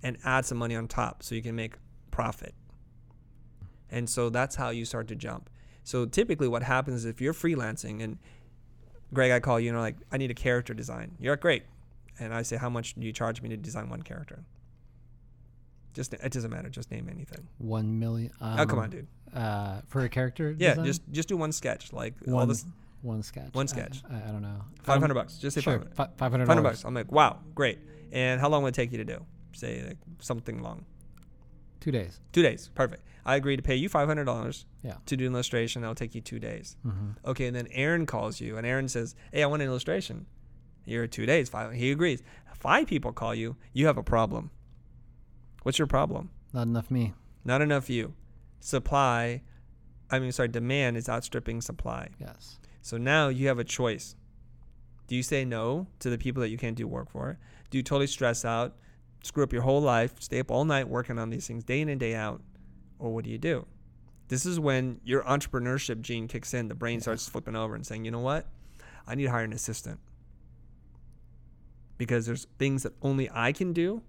and 0.02 0.16
add 0.24 0.44
some 0.44 0.58
money 0.58 0.76
on 0.76 0.86
top 0.88 1.22
so 1.22 1.34
you 1.34 1.42
can 1.42 1.54
make 1.56 1.74
profit. 2.10 2.54
And 3.90 4.08
so 4.08 4.28
that's 4.30 4.56
how 4.56 4.70
you 4.70 4.84
start 4.84 5.08
to 5.08 5.14
jump. 5.16 5.48
So 5.82 6.04
typically 6.06 6.48
what 6.48 6.62
happens 6.62 6.98
is 7.00 7.04
if 7.06 7.20
you're 7.20 7.32
freelancing 7.32 8.02
and 8.02 8.18
Greg, 9.14 9.30
I 9.30 9.40
call 9.40 9.58
you, 9.58 9.66
you 9.66 9.72
know, 9.72 9.80
like 9.80 9.96
I 10.12 10.18
need 10.18 10.30
a 10.30 10.34
character 10.34 10.74
design. 10.74 11.16
You're 11.18 11.32
like, 11.32 11.40
great. 11.40 11.62
And 12.20 12.34
I 12.34 12.42
say, 12.42 12.56
how 12.56 12.68
much 12.68 12.94
do 12.94 13.06
you 13.06 13.12
charge 13.12 13.40
me 13.40 13.48
to 13.48 13.56
design 13.56 13.88
one 13.88 14.02
character? 14.02 14.44
Just 15.94 16.12
it 16.14 16.30
doesn't 16.32 16.50
matter. 16.50 16.68
Just 16.68 16.90
name 16.90 17.08
anything. 17.10 17.48
One 17.58 17.98
million. 17.98 18.30
Um, 18.40 18.60
oh 18.60 18.66
come 18.66 18.78
on, 18.78 18.90
dude. 18.90 19.06
Uh, 19.34 19.80
for 19.88 20.04
a 20.04 20.08
character. 20.08 20.54
Yeah, 20.58 20.70
design? 20.70 20.84
just 20.84 21.02
just 21.10 21.28
do 21.28 21.36
one 21.36 21.52
sketch, 21.52 21.92
like 21.92 22.14
all 22.30 22.44
this 22.46 22.64
one 23.02 23.22
sketch. 23.22 23.52
one 23.54 23.64
I- 23.64 23.66
sketch. 23.66 24.02
I, 24.10 24.16
I 24.28 24.32
don't 24.32 24.42
know. 24.42 24.62
five 24.82 25.00
hundred 25.00 25.14
bucks. 25.14 25.38
Just 25.38 25.54
say 25.54 25.60
Sure. 25.62 25.72
five 25.72 25.80
hundred. 25.80 25.94
Fi- 25.96 26.10
Five 26.18 26.30
hundred. 26.32 26.46
Five 26.46 26.56
hundred 26.56 26.68
bucks. 26.68 26.84
I'm 26.84 26.94
like, 26.94 27.10
wow, 27.10 27.38
great. 27.54 27.78
And 28.12 28.40
how 28.40 28.48
long 28.48 28.62
would 28.62 28.74
it 28.74 28.76
take 28.76 28.92
you 28.92 28.98
to 28.98 29.04
do? 29.04 29.24
Say 29.52 29.82
like 29.86 29.98
something 30.20 30.62
long. 30.62 30.84
Two 31.80 31.90
days. 31.92 32.20
Two 32.32 32.42
days. 32.42 32.70
Perfect. 32.74 33.02
I 33.24 33.36
agree 33.36 33.56
to 33.56 33.62
pay 33.62 33.76
you 33.76 33.88
five 33.88 34.08
hundred 34.08 34.24
dollars 34.24 34.66
Yeah. 34.82 34.96
to 35.06 35.16
do 35.16 35.26
an 35.26 35.32
illustration. 35.32 35.82
That'll 35.82 35.94
take 35.94 36.14
you 36.14 36.20
two 36.20 36.38
days. 36.38 36.76
hmm 36.82 37.10
Okay, 37.24 37.46
and 37.46 37.54
then 37.56 37.68
Aaron 37.70 38.06
calls 38.06 38.40
you, 38.40 38.56
and 38.56 38.66
Aaron 38.66 38.88
says, 38.88 39.14
"Hey, 39.32 39.42
I 39.42 39.46
want 39.46 39.62
an 39.62 39.68
illustration." 39.68 40.26
You're 40.84 41.06
two 41.06 41.26
days. 41.26 41.48
Five. 41.48 41.72
He 41.74 41.90
agrees. 41.90 42.22
Five 42.54 42.86
people 42.86 43.12
call 43.12 43.34
you. 43.34 43.56
You 43.72 43.86
have 43.86 43.98
a 43.98 44.02
problem. 44.02 44.50
What's 45.62 45.78
your 45.78 45.86
problem? 45.86 46.30
Not 46.52 46.62
enough 46.66 46.90
me. 46.90 47.14
not 47.44 47.60
enough 47.62 47.88
you. 47.90 48.14
Supply, 48.60 49.42
I 50.10 50.18
mean, 50.18 50.32
sorry, 50.32 50.48
demand 50.48 50.96
is 50.96 51.08
outstripping 51.08 51.60
supply. 51.60 52.08
Yes. 52.18 52.58
So 52.82 52.96
now 52.98 53.28
you 53.28 53.46
have 53.48 53.58
a 53.58 53.64
choice. 53.64 54.16
Do 55.06 55.14
you 55.16 55.22
say 55.22 55.44
no 55.44 55.86
to 56.00 56.10
the 56.10 56.18
people 56.18 56.40
that 56.42 56.48
you 56.48 56.58
can't 56.58 56.76
do 56.76 56.86
work 56.88 57.10
for? 57.10 57.38
Do 57.70 57.78
you 57.78 57.82
totally 57.84 58.06
stress 58.06 58.44
out, 58.44 58.76
screw 59.22 59.44
up 59.44 59.52
your 59.52 59.62
whole 59.62 59.80
life, 59.80 60.14
stay 60.20 60.40
up 60.40 60.50
all 60.50 60.64
night 60.64 60.88
working 60.88 61.18
on 61.18 61.30
these 61.30 61.46
things 61.46 61.64
day 61.64 61.80
in 61.80 61.88
and 61.88 62.00
day 62.00 62.14
out? 62.14 62.40
Or 62.98 63.12
what 63.12 63.24
do 63.24 63.30
you 63.30 63.38
do? 63.38 63.66
This 64.28 64.44
is 64.44 64.60
when 64.60 65.00
your 65.04 65.22
entrepreneurship 65.22 66.02
gene 66.02 66.28
kicks 66.28 66.52
in. 66.52 66.68
The 66.68 66.74
brain 66.74 67.00
starts 67.00 67.28
flipping 67.28 67.56
over 67.56 67.74
and 67.74 67.86
saying, 67.86 68.04
you 68.04 68.10
know 68.10 68.20
what? 68.20 68.46
I 69.06 69.14
need 69.14 69.24
to 69.24 69.30
hire 69.30 69.44
an 69.44 69.52
assistant. 69.52 70.00
Because 71.96 72.26
there's 72.26 72.46
things 72.58 72.82
that 72.82 72.92
only 73.02 73.30
I 73.32 73.52
can 73.52 73.72
do 73.72 74.02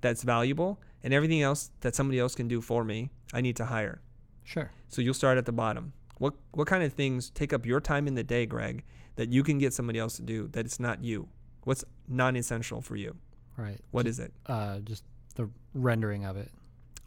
that's 0.00 0.22
valuable, 0.22 0.80
and 1.02 1.14
everything 1.14 1.40
else 1.40 1.70
that 1.80 1.94
somebody 1.94 2.18
else 2.18 2.34
can 2.34 2.48
do 2.48 2.60
for 2.60 2.84
me, 2.84 3.10
I 3.32 3.40
need 3.40 3.56
to 3.56 3.64
hire. 3.66 4.02
Sure. 4.42 4.70
So 4.88 5.00
you'll 5.00 5.14
start 5.14 5.38
at 5.38 5.46
the 5.46 5.52
bottom. 5.52 5.94
What 6.18 6.34
what 6.52 6.66
kind 6.66 6.82
of 6.82 6.92
things 6.92 7.30
take 7.30 7.52
up 7.52 7.64
your 7.64 7.80
time 7.80 8.06
in 8.06 8.14
the 8.14 8.22
day, 8.22 8.46
Greg, 8.46 8.84
that 9.16 9.30
you 9.30 9.42
can 9.42 9.58
get 9.58 9.72
somebody 9.72 9.98
else 9.98 10.16
to 10.16 10.22
do 10.22 10.48
that 10.48 10.66
it's 10.66 10.78
not 10.78 11.02
you? 11.02 11.28
What's 11.62 11.84
non-essential 12.06 12.82
for 12.82 12.96
you? 12.96 13.16
Right. 13.56 13.80
What 13.90 14.04
Ju- 14.04 14.10
is 14.10 14.18
it? 14.18 14.32
Uh, 14.46 14.78
just 14.80 15.04
the 15.36 15.48
rendering 15.74 16.24
of 16.24 16.36
it. 16.36 16.50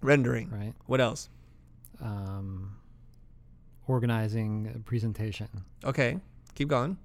Rendering. 0.01 0.49
Right. 0.49 0.73
What 0.85 1.01
else? 1.01 1.29
Um, 2.01 2.75
organizing 3.87 4.71
a 4.75 4.79
presentation. 4.79 5.47
Okay, 5.83 6.19
keep 6.55 6.67
going. 6.67 6.97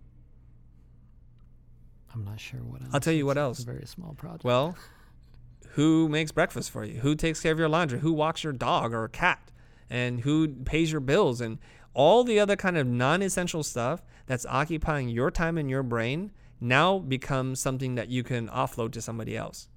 I'm 2.15 2.25
not 2.25 2.39
sure 2.41 2.61
what 2.61 2.83
else. 2.83 2.91
I'll 2.93 3.01
tell 3.01 3.15
you 3.15 3.25
what 3.25 3.39
else. 3.39 3.59
It's 3.61 3.69
a 3.69 3.73
very 3.73 3.87
small 3.87 4.15
project. 4.15 4.45
Well, 4.45 4.77
who 5.71 6.09
makes 6.09 6.31
breakfast 6.31 6.71
for 6.71 6.85
you? 6.85 7.01
Who 7.01 7.15
takes 7.15 7.41
care 7.41 7.53
of 7.53 7.59
your 7.59 7.69
laundry? 7.69 8.01
Who 8.01 8.13
walks 8.13 8.45
your 8.45 8.53
dog 8.53 8.93
or 8.93 9.09
cat? 9.09 9.51
And 9.89 10.21
who 10.21 10.49
pays 10.49 10.91
your 10.93 11.01
bills? 11.01 11.41
And 11.41 11.59
all 11.95 12.25
the 12.25 12.39
other 12.39 12.57
kind 12.57 12.77
of 12.77 12.87
non-essential 12.87 13.63
stuff 13.63 14.03
that's 14.27 14.47
occupying 14.47 15.09
your 15.09 15.31
time 15.31 15.57
and 15.59 15.69
your 15.71 15.83
brain 15.83 16.33
now 16.63 16.99
becomes 16.99 17.61
something 17.61 17.97
that 17.97 18.09
you 18.09 18.23
can 18.23 18.49
offload 18.49 18.93
to 18.93 19.03
somebody 19.03 19.37
else. 19.37 19.69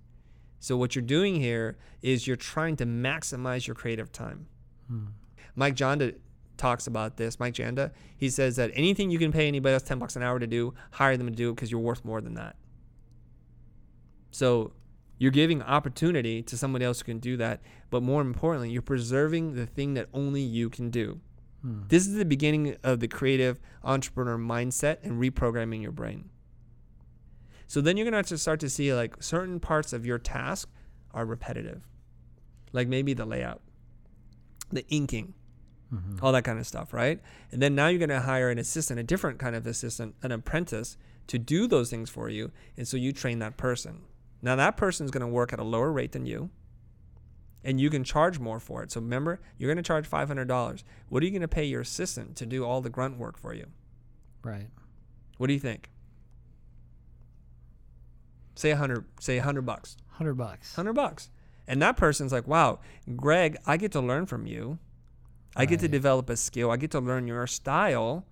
So 0.59 0.77
what 0.77 0.95
you're 0.95 1.03
doing 1.03 1.35
here 1.35 1.77
is 2.01 2.27
you're 2.27 2.35
trying 2.35 2.75
to 2.77 2.85
maximize 2.85 3.67
your 3.67 3.75
creative 3.75 4.11
time. 4.11 4.47
Hmm. 4.87 5.05
Mike 5.55 5.75
Janda 5.75 6.15
talks 6.57 6.87
about 6.87 7.17
this. 7.17 7.39
Mike 7.39 7.55
Janda, 7.55 7.91
he 8.15 8.29
says 8.29 8.55
that 8.57 8.71
anything 8.73 9.09
you 9.09 9.19
can 9.19 9.31
pay 9.31 9.47
anybody 9.47 9.73
else 9.73 9.83
10 9.83 9.99
bucks 9.99 10.15
an 10.15 10.23
hour 10.23 10.39
to 10.39 10.47
do, 10.47 10.73
hire 10.91 11.17
them 11.17 11.27
to 11.27 11.33
do 11.33 11.49
it 11.49 11.55
because 11.55 11.71
you're 11.71 11.81
worth 11.81 12.05
more 12.05 12.21
than 12.21 12.35
that. 12.35 12.55
So 14.31 14.73
you're 15.17 15.31
giving 15.31 15.61
opportunity 15.61 16.43
to 16.43 16.57
somebody 16.57 16.85
else 16.85 16.99
who 16.99 17.05
can 17.05 17.19
do 17.19 17.37
that, 17.37 17.61
but 17.89 18.03
more 18.03 18.21
importantly, 18.21 18.69
you're 18.69 18.81
preserving 18.81 19.55
the 19.55 19.65
thing 19.65 19.93
that 19.95 20.07
only 20.13 20.41
you 20.41 20.69
can 20.69 20.89
do. 20.89 21.19
Hmm. 21.61 21.81
This 21.87 22.05
is 22.05 22.15
the 22.15 22.25
beginning 22.25 22.77
of 22.83 22.99
the 22.99 23.07
creative 23.07 23.59
entrepreneur 23.83 24.37
mindset 24.37 24.97
and 25.03 25.21
reprogramming 25.21 25.81
your 25.81 25.91
brain. 25.91 26.29
So 27.67 27.81
then 27.81 27.97
you're 27.97 28.05
going 28.05 28.13
to 28.13 28.17
have 28.17 28.27
to 28.27 28.37
start 28.37 28.59
to 28.61 28.69
see 28.69 28.93
like 28.93 29.21
certain 29.23 29.59
parts 29.59 29.93
of 29.93 30.05
your 30.05 30.17
task 30.19 30.69
are 31.13 31.25
repetitive. 31.25 31.87
Like 32.71 32.87
maybe 32.87 33.13
the 33.13 33.25
layout, 33.25 33.61
the 34.71 34.85
inking, 34.89 35.33
Mhm. 35.93 36.21
all 36.21 36.31
that 36.31 36.43
kind 36.43 36.59
of 36.59 36.65
stuff, 36.67 36.93
right? 36.93 37.21
And 37.51 37.61
then 37.61 37.75
now 37.75 37.87
you're 37.87 37.99
going 37.99 38.09
to 38.09 38.21
hire 38.21 38.49
an 38.49 38.57
assistant, 38.57 38.99
a 38.99 39.03
different 39.03 39.37
kind 39.39 39.55
of 39.55 39.65
assistant, 39.67 40.15
an 40.23 40.31
apprentice 40.31 40.97
to 41.27 41.37
do 41.39 41.67
those 41.67 41.89
things 41.89 42.09
for 42.09 42.27
you. 42.29 42.51
And 42.75 42.87
so 42.87 42.97
you 42.97 43.11
train 43.13 43.39
that 43.39 43.55
person. 43.57 44.01
Now 44.41 44.55
that 44.55 44.77
person 44.77 45.05
is 45.05 45.11
going 45.11 45.21
to 45.21 45.27
work 45.27 45.53
at 45.53 45.59
a 45.59 45.63
lower 45.63 45.91
rate 45.91 46.11
than 46.11 46.25
you 46.25 46.49
and 47.63 47.79
you 47.81 47.89
can 47.89 48.03
charge 48.03 48.37
more 48.39 48.59
for 48.59 48.83
it. 48.83 48.91
So 48.91 48.99
remember, 49.01 49.39
you're 49.57 49.67
going 49.69 49.81
to 49.81 49.87
charge 49.87 50.07
$500. 50.07 50.83
What 51.09 51.23
are 51.23 51.25
you 51.25 51.31
going 51.31 51.41
to 51.41 51.47
pay 51.47 51.65
your 51.65 51.81
assistant 51.81 52.35
to 52.37 52.45
do 52.45 52.63
all 52.63 52.81
the 52.81 52.89
grunt 52.91 53.17
work 53.17 53.37
for 53.37 53.53
you? 53.55 53.65
Right. 54.43 54.69
What 55.37 55.47
do 55.47 55.53
you 55.53 55.59
think? 55.59 55.89
Say 58.55 58.71
a 58.71 58.75
hundred. 58.75 59.05
Say 59.19 59.37
a 59.37 59.43
hundred 59.43 59.65
bucks. 59.65 59.97
Hundred 60.11 60.35
bucks. 60.35 60.75
Hundred 60.75 60.93
bucks. 60.93 61.29
And 61.67 61.81
that 61.81 61.97
person's 61.97 62.31
like, 62.31 62.47
"Wow, 62.47 62.79
Greg, 63.15 63.57
I 63.65 63.77
get 63.77 63.91
to 63.93 64.01
learn 64.01 64.25
from 64.25 64.47
you. 64.47 64.79
I 65.55 65.65
get 65.65 65.79
to 65.79 65.87
develop 65.87 66.29
a 66.29 66.35
skill. 66.35 66.71
I 66.71 66.77
get 66.77 66.91
to 66.91 66.99
learn 66.99 67.27
your 67.27 67.47
style, 67.47 68.25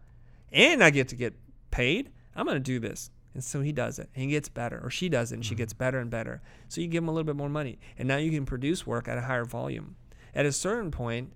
and 0.52 0.84
I 0.84 0.90
get 0.90 1.08
to 1.10 1.16
get 1.16 1.34
paid. 1.72 2.12
I'm 2.36 2.46
gonna 2.46 2.60
do 2.60 2.80
this." 2.80 3.12
And 3.34 3.44
so 3.44 3.62
he 3.62 3.72
does 3.72 3.98
it, 3.98 4.10
and 4.14 4.24
he 4.24 4.30
gets 4.30 4.48
better, 4.48 4.80
or 4.84 4.92
she 4.92 5.10
does 5.10 5.32
it, 5.32 5.36
and 5.36 5.46
she 5.46 5.56
gets 5.56 5.74
mm-hmm. 5.74 5.80
better 5.80 6.00
and 6.00 6.10
better. 6.10 6.42
So 6.68 6.82
you 6.82 6.88
give 6.88 7.04
him 7.04 7.10
a 7.10 7.12
little 7.12 7.26
bit 7.26 7.36
more 7.36 7.50
money, 7.50 7.80
and 7.98 8.08
now 8.08 8.18
you 8.18 8.32
can 8.32 8.46
produce 8.46 8.86
work 8.86 9.08
at 9.08 9.18
a 9.18 9.22
higher 9.22 9.46
volume. 9.46 9.96
At 10.36 10.46
a 10.46 10.52
certain 10.52 10.92
point, 10.92 11.34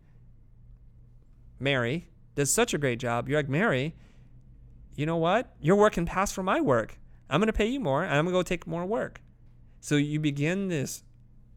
Mary 1.60 2.10
does 2.36 2.54
such 2.54 2.74
a 2.74 2.78
great 2.78 3.00
job. 3.00 3.28
You're 3.28 3.40
like, 3.40 3.50
Mary, 3.50 3.96
you 4.96 5.08
know 5.08 5.18
what? 5.18 5.56
Your 5.60 5.76
work 5.76 5.94
can 5.94 6.06
pass 6.06 6.32
for 6.32 6.44
my 6.44 6.62
work. 6.62 7.00
I'm 7.30 7.40
going 7.40 7.48
to 7.48 7.54
pay 7.54 7.68
you 7.68 7.80
more 7.80 8.04
and 8.04 8.14
I'm 8.14 8.26
going 8.26 8.34
to 8.34 8.40
go 8.40 8.44
take 8.44 8.68
more 8.68 8.86
work. 8.86 9.22
So 9.80 9.96
you 9.96 10.20
begin 10.20 10.70
this 10.70 11.04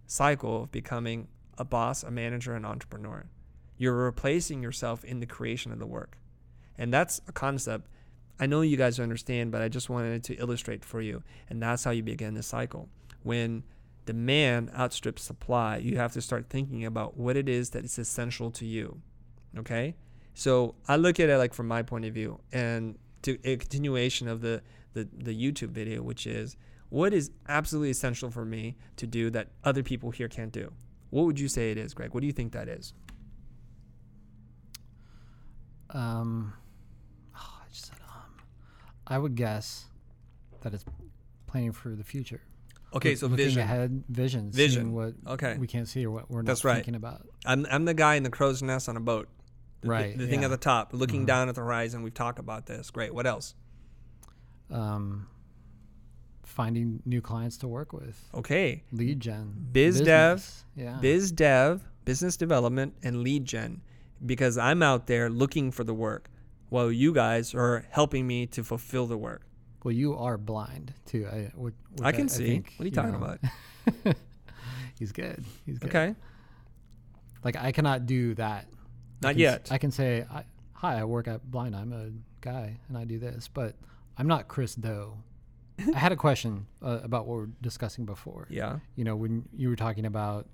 cycle 0.06 0.64
of 0.64 0.72
becoming 0.72 1.28
a 1.58 1.64
boss, 1.64 2.02
a 2.02 2.10
manager, 2.10 2.54
an 2.54 2.64
entrepreneur. 2.64 3.26
You're 3.76 3.94
replacing 3.94 4.62
yourself 4.62 5.04
in 5.04 5.20
the 5.20 5.26
creation 5.26 5.72
of 5.72 5.78
the 5.78 5.86
work. 5.86 6.18
And 6.76 6.92
that's 6.92 7.20
a 7.28 7.32
concept 7.32 7.88
I 8.40 8.46
know 8.46 8.62
you 8.62 8.78
guys 8.78 8.98
understand, 8.98 9.52
but 9.52 9.60
I 9.60 9.68
just 9.68 9.90
wanted 9.90 10.24
to 10.24 10.34
illustrate 10.36 10.82
for 10.82 11.02
you. 11.02 11.22
And 11.50 11.62
that's 11.62 11.84
how 11.84 11.90
you 11.90 12.02
begin 12.02 12.32
the 12.32 12.42
cycle. 12.42 12.88
When 13.22 13.64
demand 14.06 14.70
outstrips 14.74 15.22
supply, 15.22 15.76
you 15.76 15.98
have 15.98 16.14
to 16.14 16.22
start 16.22 16.46
thinking 16.48 16.86
about 16.86 17.18
what 17.18 17.36
it 17.36 17.50
is 17.50 17.70
that 17.70 17.84
is 17.84 17.98
essential 17.98 18.50
to 18.52 18.64
you. 18.64 19.02
Okay? 19.58 19.94
So 20.32 20.74
I 20.88 20.96
look 20.96 21.20
at 21.20 21.28
it 21.28 21.36
like 21.36 21.52
from 21.52 21.68
my 21.68 21.82
point 21.82 22.06
of 22.06 22.14
view 22.14 22.40
and 22.50 22.98
to 23.22 23.38
a 23.44 23.58
continuation 23.58 24.26
of 24.26 24.40
the, 24.40 24.62
the, 24.92 25.08
the 25.12 25.34
YouTube 25.34 25.70
video, 25.70 26.02
which 26.02 26.26
is 26.26 26.56
what 26.88 27.12
is 27.14 27.30
absolutely 27.48 27.90
essential 27.90 28.30
for 28.30 28.44
me 28.44 28.76
to 28.96 29.06
do 29.06 29.30
that 29.30 29.48
other 29.64 29.82
people 29.82 30.10
here 30.10 30.28
can't 30.28 30.52
do? 30.52 30.72
What 31.10 31.26
would 31.26 31.38
you 31.40 31.48
say 31.48 31.70
it 31.70 31.78
is, 31.78 31.94
Greg? 31.94 32.12
What 32.14 32.20
do 32.20 32.26
you 32.26 32.32
think 32.32 32.52
that 32.52 32.68
is? 32.68 32.92
Um, 35.90 36.52
oh, 37.36 37.58
I 37.64 37.68
just 37.72 37.86
said 37.86 37.96
um. 38.08 38.42
I 39.06 39.18
would 39.18 39.34
guess 39.34 39.86
that 40.62 40.72
it's 40.74 40.84
planning 41.46 41.72
for 41.72 41.90
the 41.90 42.04
future. 42.04 42.40
Okay, 42.94 43.10
Look- 43.10 43.18
so 43.18 43.26
looking 43.26 43.44
vision. 43.46 43.62
ahead, 43.62 44.04
vision, 44.08 44.50
Vision. 44.50 44.92
what 44.92 45.14
Okay. 45.26 45.56
we 45.58 45.66
can't 45.66 45.88
see 45.88 46.04
or 46.04 46.10
what 46.10 46.30
we're 46.30 46.42
not 46.42 46.46
That's 46.46 46.64
right. 46.64 46.74
thinking 46.76 46.96
about. 46.96 47.26
I'm, 47.44 47.66
I'm 47.70 47.84
the 47.84 47.94
guy 47.94 48.16
in 48.16 48.22
the 48.24 48.30
crow's 48.30 48.62
nest 48.62 48.88
on 48.88 48.96
a 48.96 49.00
boat. 49.00 49.28
The, 49.80 49.86
the- 49.86 49.90
Right, 49.90 50.18
The, 50.18 50.26
thing 50.26 50.40
yeah. 50.40 50.46
at 50.46 50.50
the 50.50 50.56
top, 50.56 50.90
looking 50.92 51.22
Mhm. 51.22 51.26
down 51.26 51.48
at 51.48 51.54
the 51.54 51.60
horizon. 51.62 52.02
We've 52.02 52.12
talked 52.14 52.38
about 52.38 52.66
this. 52.66 52.90
Great. 52.90 53.14
What 53.14 53.26
else? 53.26 53.54
Um, 54.70 55.26
finding 56.44 57.02
new 57.04 57.20
clients 57.20 57.56
to 57.58 57.68
work 57.68 57.92
with, 57.92 58.28
Okay. 58.34 58.82
lead 58.92 59.20
gen, 59.20 59.68
Biz 59.72 60.00
dev, 60.00 60.64
yeah, 60.76 60.98
Biz 61.00 61.32
dev, 61.32 61.82
business 62.04 62.36
development, 62.36 62.94
and 63.02 63.22
lead 63.22 63.44
gen. 63.44 63.82
Because 64.24 64.58
I'm 64.58 64.82
out 64.82 65.06
there 65.06 65.30
looking 65.30 65.70
for 65.70 65.84
the 65.84 65.94
work 65.94 66.28
while 66.68 66.92
you 66.92 67.12
guys 67.14 67.54
are 67.54 67.84
helping 67.90 68.26
me 68.26 68.46
to 68.48 68.62
fulfill 68.62 69.06
the 69.06 69.16
work. 69.16 69.42
Well, 69.82 69.92
you 69.92 70.14
are 70.16 70.36
blind 70.36 70.92
too. 71.06 71.26
I, 71.32 71.50
which, 71.54 71.74
which 71.92 72.04
I 72.04 72.12
can 72.12 72.28
see. 72.28 72.46
think, 72.46 72.74
What 72.76 72.84
are 72.84 72.88
you 72.88 72.94
talking 72.94 73.12
know, 74.04 74.12
he's 74.98 75.12
good. 75.12 75.42
He's 75.64 75.78
good. 75.78 75.88
Okay. 75.88 76.14
Like 77.42 77.56
I 77.56 77.72
cannot 77.72 78.04
do 78.06 78.34
that. 78.34 78.66
I 79.22 79.26
Not 79.28 79.30
can 79.32 79.38
yet. 79.38 79.68
I 79.70 79.78
can 79.78 79.90
say, 79.90 80.26
I, 80.30 80.44
"Hi, 80.74 80.98
I 81.00 81.04
work 81.04 81.28
at 81.28 81.50
Blind. 81.50 81.74
I'm 81.74 81.92
a 81.92 82.10
guy, 82.42 82.76
and 82.88 82.98
I 82.98 83.04
do 83.04 83.18
this," 83.18 83.48
but 83.48 83.74
I'm 84.20 84.26
not 84.26 84.48
Chris 84.48 84.74
Do. 84.74 85.14
I 85.94 85.98
had 85.98 86.12
a 86.12 86.16
question 86.16 86.66
uh, 86.84 87.00
about 87.02 87.26
what 87.26 87.38
we're 87.38 87.46
discussing 87.62 88.04
before. 88.04 88.46
Yeah. 88.50 88.80
You 88.94 89.04
know, 89.04 89.16
when 89.16 89.48
you 89.56 89.70
were 89.70 89.76
talking 89.76 90.04
about 90.04 90.46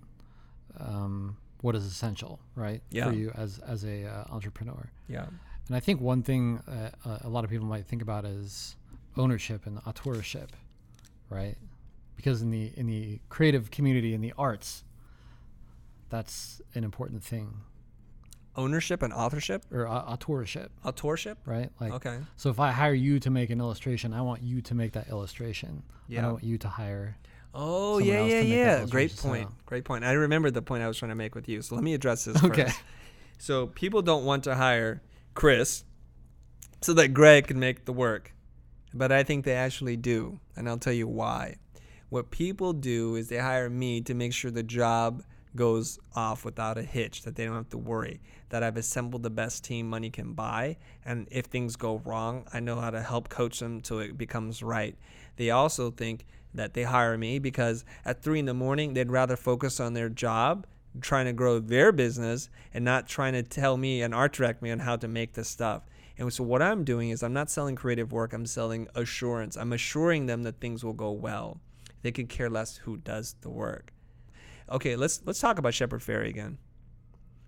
um, 0.79 1.37
what 1.63 1.75
is 1.75 1.85
essential, 1.85 2.39
right, 2.55 2.81
Yeah. 2.91 3.09
for 3.09 3.13
you 3.17 3.33
as 3.35 3.59
as 3.59 3.85
a 3.85 4.05
uh, 4.05 4.25
entrepreneur. 4.31 4.89
Yeah. 5.09 5.27
And 5.67 5.77
I 5.77 5.81
think 5.81 6.01
one 6.01 6.23
thing 6.23 6.59
uh, 6.69 7.19
a 7.23 7.29
lot 7.29 7.43
of 7.43 7.51
people 7.51 7.67
might 7.67 7.87
think 7.87 8.03
about 8.03 8.25
is 8.25 8.77
ownership 9.17 9.67
and 9.67 9.81
authorship, 9.85 10.53
right? 11.29 11.57
Because 12.15 12.43
in 12.43 12.51
the 12.53 12.73
in 12.77 12.87
the 12.87 13.19
creative 13.31 13.73
community 13.73 14.15
in 14.15 14.21
the 14.21 14.33
arts, 14.39 14.85
that's 16.09 16.63
an 16.77 16.85
important 16.85 17.25
thing, 17.25 17.63
Ownership 18.57 19.03
and 19.03 19.13
authorship, 19.13 19.65
or 19.71 19.87
uh, 19.87 19.93
authorship, 19.93 20.73
authorship. 20.85 21.39
right? 21.45 21.71
Like, 21.81 21.93
Okay. 21.93 22.19
so 22.37 22.49
if 22.51 22.59
I 22.59 22.73
hire 22.73 22.95
you 22.95 23.21
to 23.21 23.31
make 23.31 23.51
an 23.51 23.61
illustration, 23.61 24.13
I 24.15 24.23
want 24.23 24.43
you 24.43 24.63
to 24.63 24.75
make 24.75 24.93
that 24.93 25.09
illustration. 25.09 25.83
I 25.89 25.93
Yeah. 26.09 26.23
don't 26.23 26.33
want 26.33 26.45
you 26.45 26.59
to 26.59 26.69
hire. 26.69 27.17
Oh 27.55 27.99
yeah, 27.99 28.25
yeah, 28.25 28.41
yeah. 28.41 28.87
Great 28.87 29.11
so- 29.13 29.29
point. 29.29 29.49
Great 29.67 29.85
point. 29.85 30.05
I 30.05 30.13
remember 30.13 30.51
the 30.51 30.63
point 30.63 30.83
I 30.83 30.89
was 30.89 30.99
trying 30.99 31.11
to 31.11 31.15
make 31.15 31.35
with 31.35 31.49
you. 31.49 31.63
So 31.63 31.75
let 31.75 31.85
me 31.85 31.95
address 31.95 32.25
this 32.25 32.43
Okay. 32.45 32.65
first. 32.65 32.81
So 33.39 33.67
people 33.69 34.03
don't 34.03 34.25
want 34.25 34.45
to 34.45 34.55
hire 34.55 35.03
Chris 35.35 35.85
so 36.81 36.93
that 36.95 37.09
Greg 37.09 37.47
can 37.49 37.59
make 37.59 37.85
the 37.85 37.93
work. 37.93 38.33
But 38.95 39.13
I 39.13 39.23
think 39.23 39.45
they 39.45 39.53
actually 39.55 39.97
do, 39.97 40.41
and 40.57 40.69
I'll 40.69 40.79
tell 40.79 40.93
you 40.93 41.07
why. 41.09 41.57
What 42.09 42.31
people 42.31 42.73
do 42.73 43.17
is 43.17 43.29
they 43.29 43.39
hire 43.39 43.69
me 43.69 44.01
to 44.03 44.15
make 44.15 44.33
sure 44.33 44.51
the 44.51 44.63
job 44.63 45.23
goes 45.57 45.99
off 46.15 46.45
without 46.45 46.79
a 46.79 46.83
hitch, 46.83 47.23
that 47.23 47.35
they 47.35 47.45
don't 47.45 47.57
have 47.57 47.71
to 47.71 47.79
worry, 47.79 48.21
that 48.51 48.63
I've 48.63 48.77
assembled 48.77 49.23
the 49.23 49.31
best 49.31 49.65
team 49.65 49.89
money 49.89 50.11
can 50.11 50.35
buy. 50.35 50.77
And 51.05 51.27
if 51.31 51.47
things 51.47 51.77
go 51.77 52.01
wrong, 52.05 52.47
I 52.53 52.61
know 52.61 52.81
how 52.81 52.91
to 52.91 53.03
help 53.03 53.29
coach 53.29 53.59
them 53.59 53.81
till 53.81 53.99
it 53.99 54.17
becomes 54.17 54.63
right. 54.63 54.97
They 55.37 55.51
also 55.51 55.91
think 55.91 56.27
that 56.55 56.75
they 56.75 56.85
hire 56.85 57.19
me 57.19 57.39
because 57.39 57.85
at 58.05 58.23
three 58.23 58.39
in 58.39 58.47
the 58.47 58.55
morning, 58.55 58.95
they'd 58.95 59.11
rather 59.11 59.37
focus 59.37 59.81
on 59.81 59.95
their 59.95 60.09
job, 60.09 60.67
trying 61.01 61.27
to 61.27 61.33
grow 61.33 61.59
their 61.59 61.93
business, 61.93 62.49
and 62.73 62.85
not 62.85 63.09
trying 63.09 63.33
to 63.33 63.43
tell 63.43 63.77
me 63.77 64.03
and 64.03 64.15
art 64.15 64.35
direct 64.35 64.63
me 64.63 64.71
on 64.71 64.79
how 64.79 64.97
to 64.97 65.09
make 65.09 65.35
this 65.35 65.49
stuff. 65.49 65.83
And 66.19 66.33
so 66.33 66.45
what 66.45 66.63
I'm 66.63 66.85
doing 66.85 67.11
is 67.11 67.23
I'm 67.23 67.35
not 67.35 67.51
selling 67.51 67.77
creative 67.77 68.13
work, 68.13 68.33
I'm 68.33 68.47
selling 68.47 68.89
assurance. 68.95 69.57
I'm 69.57 69.73
assuring 69.73 70.27
them 70.27 70.45
that 70.45 70.61
things 70.61 70.83
will 70.83 70.95
go 70.95 71.11
well. 71.11 71.61
They 72.03 72.13
could 72.13 72.29
care 72.29 72.49
less 72.49 72.77
who 72.77 72.97
does 72.97 73.35
the 73.43 73.51
work. 73.51 73.93
Okay, 74.71 74.97
let's 74.97 75.21
let's 75.25 75.41
talk 75.41 75.59
about 75.59 75.75
Shepard 75.75 76.01
Fairey 76.01 76.29
again. 76.29 76.59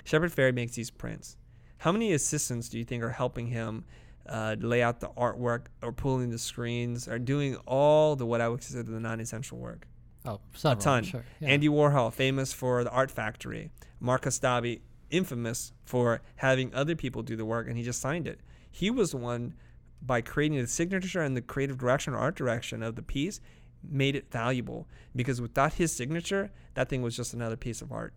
Shepard 0.05 0.33
Fairey 0.33 0.55
makes 0.55 0.75
these 0.75 0.91
prints. 0.91 1.37
How 1.79 1.93
many 1.93 2.13
assistants 2.13 2.69
do 2.69 2.79
you 2.79 2.85
think 2.85 3.03
are 3.03 3.11
helping 3.11 3.49
him 3.49 3.85
uh, 4.27 4.57
lay 4.59 4.83
out 4.83 5.01
the 5.01 5.09
artwork 5.11 5.67
or 5.83 5.93
pulling 5.93 6.31
the 6.31 6.39
screens 6.39 7.09
or 7.09 7.19
doing 7.19 7.57
all 7.67 8.17
the 8.17 8.27
what 8.27 8.41
I 8.41 8.49
would 8.49 8.61
consider 8.61 8.91
the 8.91 9.01
non-essential 9.01 9.59
work? 9.59 9.87
Oh, 10.25 10.41
several, 10.55 10.81
a 10.81 10.85
ton. 10.85 11.05
Sure. 11.05 11.25
Yeah. 11.41 11.49
Andy 11.49 11.69
Warhol, 11.69 12.13
famous 12.13 12.53
for 12.53 12.85
the 12.85 12.91
Art 12.91 13.11
Factory. 13.11 13.71
Mark 14.01 14.23
Kostabi, 14.23 14.81
infamous 15.11 15.73
for 15.85 16.21
having 16.37 16.75
other 16.75 16.97
people 16.97 17.23
do 17.23 17.37
the 17.37 17.45
work, 17.45 17.69
and 17.69 17.77
he 17.77 17.83
just 17.83 18.01
signed 18.01 18.27
it. 18.27 18.41
He 18.71 18.91
was 18.91 19.13
the 19.13 19.17
one 19.17 19.55
by 20.01 20.21
creating 20.21 20.59
the 20.59 20.67
signature 20.67 21.23
and 21.23 21.37
the 21.37 21.43
creative 21.43 21.79
direction 21.79 22.15
or 22.15 22.19
art 22.19 22.37
direction 22.37 22.83
of 22.83 22.95
the 22.95 23.03
piece 23.03 23.41
made 23.83 24.17
it 24.17 24.31
valuable 24.31 24.89
because 25.15 25.41
without 25.41 25.75
his 25.75 25.95
signature, 25.95 26.51
that 26.75 26.89
thing 26.89 27.03
was 27.03 27.17
just 27.17 27.35
another 27.35 27.57
piece 27.57 27.83
of 27.83 27.93
art. 27.93 28.15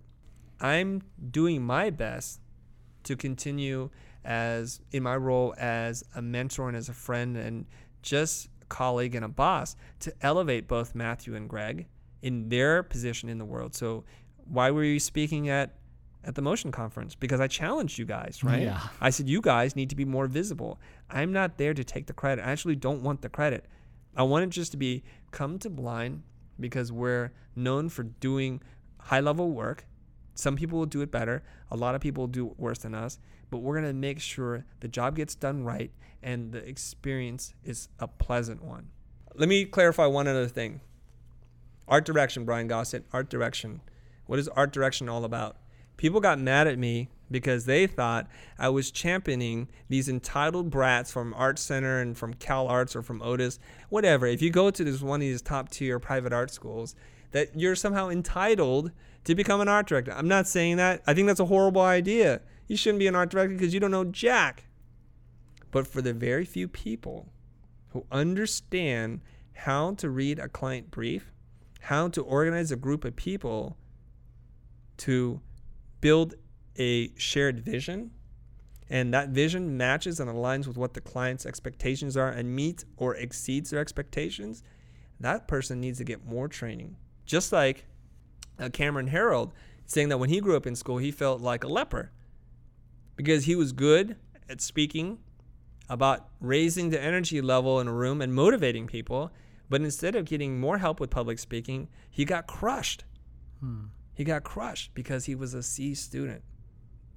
I'm 0.60 1.02
doing 1.32 1.62
my 1.64 1.90
best 1.90 2.40
to 3.04 3.16
continue 3.16 3.90
as 4.24 4.80
in 4.92 5.04
my 5.04 5.16
role 5.16 5.56
as 5.58 6.04
a 6.16 6.22
mentor 6.22 6.68
and 6.68 6.78
as 6.78 6.90
a 6.90 6.94
friend 6.94 7.36
and 7.36 7.66
just 8.02 8.50
colleague 8.70 9.16
and 9.16 9.26
a 9.26 9.30
boss 9.30 9.76
to 10.00 10.14
elevate 10.22 10.68
both 10.68 10.96
Matthew 10.96 11.36
and 11.36 11.50
Greg 11.50 11.88
in 12.22 12.50
their 12.50 12.84
position 12.84 13.28
in 13.30 13.38
the 13.38 13.46
world. 13.46 13.76
So 13.76 14.04
why 14.46 14.72
were 14.72 14.84
you 14.84 15.00
speaking 15.00 15.50
at 15.50 15.76
at 16.24 16.36
the 16.36 16.42
motion 16.42 16.72
conference 16.72 17.16
because 17.16 17.40
I 17.40 17.48
challenged 17.48 17.98
you 17.98 18.06
guys, 18.06 18.44
right? 18.44 18.62
Yeah. 18.62 18.80
I 19.00 19.10
said 19.10 19.28
you 19.28 19.42
guys 19.42 19.76
need 19.76 19.90
to 19.90 19.96
be 19.96 20.06
more 20.06 20.28
visible. 20.28 20.80
I'm 21.10 21.34
not 21.34 21.58
there 21.58 21.74
to 21.74 21.84
take 21.84 22.06
the 22.06 22.14
credit. 22.14 22.46
I 22.46 22.52
actually 22.52 22.76
don't 22.76 23.02
want 23.02 23.24
the 23.24 23.30
credit. 23.30 23.66
I 24.16 24.24
want 24.24 24.44
it 24.44 24.50
just 24.50 24.72
to 24.72 24.78
be 24.78 25.04
come 25.32 25.58
to 25.60 25.70
Blind 25.70 26.24
because 26.60 26.92
we're 26.92 27.32
known 27.56 27.90
for 27.90 28.04
doing 28.04 28.62
high 28.98 29.20
level 29.20 29.52
work. 29.52 29.86
Some 30.36 30.56
people 30.56 30.80
will 30.80 30.86
do 30.86 31.02
it 31.02 31.12
better. 31.12 31.44
A 31.70 31.78
lot 31.78 31.96
of 31.96 32.02
people 32.02 32.24
will 32.24 32.28
do 32.28 32.56
worse 32.58 32.80
than 32.80 32.94
us, 32.94 33.20
but 33.50 33.60
we're 33.60 33.76
going 33.76 33.88
to 33.88 33.94
make 33.94 34.20
sure 34.20 34.66
the 34.80 34.88
job 34.88 35.16
gets 35.16 35.36
done 35.36 35.64
right 35.64 35.92
and 36.24 36.52
the 36.52 36.68
experience 36.68 37.54
is 37.64 37.90
a 38.00 38.08
pleasant 38.08 38.64
one. 38.64 38.90
Let 39.36 39.50
me 39.50 39.66
clarify 39.66 40.06
one 40.06 40.28
other 40.28 40.48
thing. 40.48 40.82
Art 41.88 42.06
direction, 42.06 42.46
Brian 42.46 42.68
Gossett, 42.68 43.06
art 43.12 43.30
direction. 43.30 43.82
What 44.26 44.40
is 44.40 44.48
art 44.50 44.72
direction 44.72 45.10
all 45.10 45.26
about? 45.26 45.58
People 45.98 46.20
got 46.20 46.40
mad 46.40 46.68
at 46.68 46.78
me 46.78 47.10
because 47.32 47.66
they 47.66 47.88
thought 47.88 48.28
I 48.60 48.70
was 48.70 48.92
championing 48.92 49.70
these 49.90 50.10
entitled 50.10 50.70
brats 50.70 51.12
from 51.12 51.34
Art 51.34 51.58
Center 51.58 52.00
and 52.00 52.18
from 52.18 52.34
Cal 52.34 52.68
Arts 52.68 52.96
or 52.96 53.02
from 53.02 53.22
Otis, 53.22 53.60
whatever. 53.90 54.28
If 54.28 54.42
you 54.42 54.50
go 54.50 54.70
to 54.70 54.84
this 54.84 55.02
one 55.02 55.22
of 55.22 55.22
these 55.22 55.42
top 55.42 55.70
tier 55.70 56.00
private 56.00 56.34
art 56.34 56.52
schools, 56.52 56.96
that 57.32 57.58
you're 57.58 57.76
somehow 57.76 58.10
entitled 58.10 58.92
to 59.24 59.36
become 59.36 59.62
an 59.62 59.68
art 59.68 59.88
director. 59.88 60.14
I'm 60.14 60.28
not 60.28 60.48
saying 60.48 60.78
that. 60.78 61.02
I 61.08 61.14
think 61.14 61.28
that's 61.28 61.40
a 61.40 61.46
horrible 61.46 61.82
idea. 61.82 62.42
You 62.68 62.76
shouldn't 62.76 63.00
be 63.00 63.08
an 63.08 63.16
art 63.16 63.30
director 63.30 63.56
because 63.56 63.74
you 63.74 63.80
don't 63.80 63.92
know 63.92 64.06
jack. 64.06 64.66
But 65.72 65.88
for 65.88 66.02
the 66.02 66.14
very 66.14 66.46
few 66.46 66.68
people 66.68 67.32
who 67.90 68.06
understand 68.12 69.22
how 69.54 69.94
to 69.96 70.10
read 70.10 70.40
a 70.40 70.50
client 70.50 70.92
brief, 70.92 71.32
how 71.82 72.10
to 72.10 72.22
organize 72.22 72.72
a 72.72 72.76
group 72.76 73.06
of 73.06 73.16
people 73.16 73.78
to 74.98 75.42
build 76.00 76.36
a 76.78 77.14
shared 77.18 77.60
vision 77.60 78.12
and 78.92 79.14
that 79.14 79.30
vision 79.30 79.78
matches 79.78 80.20
and 80.20 80.30
aligns 80.30 80.68
with 80.68 80.78
what 80.78 80.94
the 80.94 81.02
client's 81.02 81.46
expectations 81.46 82.18
are 82.18 82.28
and 82.28 82.54
meets 82.54 82.84
or 82.98 83.16
exceeds 83.16 83.70
their 83.70 83.80
expectations, 83.80 84.64
that 85.22 85.48
person 85.48 85.80
needs 85.80 85.98
to 86.00 86.04
get 86.04 86.26
more 86.26 86.50
training. 86.50 86.98
Just 87.26 87.54
like 87.54 87.86
uh, 88.60 88.68
Cameron 88.70 89.08
Herold 89.08 89.52
saying 89.86 90.10
that 90.10 90.18
when 90.18 90.30
he 90.30 90.42
grew 90.42 90.58
up 90.58 90.68
in 90.68 90.76
school, 90.76 90.98
he 90.98 91.10
felt 91.10 91.40
like 91.40 91.64
a 91.64 91.70
leper 91.70 92.12
because 93.16 93.46
he 93.46 93.56
was 93.56 93.72
good 93.72 94.18
at 94.50 94.60
speaking 94.60 95.20
about 95.88 96.28
raising 96.42 96.90
the 96.90 97.02
energy 97.02 97.42
level 97.42 97.80
in 97.80 97.88
a 97.88 97.94
room 97.94 98.22
and 98.22 98.34
motivating 98.34 98.88
people. 98.88 99.32
But 99.70 99.82
instead 99.82 100.16
of 100.16 100.26
getting 100.26 100.60
more 100.60 100.80
help 100.80 101.00
with 101.00 101.10
public 101.10 101.40
speaking, 101.40 101.88
he 102.10 102.26
got 102.26 102.46
crushed. 102.46 103.06
Hmm. 103.62 103.86
He 104.14 104.26
got 104.26 104.44
crushed 104.44 104.94
because 104.94 105.26
he 105.26 105.36
was 105.36 105.54
a 105.54 105.64
C 105.64 105.96
student. 105.96 106.44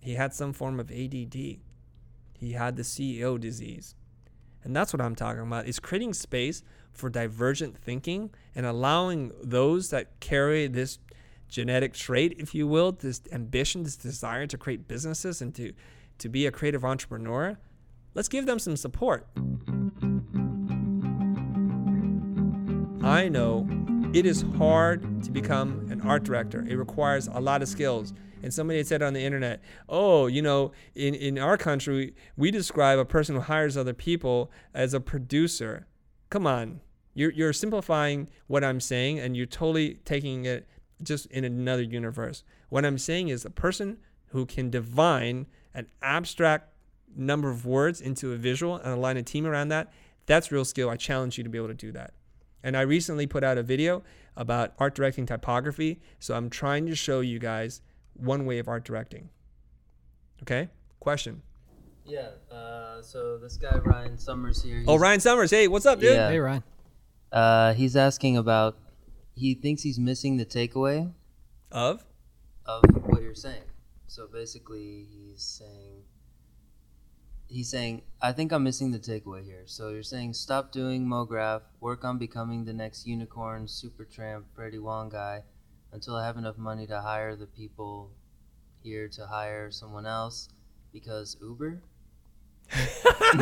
He 0.05 0.17
had 0.17 0.35
some 0.35 0.53
form 0.53 0.79
of 0.79 0.91
ADD. 0.91 1.35
He 1.35 2.53
had 2.53 2.77
the 2.77 2.83
CEO 2.83 3.41
disease. 3.41 3.95
And 4.63 4.77
that's 4.77 4.93
what 4.93 5.01
I'm 5.01 5.15
talking 5.15 5.41
about 5.41 5.67
is 5.67 5.81
creating 5.81 6.13
space 6.13 6.63
for 6.93 7.09
divergent 7.09 7.79
thinking 7.79 8.31
and 8.55 8.67
allowing 8.67 9.33
those 9.43 9.89
that 9.91 10.21
carry 10.21 10.67
this 10.67 10.99
genetic 11.49 11.95
trait, 11.95 12.35
if 12.39 12.55
you 12.55 12.69
will, 12.69 12.93
this 12.93 13.23
ambition, 13.33 13.85
this 13.85 13.97
desire 13.97 14.47
to 14.47 14.59
create 14.59 14.87
businesses 14.87 15.41
and 15.41 15.55
to, 15.55 15.73
to 16.19 16.29
be 16.29 16.45
a 16.45 16.51
creative 16.51 16.85
entrepreneur, 16.85 17.59
let's 18.13 18.29
give 18.29 18.45
them 18.45 18.59
some 18.59 18.77
support. 18.77 19.27
I 23.03 23.31
know 23.31 23.67
it 24.13 24.27
is 24.27 24.45
hard 24.59 25.23
to 25.25 25.31
become 25.31 25.87
an 25.91 26.03
art 26.03 26.25
director. 26.25 26.63
It 26.69 26.77
requires 26.77 27.27
a 27.27 27.41
lot 27.41 27.63
of 27.63 27.69
skills. 27.69 28.13
And 28.45 28.53
somebody 28.53 28.77
had 28.79 28.87
said 28.87 29.03
on 29.03 29.15
the 29.15 29.25
internet, 29.25 29.63
oh, 29.89 30.27
you 30.27 30.43
know, 30.43 30.73
in, 30.95 31.15
in 31.15 31.39
our 31.39 31.57
country, 31.57 32.15
we 32.37 32.51
describe 32.51 32.99
a 32.99 33.05
person 33.07 33.35
who 33.35 33.41
hires 33.41 33.75
other 33.75 33.95
people 33.95 34.53
as 34.75 34.93
a 34.93 35.01
producer. 35.01 35.87
Come 36.29 36.47
on. 36.47 36.83
You're, 37.15 37.33
you're 37.33 37.55
simplifying 37.55 38.29
what 38.47 38.63
I'm 38.63 38.81
saying 38.81 39.19
and 39.19 39.35
you're 39.35 39.47
totally 39.47 39.95
taking 40.05 40.45
it 40.45 40.69
just 41.03 41.25
in 41.27 41.45
another 41.45 41.81
universe. 41.81 42.45
What 42.69 42.85
I'm 42.85 42.99
saying 42.99 43.29
is 43.29 43.47
a 43.47 43.51
person 43.51 43.97
who 44.27 44.45
can 44.45 44.69
divine 44.69 45.47
an 45.73 45.87
abstract 46.03 46.69
number 47.17 47.49
of 47.49 47.65
words 47.65 48.03
into 48.03 48.33
a 48.33 48.37
visual 48.37 48.77
and 48.77 48.89
align 48.89 49.17
a 49.17 49.23
team 49.23 49.47
around 49.47 49.69
that, 49.69 49.91
that's 50.27 50.53
real 50.53 50.67
skill. 50.67 50.91
I 50.91 50.97
challenge 50.97 51.39
you 51.39 51.45
to 51.45 51.51
be 51.51 51.57
able 51.57 51.69
to 51.69 51.75
do 51.75 51.93
that. 51.93 52.13
And 52.63 52.77
I 52.77 52.83
recently 52.83 53.27
put 53.27 53.43
out 53.43 53.57
a 53.57 53.63
video 53.63 54.03
about 54.37 54.75
art 54.79 54.95
directing 54.95 55.25
typography. 55.25 56.03
So 56.19 56.35
I'm 56.35 56.51
trying 56.51 56.85
to 56.87 56.95
show 56.95 57.21
you 57.21 57.39
guys 57.39 57.81
one 58.15 58.47
way 58.47 58.59
of 58.59 58.69
art 58.69 58.85
directing. 58.85 59.29
Okay? 60.43 60.69
Question. 61.01 61.43
Yeah. 62.05 62.31
Uh, 62.51 63.03
so 63.03 63.39
this 63.39 63.57
guy 63.57 63.79
Ryan 63.79 64.19
Summers 64.19 64.63
here. 64.63 64.85
Oh, 64.87 64.97
Ryan 64.97 65.21
Summers. 65.21 65.51
Hey, 65.51 65.69
what's 65.69 65.87
up, 65.87 66.01
dude? 66.01 66.15
Yeah. 66.15 66.29
Hey, 66.29 66.39
Ryan. 66.39 66.63
Uh, 67.33 67.75
he's 67.75 67.97
asking 67.97 68.37
about. 68.37 68.79
He 69.35 69.55
thinks 69.55 69.83
he's 69.83 69.99
missing 69.99 70.37
the 70.37 70.47
takeaway 70.47 71.13
Of? 71.73 72.05
of 72.67 72.85
what 73.07 73.21
you're 73.21 73.35
saying. 73.35 73.65
So 74.07 74.29
basically, 74.33 75.07
he's 75.11 75.43
saying. 75.43 76.03
He's 77.47 77.69
saying, 77.69 78.03
I 78.23 78.33
think 78.33 78.53
I'm 78.53 78.63
missing 78.65 78.91
the 78.91 78.99
takeaway 78.99 79.45
here. 79.45 79.65
So 79.67 79.91
you're 79.91 80.03
saying 80.03 80.35
stop 80.35 80.73
doing 80.73 81.07
MoGraph, 81.07 81.63
work 81.81 82.05
on 82.05 82.17
becoming 82.19 82.65
the 82.65 82.73
next 82.73 83.07
unicorn, 83.07 83.69
super 83.69 84.05
tramp, 84.05 84.47
Freddie 84.55 84.79
Wong 84.79 85.09
guy, 85.09 85.43
until 85.95 86.17
I 86.17 86.27
have 86.27 86.37
enough 86.37 86.59
money 86.59 86.87
to 86.89 87.01
hire 87.01 87.37
the 87.37 87.47
people 87.47 88.11
here 88.83 89.09
to 89.09 89.27
hire 89.27 89.71
someone 89.71 90.07
else 90.07 90.49
because 90.93 91.37
Uber. 91.41 91.81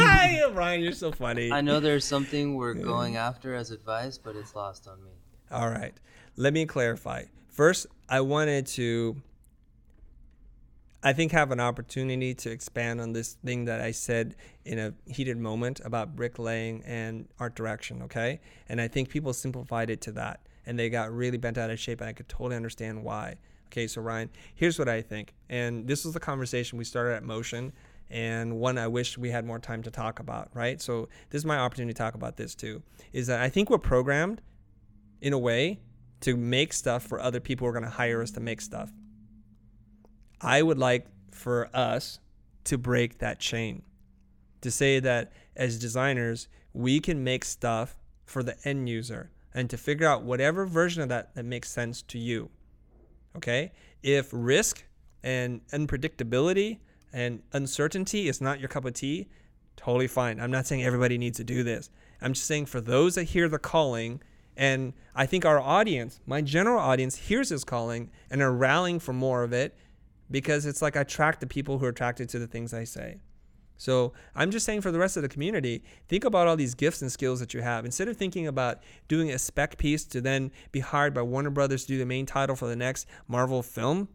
Ryan, 0.52 0.82
you're 0.82 0.92
so 0.92 1.10
funny. 1.10 1.50
I 1.50 1.62
know 1.62 1.80
there's 1.80 2.04
something 2.04 2.54
we're 2.54 2.74
going 2.74 3.16
after 3.16 3.54
as 3.54 3.70
advice, 3.70 4.18
but 4.18 4.36
it's 4.36 4.54
lost 4.54 4.86
on 4.86 5.02
me. 5.02 5.10
All 5.50 5.70
right. 5.70 5.94
Let 6.36 6.52
me 6.52 6.66
clarify. 6.66 7.24
First, 7.48 7.86
I 8.08 8.20
wanted 8.20 8.66
to, 8.68 9.16
I 11.02 11.14
think, 11.14 11.32
have 11.32 11.52
an 11.52 11.60
opportunity 11.60 12.34
to 12.34 12.50
expand 12.50 13.00
on 13.00 13.14
this 13.14 13.34
thing 13.44 13.64
that 13.64 13.80
I 13.80 13.92
said 13.92 14.34
in 14.64 14.78
a 14.78 14.92
heated 15.06 15.38
moment 15.38 15.80
about 15.84 16.16
bricklaying 16.16 16.82
and 16.84 17.28
art 17.38 17.54
direction, 17.54 18.02
okay? 18.02 18.40
And 18.68 18.80
I 18.80 18.88
think 18.88 19.08
people 19.08 19.32
simplified 19.32 19.88
it 19.88 20.02
to 20.02 20.12
that 20.12 20.40
and 20.66 20.78
they 20.78 20.88
got 20.90 21.12
really 21.12 21.38
bent 21.38 21.58
out 21.58 21.70
of 21.70 21.78
shape, 21.78 22.00
and 22.00 22.08
I 22.08 22.12
could 22.12 22.28
totally 22.28 22.56
understand 22.56 23.02
why. 23.02 23.36
Okay, 23.66 23.86
so 23.86 24.02
Ryan, 24.02 24.30
here's 24.54 24.78
what 24.78 24.88
I 24.88 25.00
think. 25.00 25.34
And 25.48 25.86
this 25.86 26.04
was 26.04 26.12
the 26.14 26.20
conversation 26.20 26.78
we 26.78 26.84
started 26.84 27.14
at 27.14 27.24
Motion 27.24 27.72
and 28.12 28.58
one 28.58 28.76
I 28.76 28.86
wish 28.86 29.16
we 29.16 29.30
had 29.30 29.46
more 29.46 29.58
time 29.58 29.82
to 29.84 29.90
talk 29.90 30.20
about, 30.20 30.50
right? 30.52 30.80
So 30.80 31.08
this 31.30 31.40
is 31.40 31.46
my 31.46 31.56
opportunity 31.56 31.94
to 31.94 31.98
talk 31.98 32.14
about 32.14 32.36
this 32.36 32.54
too. 32.54 32.82
Is 33.14 33.26
that 33.28 33.40
I 33.40 33.48
think 33.48 33.70
we're 33.70 33.78
programmed 33.78 34.42
in 35.22 35.32
a 35.32 35.38
way 35.38 35.80
to 36.20 36.36
make 36.36 36.74
stuff 36.74 37.02
for 37.02 37.18
other 37.20 37.40
people 37.40 37.64
who 37.64 37.70
are 37.70 37.72
going 37.72 37.84
to 37.84 37.90
hire 37.90 38.22
us 38.22 38.30
to 38.32 38.40
make 38.40 38.60
stuff. 38.60 38.92
I 40.40 40.62
would 40.62 40.78
like 40.78 41.06
for 41.30 41.68
us 41.74 42.20
to 42.64 42.76
break 42.76 43.18
that 43.18 43.40
chain, 43.40 43.82
to 44.60 44.70
say 44.70 45.00
that 45.00 45.32
as 45.56 45.78
designers, 45.78 46.48
we 46.74 47.00
can 47.00 47.24
make 47.24 47.44
stuff 47.44 47.96
for 48.24 48.42
the 48.42 48.56
end 48.64 48.88
user 48.88 49.30
and 49.54 49.68
to 49.70 49.76
figure 49.76 50.06
out 50.06 50.22
whatever 50.22 50.66
version 50.66 51.02
of 51.02 51.08
that 51.08 51.34
that 51.34 51.44
makes 51.44 51.70
sense 51.70 52.02
to 52.02 52.18
you. 52.18 52.50
Okay? 53.36 53.72
If 54.02 54.28
risk 54.32 54.84
and 55.22 55.66
unpredictability 55.68 56.78
and 57.12 57.42
uncertainty 57.52 58.28
is 58.28 58.40
not 58.40 58.60
your 58.60 58.68
cup 58.68 58.84
of 58.84 58.94
tea, 58.94 59.28
totally 59.76 60.08
fine. 60.08 60.40
I'm 60.40 60.50
not 60.50 60.66
saying 60.66 60.82
everybody 60.82 61.18
needs 61.18 61.38
to 61.38 61.44
do 61.44 61.62
this. 61.62 61.90
I'm 62.20 62.32
just 62.32 62.46
saying 62.46 62.66
for 62.66 62.80
those 62.80 63.16
that 63.16 63.24
hear 63.24 63.48
the 63.48 63.58
calling, 63.58 64.22
and 64.56 64.92
I 65.14 65.26
think 65.26 65.44
our 65.44 65.60
audience, 65.60 66.20
my 66.26 66.40
general 66.40 66.78
audience, 66.78 67.16
hears 67.16 67.48
this 67.48 67.64
calling 67.64 68.10
and 68.30 68.42
are 68.42 68.52
rallying 68.52 69.00
for 69.00 69.12
more 69.12 69.42
of 69.42 69.52
it 69.52 69.76
because 70.30 70.66
it's 70.66 70.82
like 70.82 70.96
I 70.96 71.00
attract 71.00 71.40
the 71.40 71.46
people 71.46 71.78
who 71.78 71.86
are 71.86 71.90
attracted 71.90 72.28
to 72.30 72.38
the 72.38 72.46
things 72.46 72.72
I 72.72 72.84
say. 72.84 73.20
So 73.82 74.12
I'm 74.36 74.52
just 74.52 74.64
saying 74.64 74.82
for 74.82 74.92
the 74.92 74.98
rest 75.00 75.16
of 75.16 75.24
the 75.24 75.28
community, 75.28 75.82
think 76.06 76.22
about 76.22 76.46
all 76.46 76.54
these 76.54 76.76
gifts 76.76 77.02
and 77.02 77.10
skills 77.10 77.40
that 77.40 77.52
you 77.52 77.62
have. 77.62 77.84
Instead 77.84 78.06
of 78.06 78.16
thinking 78.16 78.46
about 78.46 78.80
doing 79.08 79.32
a 79.32 79.40
spec 79.40 79.76
piece 79.76 80.04
to 80.04 80.20
then 80.20 80.52
be 80.70 80.78
hired 80.78 81.12
by 81.12 81.22
Warner 81.22 81.50
Brothers 81.50 81.82
to 81.82 81.88
do 81.88 81.98
the 81.98 82.06
main 82.06 82.24
title 82.24 82.54
for 82.54 82.68
the 82.68 82.76
next 82.76 83.08
Marvel 83.26 83.60
film, 83.60 84.06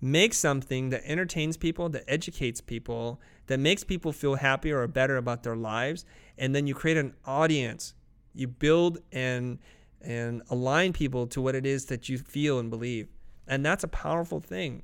make 0.00 0.34
something 0.34 0.90
that 0.90 1.02
entertains 1.04 1.56
people, 1.56 1.88
that 1.90 2.02
educates 2.08 2.60
people, 2.60 3.20
that 3.46 3.60
makes 3.60 3.84
people 3.84 4.10
feel 4.10 4.34
happier 4.34 4.80
or 4.80 4.88
better 4.88 5.18
about 5.18 5.44
their 5.44 5.54
lives, 5.54 6.04
and 6.36 6.52
then 6.52 6.66
you 6.66 6.74
create 6.74 6.96
an 6.96 7.14
audience. 7.24 7.94
You 8.34 8.48
build 8.48 8.98
and 9.12 9.60
and 10.00 10.42
align 10.50 10.92
people 10.92 11.28
to 11.28 11.40
what 11.40 11.54
it 11.54 11.64
is 11.64 11.84
that 11.86 12.08
you 12.08 12.18
feel 12.18 12.58
and 12.58 12.70
believe. 12.70 13.06
And 13.46 13.64
that's 13.64 13.84
a 13.84 13.88
powerful 13.88 14.40
thing. 14.40 14.82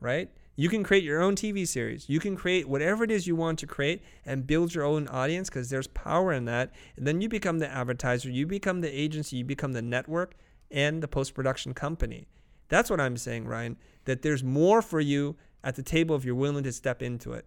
Right? 0.00 0.30
You 0.56 0.68
can 0.68 0.82
create 0.82 1.04
your 1.04 1.22
own 1.22 1.36
TV 1.36 1.66
series. 1.66 2.08
You 2.08 2.20
can 2.20 2.36
create 2.36 2.68
whatever 2.68 3.04
it 3.04 3.10
is 3.10 3.26
you 3.26 3.36
want 3.36 3.58
to 3.60 3.66
create 3.66 4.02
and 4.26 4.46
build 4.46 4.74
your 4.74 4.84
own 4.84 5.08
audience 5.08 5.48
because 5.48 5.70
there's 5.70 5.86
power 5.86 6.32
in 6.32 6.44
that. 6.46 6.72
And 6.96 7.06
then 7.06 7.20
you 7.20 7.28
become 7.28 7.60
the 7.60 7.70
advertiser, 7.70 8.30
you 8.30 8.46
become 8.46 8.80
the 8.80 8.90
agency, 8.90 9.36
you 9.36 9.44
become 9.44 9.72
the 9.72 9.82
network 9.82 10.34
and 10.70 11.02
the 11.02 11.08
post 11.08 11.34
production 11.34 11.72
company. 11.72 12.28
That's 12.68 12.90
what 12.90 13.00
I'm 13.00 13.16
saying, 13.16 13.46
Ryan, 13.46 13.76
that 14.04 14.22
there's 14.22 14.44
more 14.44 14.82
for 14.82 15.00
you 15.00 15.36
at 15.64 15.76
the 15.76 15.82
table 15.82 16.16
if 16.16 16.24
you're 16.24 16.34
willing 16.34 16.64
to 16.64 16.72
step 16.72 17.02
into 17.02 17.32
it. 17.32 17.46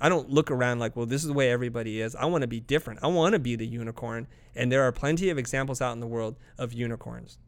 I 0.00 0.08
don't 0.08 0.30
look 0.30 0.50
around 0.50 0.80
like, 0.80 0.96
well, 0.96 1.06
this 1.06 1.22
is 1.22 1.28
the 1.28 1.34
way 1.34 1.50
everybody 1.50 2.00
is. 2.00 2.14
I 2.14 2.24
want 2.26 2.42
to 2.42 2.48
be 2.48 2.60
different. 2.60 3.00
I 3.02 3.06
want 3.06 3.32
to 3.34 3.38
be 3.38 3.56
the 3.56 3.66
unicorn. 3.66 4.26
And 4.54 4.70
there 4.70 4.82
are 4.82 4.92
plenty 4.92 5.30
of 5.30 5.38
examples 5.38 5.80
out 5.80 5.92
in 5.92 6.00
the 6.00 6.06
world 6.06 6.36
of 6.58 6.72
unicorns. 6.72 7.38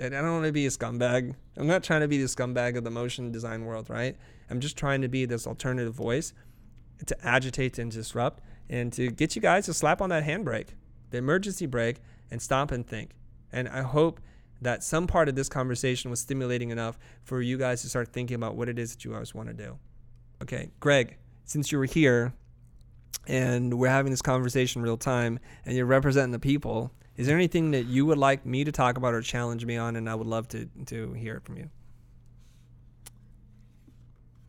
I 0.00 0.08
don't 0.08 0.32
want 0.32 0.46
to 0.46 0.52
be 0.52 0.66
a 0.66 0.70
scumbag. 0.70 1.34
I'm 1.56 1.66
not 1.66 1.82
trying 1.82 2.00
to 2.00 2.08
be 2.08 2.18
the 2.18 2.26
scumbag 2.26 2.76
of 2.76 2.84
the 2.84 2.90
motion 2.90 3.30
design 3.30 3.64
world, 3.64 3.90
right? 3.90 4.16
I'm 4.50 4.60
just 4.60 4.76
trying 4.76 5.02
to 5.02 5.08
be 5.08 5.26
this 5.26 5.46
alternative 5.46 5.94
voice 5.94 6.32
to 7.06 7.26
agitate 7.26 7.78
and 7.78 7.90
disrupt 7.90 8.42
and 8.70 8.92
to 8.94 9.10
get 9.10 9.36
you 9.36 9.42
guys 9.42 9.66
to 9.66 9.74
slap 9.74 10.00
on 10.00 10.08
that 10.10 10.24
handbrake, 10.24 10.68
the 11.10 11.18
emergency 11.18 11.66
brake, 11.66 12.00
and 12.30 12.40
stop 12.40 12.70
and 12.70 12.86
think. 12.86 13.10
And 13.52 13.68
I 13.68 13.82
hope 13.82 14.20
that 14.62 14.82
some 14.82 15.06
part 15.06 15.28
of 15.28 15.34
this 15.34 15.48
conversation 15.48 16.10
was 16.10 16.20
stimulating 16.20 16.70
enough 16.70 16.98
for 17.24 17.42
you 17.42 17.58
guys 17.58 17.82
to 17.82 17.88
start 17.88 18.12
thinking 18.12 18.36
about 18.36 18.56
what 18.56 18.68
it 18.68 18.78
is 18.78 18.92
that 18.92 19.04
you 19.04 19.12
guys 19.12 19.34
want 19.34 19.48
to 19.48 19.54
do. 19.54 19.78
Okay, 20.40 20.70
Greg, 20.80 21.18
since 21.44 21.70
you 21.70 21.78
were 21.78 21.84
here 21.84 22.32
and 23.26 23.74
we're 23.74 23.88
having 23.88 24.10
this 24.10 24.22
conversation 24.22 24.82
real 24.82 24.96
time 24.96 25.38
and 25.64 25.76
you're 25.76 25.86
representing 25.86 26.32
the 26.32 26.38
people, 26.38 26.92
is 27.16 27.26
there 27.26 27.36
anything 27.36 27.72
that 27.72 27.86
you 27.86 28.06
would 28.06 28.18
like 28.18 28.46
me 28.46 28.64
to 28.64 28.72
talk 28.72 28.96
about 28.96 29.14
or 29.14 29.20
challenge 29.20 29.64
me 29.64 29.76
on? 29.76 29.96
And 29.96 30.08
I 30.08 30.14
would 30.14 30.26
love 30.26 30.48
to, 30.48 30.68
to 30.86 31.12
hear 31.12 31.36
it 31.36 31.44
from 31.44 31.56
you. 31.58 31.70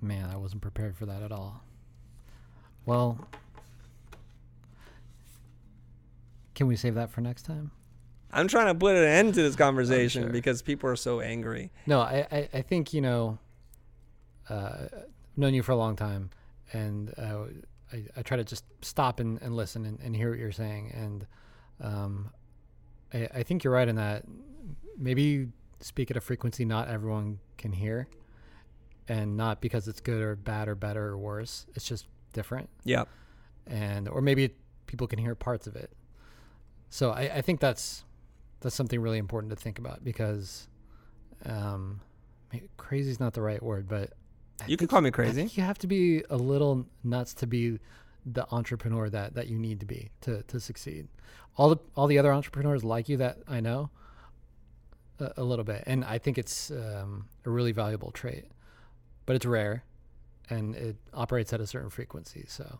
Man, 0.01 0.30
I 0.30 0.38
wasn't 0.38 0.61
prepared 0.61 0.95
for 0.95 1.05
that 1.05 1.22
at 1.22 1.32
all. 1.32 1.64
Well, 2.86 3.28
can 6.55 6.68
we 6.68 6.76
save 6.76 6.95
that 6.95 7.09
for 7.09 7.22
next 7.22 7.43
time? 7.43 7.72
I'm 8.32 8.47
trying 8.47 8.68
to 8.68 8.76
put 8.76 8.95
an 8.95 9.03
end 9.03 9.36
to 9.36 9.43
this 9.43 9.55
conversation 9.55 10.24
sure. 10.24 10.32
because 10.32 10.61
people 10.61 10.89
are 10.89 10.95
so 10.95 11.22
angry. 11.22 11.72
No, 11.86 12.01
I, 12.01 12.28
I, 12.32 12.49
I 12.53 12.61
think, 12.61 12.93
you 12.93 13.01
know, 13.01 13.38
uh, 14.49 14.88
I've 14.91 15.38
known 15.38 15.53
you 15.53 15.64
for 15.64 15.72
a 15.72 15.78
long 15.78 15.95
time, 15.95 16.32
and 16.74 17.14
uh, 17.18 17.43
I, 17.93 18.03
I 18.18 18.22
try 18.24 18.38
to 18.38 18.43
just 18.43 18.66
stop 18.82 19.20
and, 19.20 19.41
and 19.41 19.55
listen 19.55 19.86
and, 19.86 19.99
and 20.01 20.16
hear 20.16 20.32
what 20.32 20.39
you're 20.39 20.51
saying. 20.51 20.91
And 20.93 21.28
um, 21.80 22.32
I, 23.14 23.30
I 23.34 23.43
think 23.43 23.64
you're 23.64 23.74
right 23.74 23.88
in 23.88 23.95
that 23.95 24.24
maybe 24.97 25.22
you 25.22 25.51
speak 25.80 26.09
at 26.11 26.18
a 26.18 26.22
frequency 26.22 26.66
not 26.66 26.88
everyone 26.88 27.39
can 27.57 27.72
hear, 27.72 28.07
and 29.07 29.38
not 29.38 29.61
because 29.61 29.88
it's 29.88 29.99
good 29.99 30.22
or 30.22 30.36
bad 30.36 30.68
or 30.68 30.76
better 30.76 31.07
or 31.07 31.18
worse. 31.18 31.66
It's 31.76 31.86
just 31.86 32.07
different. 32.34 32.70
Yeah. 32.84 33.05
And 33.68 34.07
or 34.09 34.22
maybe 34.22 34.51
people 34.88 35.07
can 35.07 35.20
hear 35.20 35.36
parts 35.36 35.68
of 35.68 35.76
it. 35.76 35.91
So 36.89 37.11
I, 37.11 37.22
I 37.36 37.41
think 37.41 37.59
that's 37.59 38.03
that's 38.59 38.76
something 38.76 38.99
really 38.99 39.18
important 39.18 39.51
to 39.51 39.55
think 39.55 39.80
about 39.80 40.03
because 40.03 40.68
um, 41.45 41.99
crazy 42.78 43.11
is 43.11 43.20
not 43.20 43.34
the 43.34 43.41
right 43.41 43.61
word, 43.61 43.88
but 43.88 44.14
I 44.61 44.68
you 44.68 44.78
can 44.78 44.88
call 44.88 45.01
me 45.01 45.11
crazy. 45.11 45.49
you 45.53 45.64
have 45.64 45.78
to 45.80 45.88
be 45.88 46.24
a 46.30 46.38
little 46.38 46.86
nuts 47.03 47.34
to 47.36 47.47
be 47.47 47.80
the 48.26 48.47
entrepreneur 48.51 49.09
that, 49.09 49.34
that 49.36 49.47
you 49.47 49.57
need 49.57 49.80
to 49.80 49.86
be 49.86 50.09
to, 50.21 50.43
to 50.43 50.59
succeed. 50.59 51.07
All 51.57 51.69
the 51.69 51.78
all 51.95 52.07
the 52.07 52.17
other 52.17 52.34
entrepreneurs 52.34 52.84
like 52.84 53.09
you 53.09 53.17
that 53.17 53.38
I 53.47 53.59
know 53.59 53.89
a, 55.19 55.34
a 55.38 55.43
little 55.43 55.65
bit, 55.65 55.84
and 55.86 56.03
I 56.03 56.17
think 56.17 56.38
it's 56.38 56.71
um, 56.71 57.28
a 57.45 57.49
really 57.49 57.71
valuable 57.71 58.11
trait, 58.11 58.45
but 59.26 59.36
it's 59.36 59.45
rare, 59.45 59.84
and 60.49 60.76
it 60.76 60.95
operates 61.13 61.53
at 61.53 61.61
a 61.61 61.67
certain 61.67 61.89
frequency. 61.89 62.45
So 62.47 62.80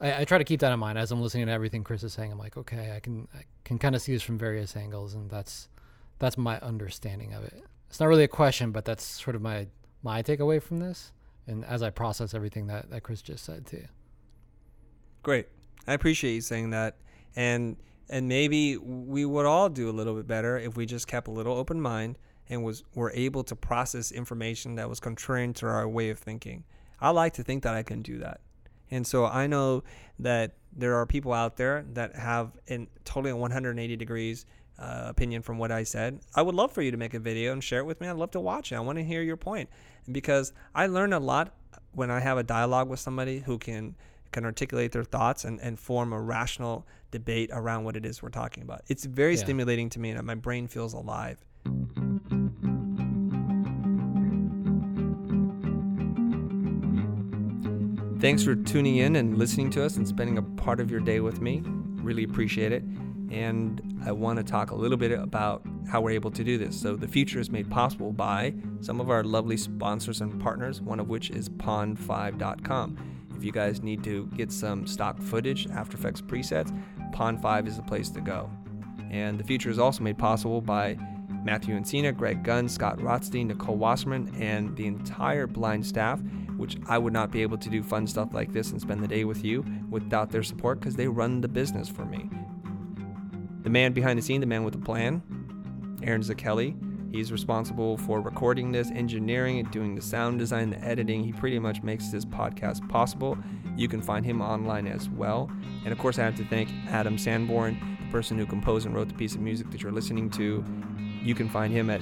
I, 0.00 0.22
I, 0.22 0.24
try 0.24 0.38
to 0.38 0.44
keep 0.44 0.60
that 0.60 0.72
in 0.72 0.78
mind 0.78 0.98
as 0.98 1.10
I'm 1.10 1.20
listening 1.20 1.46
to 1.46 1.52
everything 1.52 1.84
Chris 1.84 2.02
is 2.02 2.12
saying. 2.12 2.32
I'm 2.32 2.38
like, 2.38 2.56
okay, 2.56 2.92
I 2.94 3.00
can 3.00 3.28
I 3.34 3.44
can 3.64 3.78
kind 3.78 3.94
of 3.94 4.02
see 4.02 4.12
this 4.12 4.22
from 4.22 4.38
various 4.38 4.76
angles, 4.76 5.14
and 5.14 5.30
that's 5.30 5.68
that's 6.18 6.36
my 6.36 6.58
understanding 6.60 7.34
of 7.34 7.44
it. 7.44 7.62
It's 7.88 8.00
not 8.00 8.06
really 8.06 8.24
a 8.24 8.28
question, 8.28 8.72
but 8.72 8.84
that's 8.84 9.04
sort 9.04 9.36
of 9.36 9.42
my 9.42 9.66
my 10.02 10.22
takeaway 10.22 10.62
from 10.62 10.78
this, 10.78 11.12
and 11.46 11.64
as 11.64 11.82
I 11.82 11.90
process 11.90 12.34
everything 12.34 12.66
that 12.66 12.90
that 12.90 13.02
Chris 13.02 13.22
just 13.22 13.44
said 13.44 13.66
too. 13.66 13.84
Great, 15.22 15.48
I 15.86 15.94
appreciate 15.94 16.34
you 16.34 16.40
saying 16.40 16.70
that, 16.70 16.96
and 17.36 17.76
and 18.10 18.28
maybe 18.28 18.76
we 18.76 19.24
would 19.24 19.46
all 19.46 19.68
do 19.68 19.90
a 19.90 19.92
little 19.92 20.14
bit 20.14 20.26
better 20.26 20.58
if 20.58 20.76
we 20.76 20.86
just 20.86 21.06
kept 21.06 21.28
a 21.28 21.30
little 21.30 21.54
open 21.54 21.80
mind 21.80 22.18
and 22.48 22.64
was 22.64 22.84
were 22.94 23.12
able 23.14 23.44
to 23.44 23.56
process 23.56 24.10
information 24.10 24.76
that 24.76 24.88
was 24.88 25.00
contrary 25.00 25.52
to 25.52 25.66
our 25.66 25.88
way 25.88 26.10
of 26.10 26.18
thinking. 26.18 26.64
I 27.00 27.10
like 27.10 27.34
to 27.34 27.42
think 27.42 27.62
that 27.62 27.74
I 27.74 27.82
can 27.82 28.02
do 28.02 28.18
that. 28.18 28.40
And 28.90 29.06
so 29.06 29.26
I 29.26 29.46
know 29.46 29.84
that 30.18 30.54
there 30.74 30.96
are 30.96 31.06
people 31.06 31.32
out 31.32 31.56
there 31.56 31.84
that 31.92 32.16
have 32.16 32.52
in 32.66 32.88
totally 33.04 33.32
180 33.32 33.96
degrees 33.96 34.46
uh, 34.78 35.04
opinion 35.06 35.42
from 35.42 35.58
what 35.58 35.72
I 35.72 35.82
said. 35.82 36.20
I 36.34 36.42
would 36.42 36.54
love 36.54 36.72
for 36.72 36.82
you 36.82 36.90
to 36.90 36.96
make 36.96 37.14
a 37.14 37.18
video 37.18 37.52
and 37.52 37.62
share 37.62 37.80
it 37.80 37.84
with 37.84 38.00
me. 38.00 38.08
I'd 38.08 38.16
love 38.16 38.30
to 38.32 38.40
watch 38.40 38.72
it. 38.72 38.76
I 38.76 38.80
want 38.80 38.98
to 38.98 39.04
hear 39.04 39.22
your 39.22 39.36
point 39.36 39.68
because 40.10 40.52
I 40.74 40.86
learn 40.86 41.12
a 41.12 41.20
lot 41.20 41.54
when 41.92 42.10
I 42.10 42.20
have 42.20 42.38
a 42.38 42.42
dialogue 42.42 42.88
with 42.88 43.00
somebody 43.00 43.40
who 43.40 43.58
can 43.58 43.96
can 44.32 44.44
articulate 44.44 44.92
their 44.92 45.04
thoughts 45.04 45.44
and, 45.44 45.60
and 45.60 45.78
form 45.78 46.12
a 46.12 46.20
rational 46.20 46.86
debate 47.10 47.50
around 47.52 47.84
what 47.84 47.96
it 47.96 48.04
is 48.04 48.22
we're 48.22 48.28
talking 48.28 48.62
about. 48.62 48.82
It's 48.88 49.04
very 49.04 49.34
yeah. 49.34 49.40
stimulating 49.40 49.88
to 49.90 50.00
me 50.00 50.10
and 50.10 50.26
my 50.26 50.34
brain 50.34 50.68
feels 50.68 50.92
alive. 50.92 51.38
Thanks 58.20 58.42
for 58.42 58.56
tuning 58.56 58.96
in 58.96 59.14
and 59.14 59.38
listening 59.38 59.70
to 59.70 59.84
us 59.84 59.96
and 59.96 60.06
spending 60.06 60.38
a 60.38 60.42
part 60.42 60.80
of 60.80 60.90
your 60.90 60.98
day 60.98 61.20
with 61.20 61.40
me. 61.40 61.62
Really 61.64 62.24
appreciate 62.24 62.72
it. 62.72 62.82
And 63.30 63.80
I 64.04 64.10
want 64.10 64.38
to 64.38 64.42
talk 64.42 64.72
a 64.72 64.74
little 64.74 64.96
bit 64.96 65.12
about 65.12 65.62
how 65.88 66.00
we're 66.00 66.10
able 66.10 66.32
to 66.32 66.42
do 66.42 66.58
this. 66.58 66.80
So, 66.80 66.96
the 66.96 67.06
Futur 67.06 67.38
is 67.38 67.48
made 67.48 67.70
possible 67.70 68.10
by 68.10 68.54
some 68.80 69.00
of 69.00 69.08
our 69.08 69.22
lovely 69.22 69.56
sponsors 69.56 70.20
and 70.20 70.40
partners, 70.40 70.80
one 70.80 70.98
of 70.98 71.08
which 71.08 71.30
is 71.30 71.48
pond5.com. 71.48 73.17
If 73.38 73.44
you 73.44 73.52
guys 73.52 73.82
need 73.82 74.04
to 74.04 74.26
get 74.36 74.52
some 74.52 74.86
stock 74.86 75.22
footage, 75.22 75.66
After 75.70 75.96
Effects 75.96 76.20
presets, 76.20 76.76
Pond5 77.14 77.68
is 77.68 77.76
the 77.76 77.82
place 77.82 78.10
to 78.10 78.20
go. 78.20 78.50
And 79.10 79.38
the 79.38 79.44
Futur 79.44 79.70
is 79.70 79.78
also 79.78 80.02
made 80.02 80.18
possible 80.18 80.60
by 80.60 80.98
Matthew 81.44 81.78
Encina, 81.78 82.14
Greg 82.14 82.42
Gunn, 82.42 82.68
Scott 82.68 83.00
Rothstein, 83.00 83.48
Nicole 83.48 83.76
Wasserman, 83.76 84.34
and 84.38 84.76
the 84.76 84.86
entire 84.86 85.46
Blind 85.46 85.86
staff 85.86 86.20
which 86.58 86.76
I 86.88 86.98
would 86.98 87.12
not 87.12 87.30
be 87.30 87.40
able 87.42 87.56
to 87.56 87.70
do 87.70 87.82
fun 87.82 88.06
stuff 88.06 88.34
like 88.34 88.52
this 88.52 88.72
and 88.72 88.80
spend 88.80 89.02
the 89.02 89.08
day 89.08 89.24
with 89.24 89.44
you 89.44 89.64
without 89.90 90.30
their 90.30 90.42
support 90.42 90.80
because 90.80 90.96
they 90.96 91.06
run 91.06 91.40
the 91.40 91.48
business 91.48 91.88
for 91.88 92.04
me. 92.04 92.28
The 93.62 93.70
man 93.70 93.92
behind 93.92 94.18
the 94.18 94.22
scene, 94.22 94.40
the 94.40 94.46
man 94.46 94.64
with 94.64 94.74
the 94.74 94.80
plan, 94.80 95.22
Aaron 96.02 96.20
Zakelli, 96.20 96.76
he's 97.12 97.32
responsible 97.32 97.96
for 97.96 98.20
recording 98.20 98.72
this, 98.72 98.90
engineering 98.90 99.58
it, 99.58 99.70
doing 99.70 99.94
the 99.94 100.02
sound 100.02 100.38
design, 100.38 100.70
the 100.70 100.82
editing. 100.84 101.24
He 101.24 101.32
pretty 101.32 101.58
much 101.58 101.82
makes 101.82 102.08
this 102.08 102.24
podcast 102.24 102.88
possible. 102.88 103.38
You 103.76 103.88
can 103.88 104.02
find 104.02 104.24
him 104.24 104.40
online 104.40 104.86
as 104.86 105.08
well. 105.08 105.50
And 105.84 105.92
of 105.92 105.98
course, 105.98 106.18
I 106.18 106.24
have 106.24 106.36
to 106.36 106.44
thank 106.44 106.70
Adam 106.88 107.18
Sanborn, 107.18 107.78
the 108.04 108.12
person 108.12 108.38
who 108.38 108.46
composed 108.46 108.86
and 108.86 108.94
wrote 108.94 109.08
the 109.08 109.14
piece 109.14 109.34
of 109.34 109.40
music 109.40 109.70
that 109.70 109.82
you're 109.82 109.92
listening 109.92 110.30
to. 110.30 110.64
You 111.22 111.34
can 111.34 111.48
find 111.48 111.72
him 111.72 111.90
at 111.90 112.00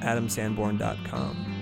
adamsanborn.com. 0.00 1.53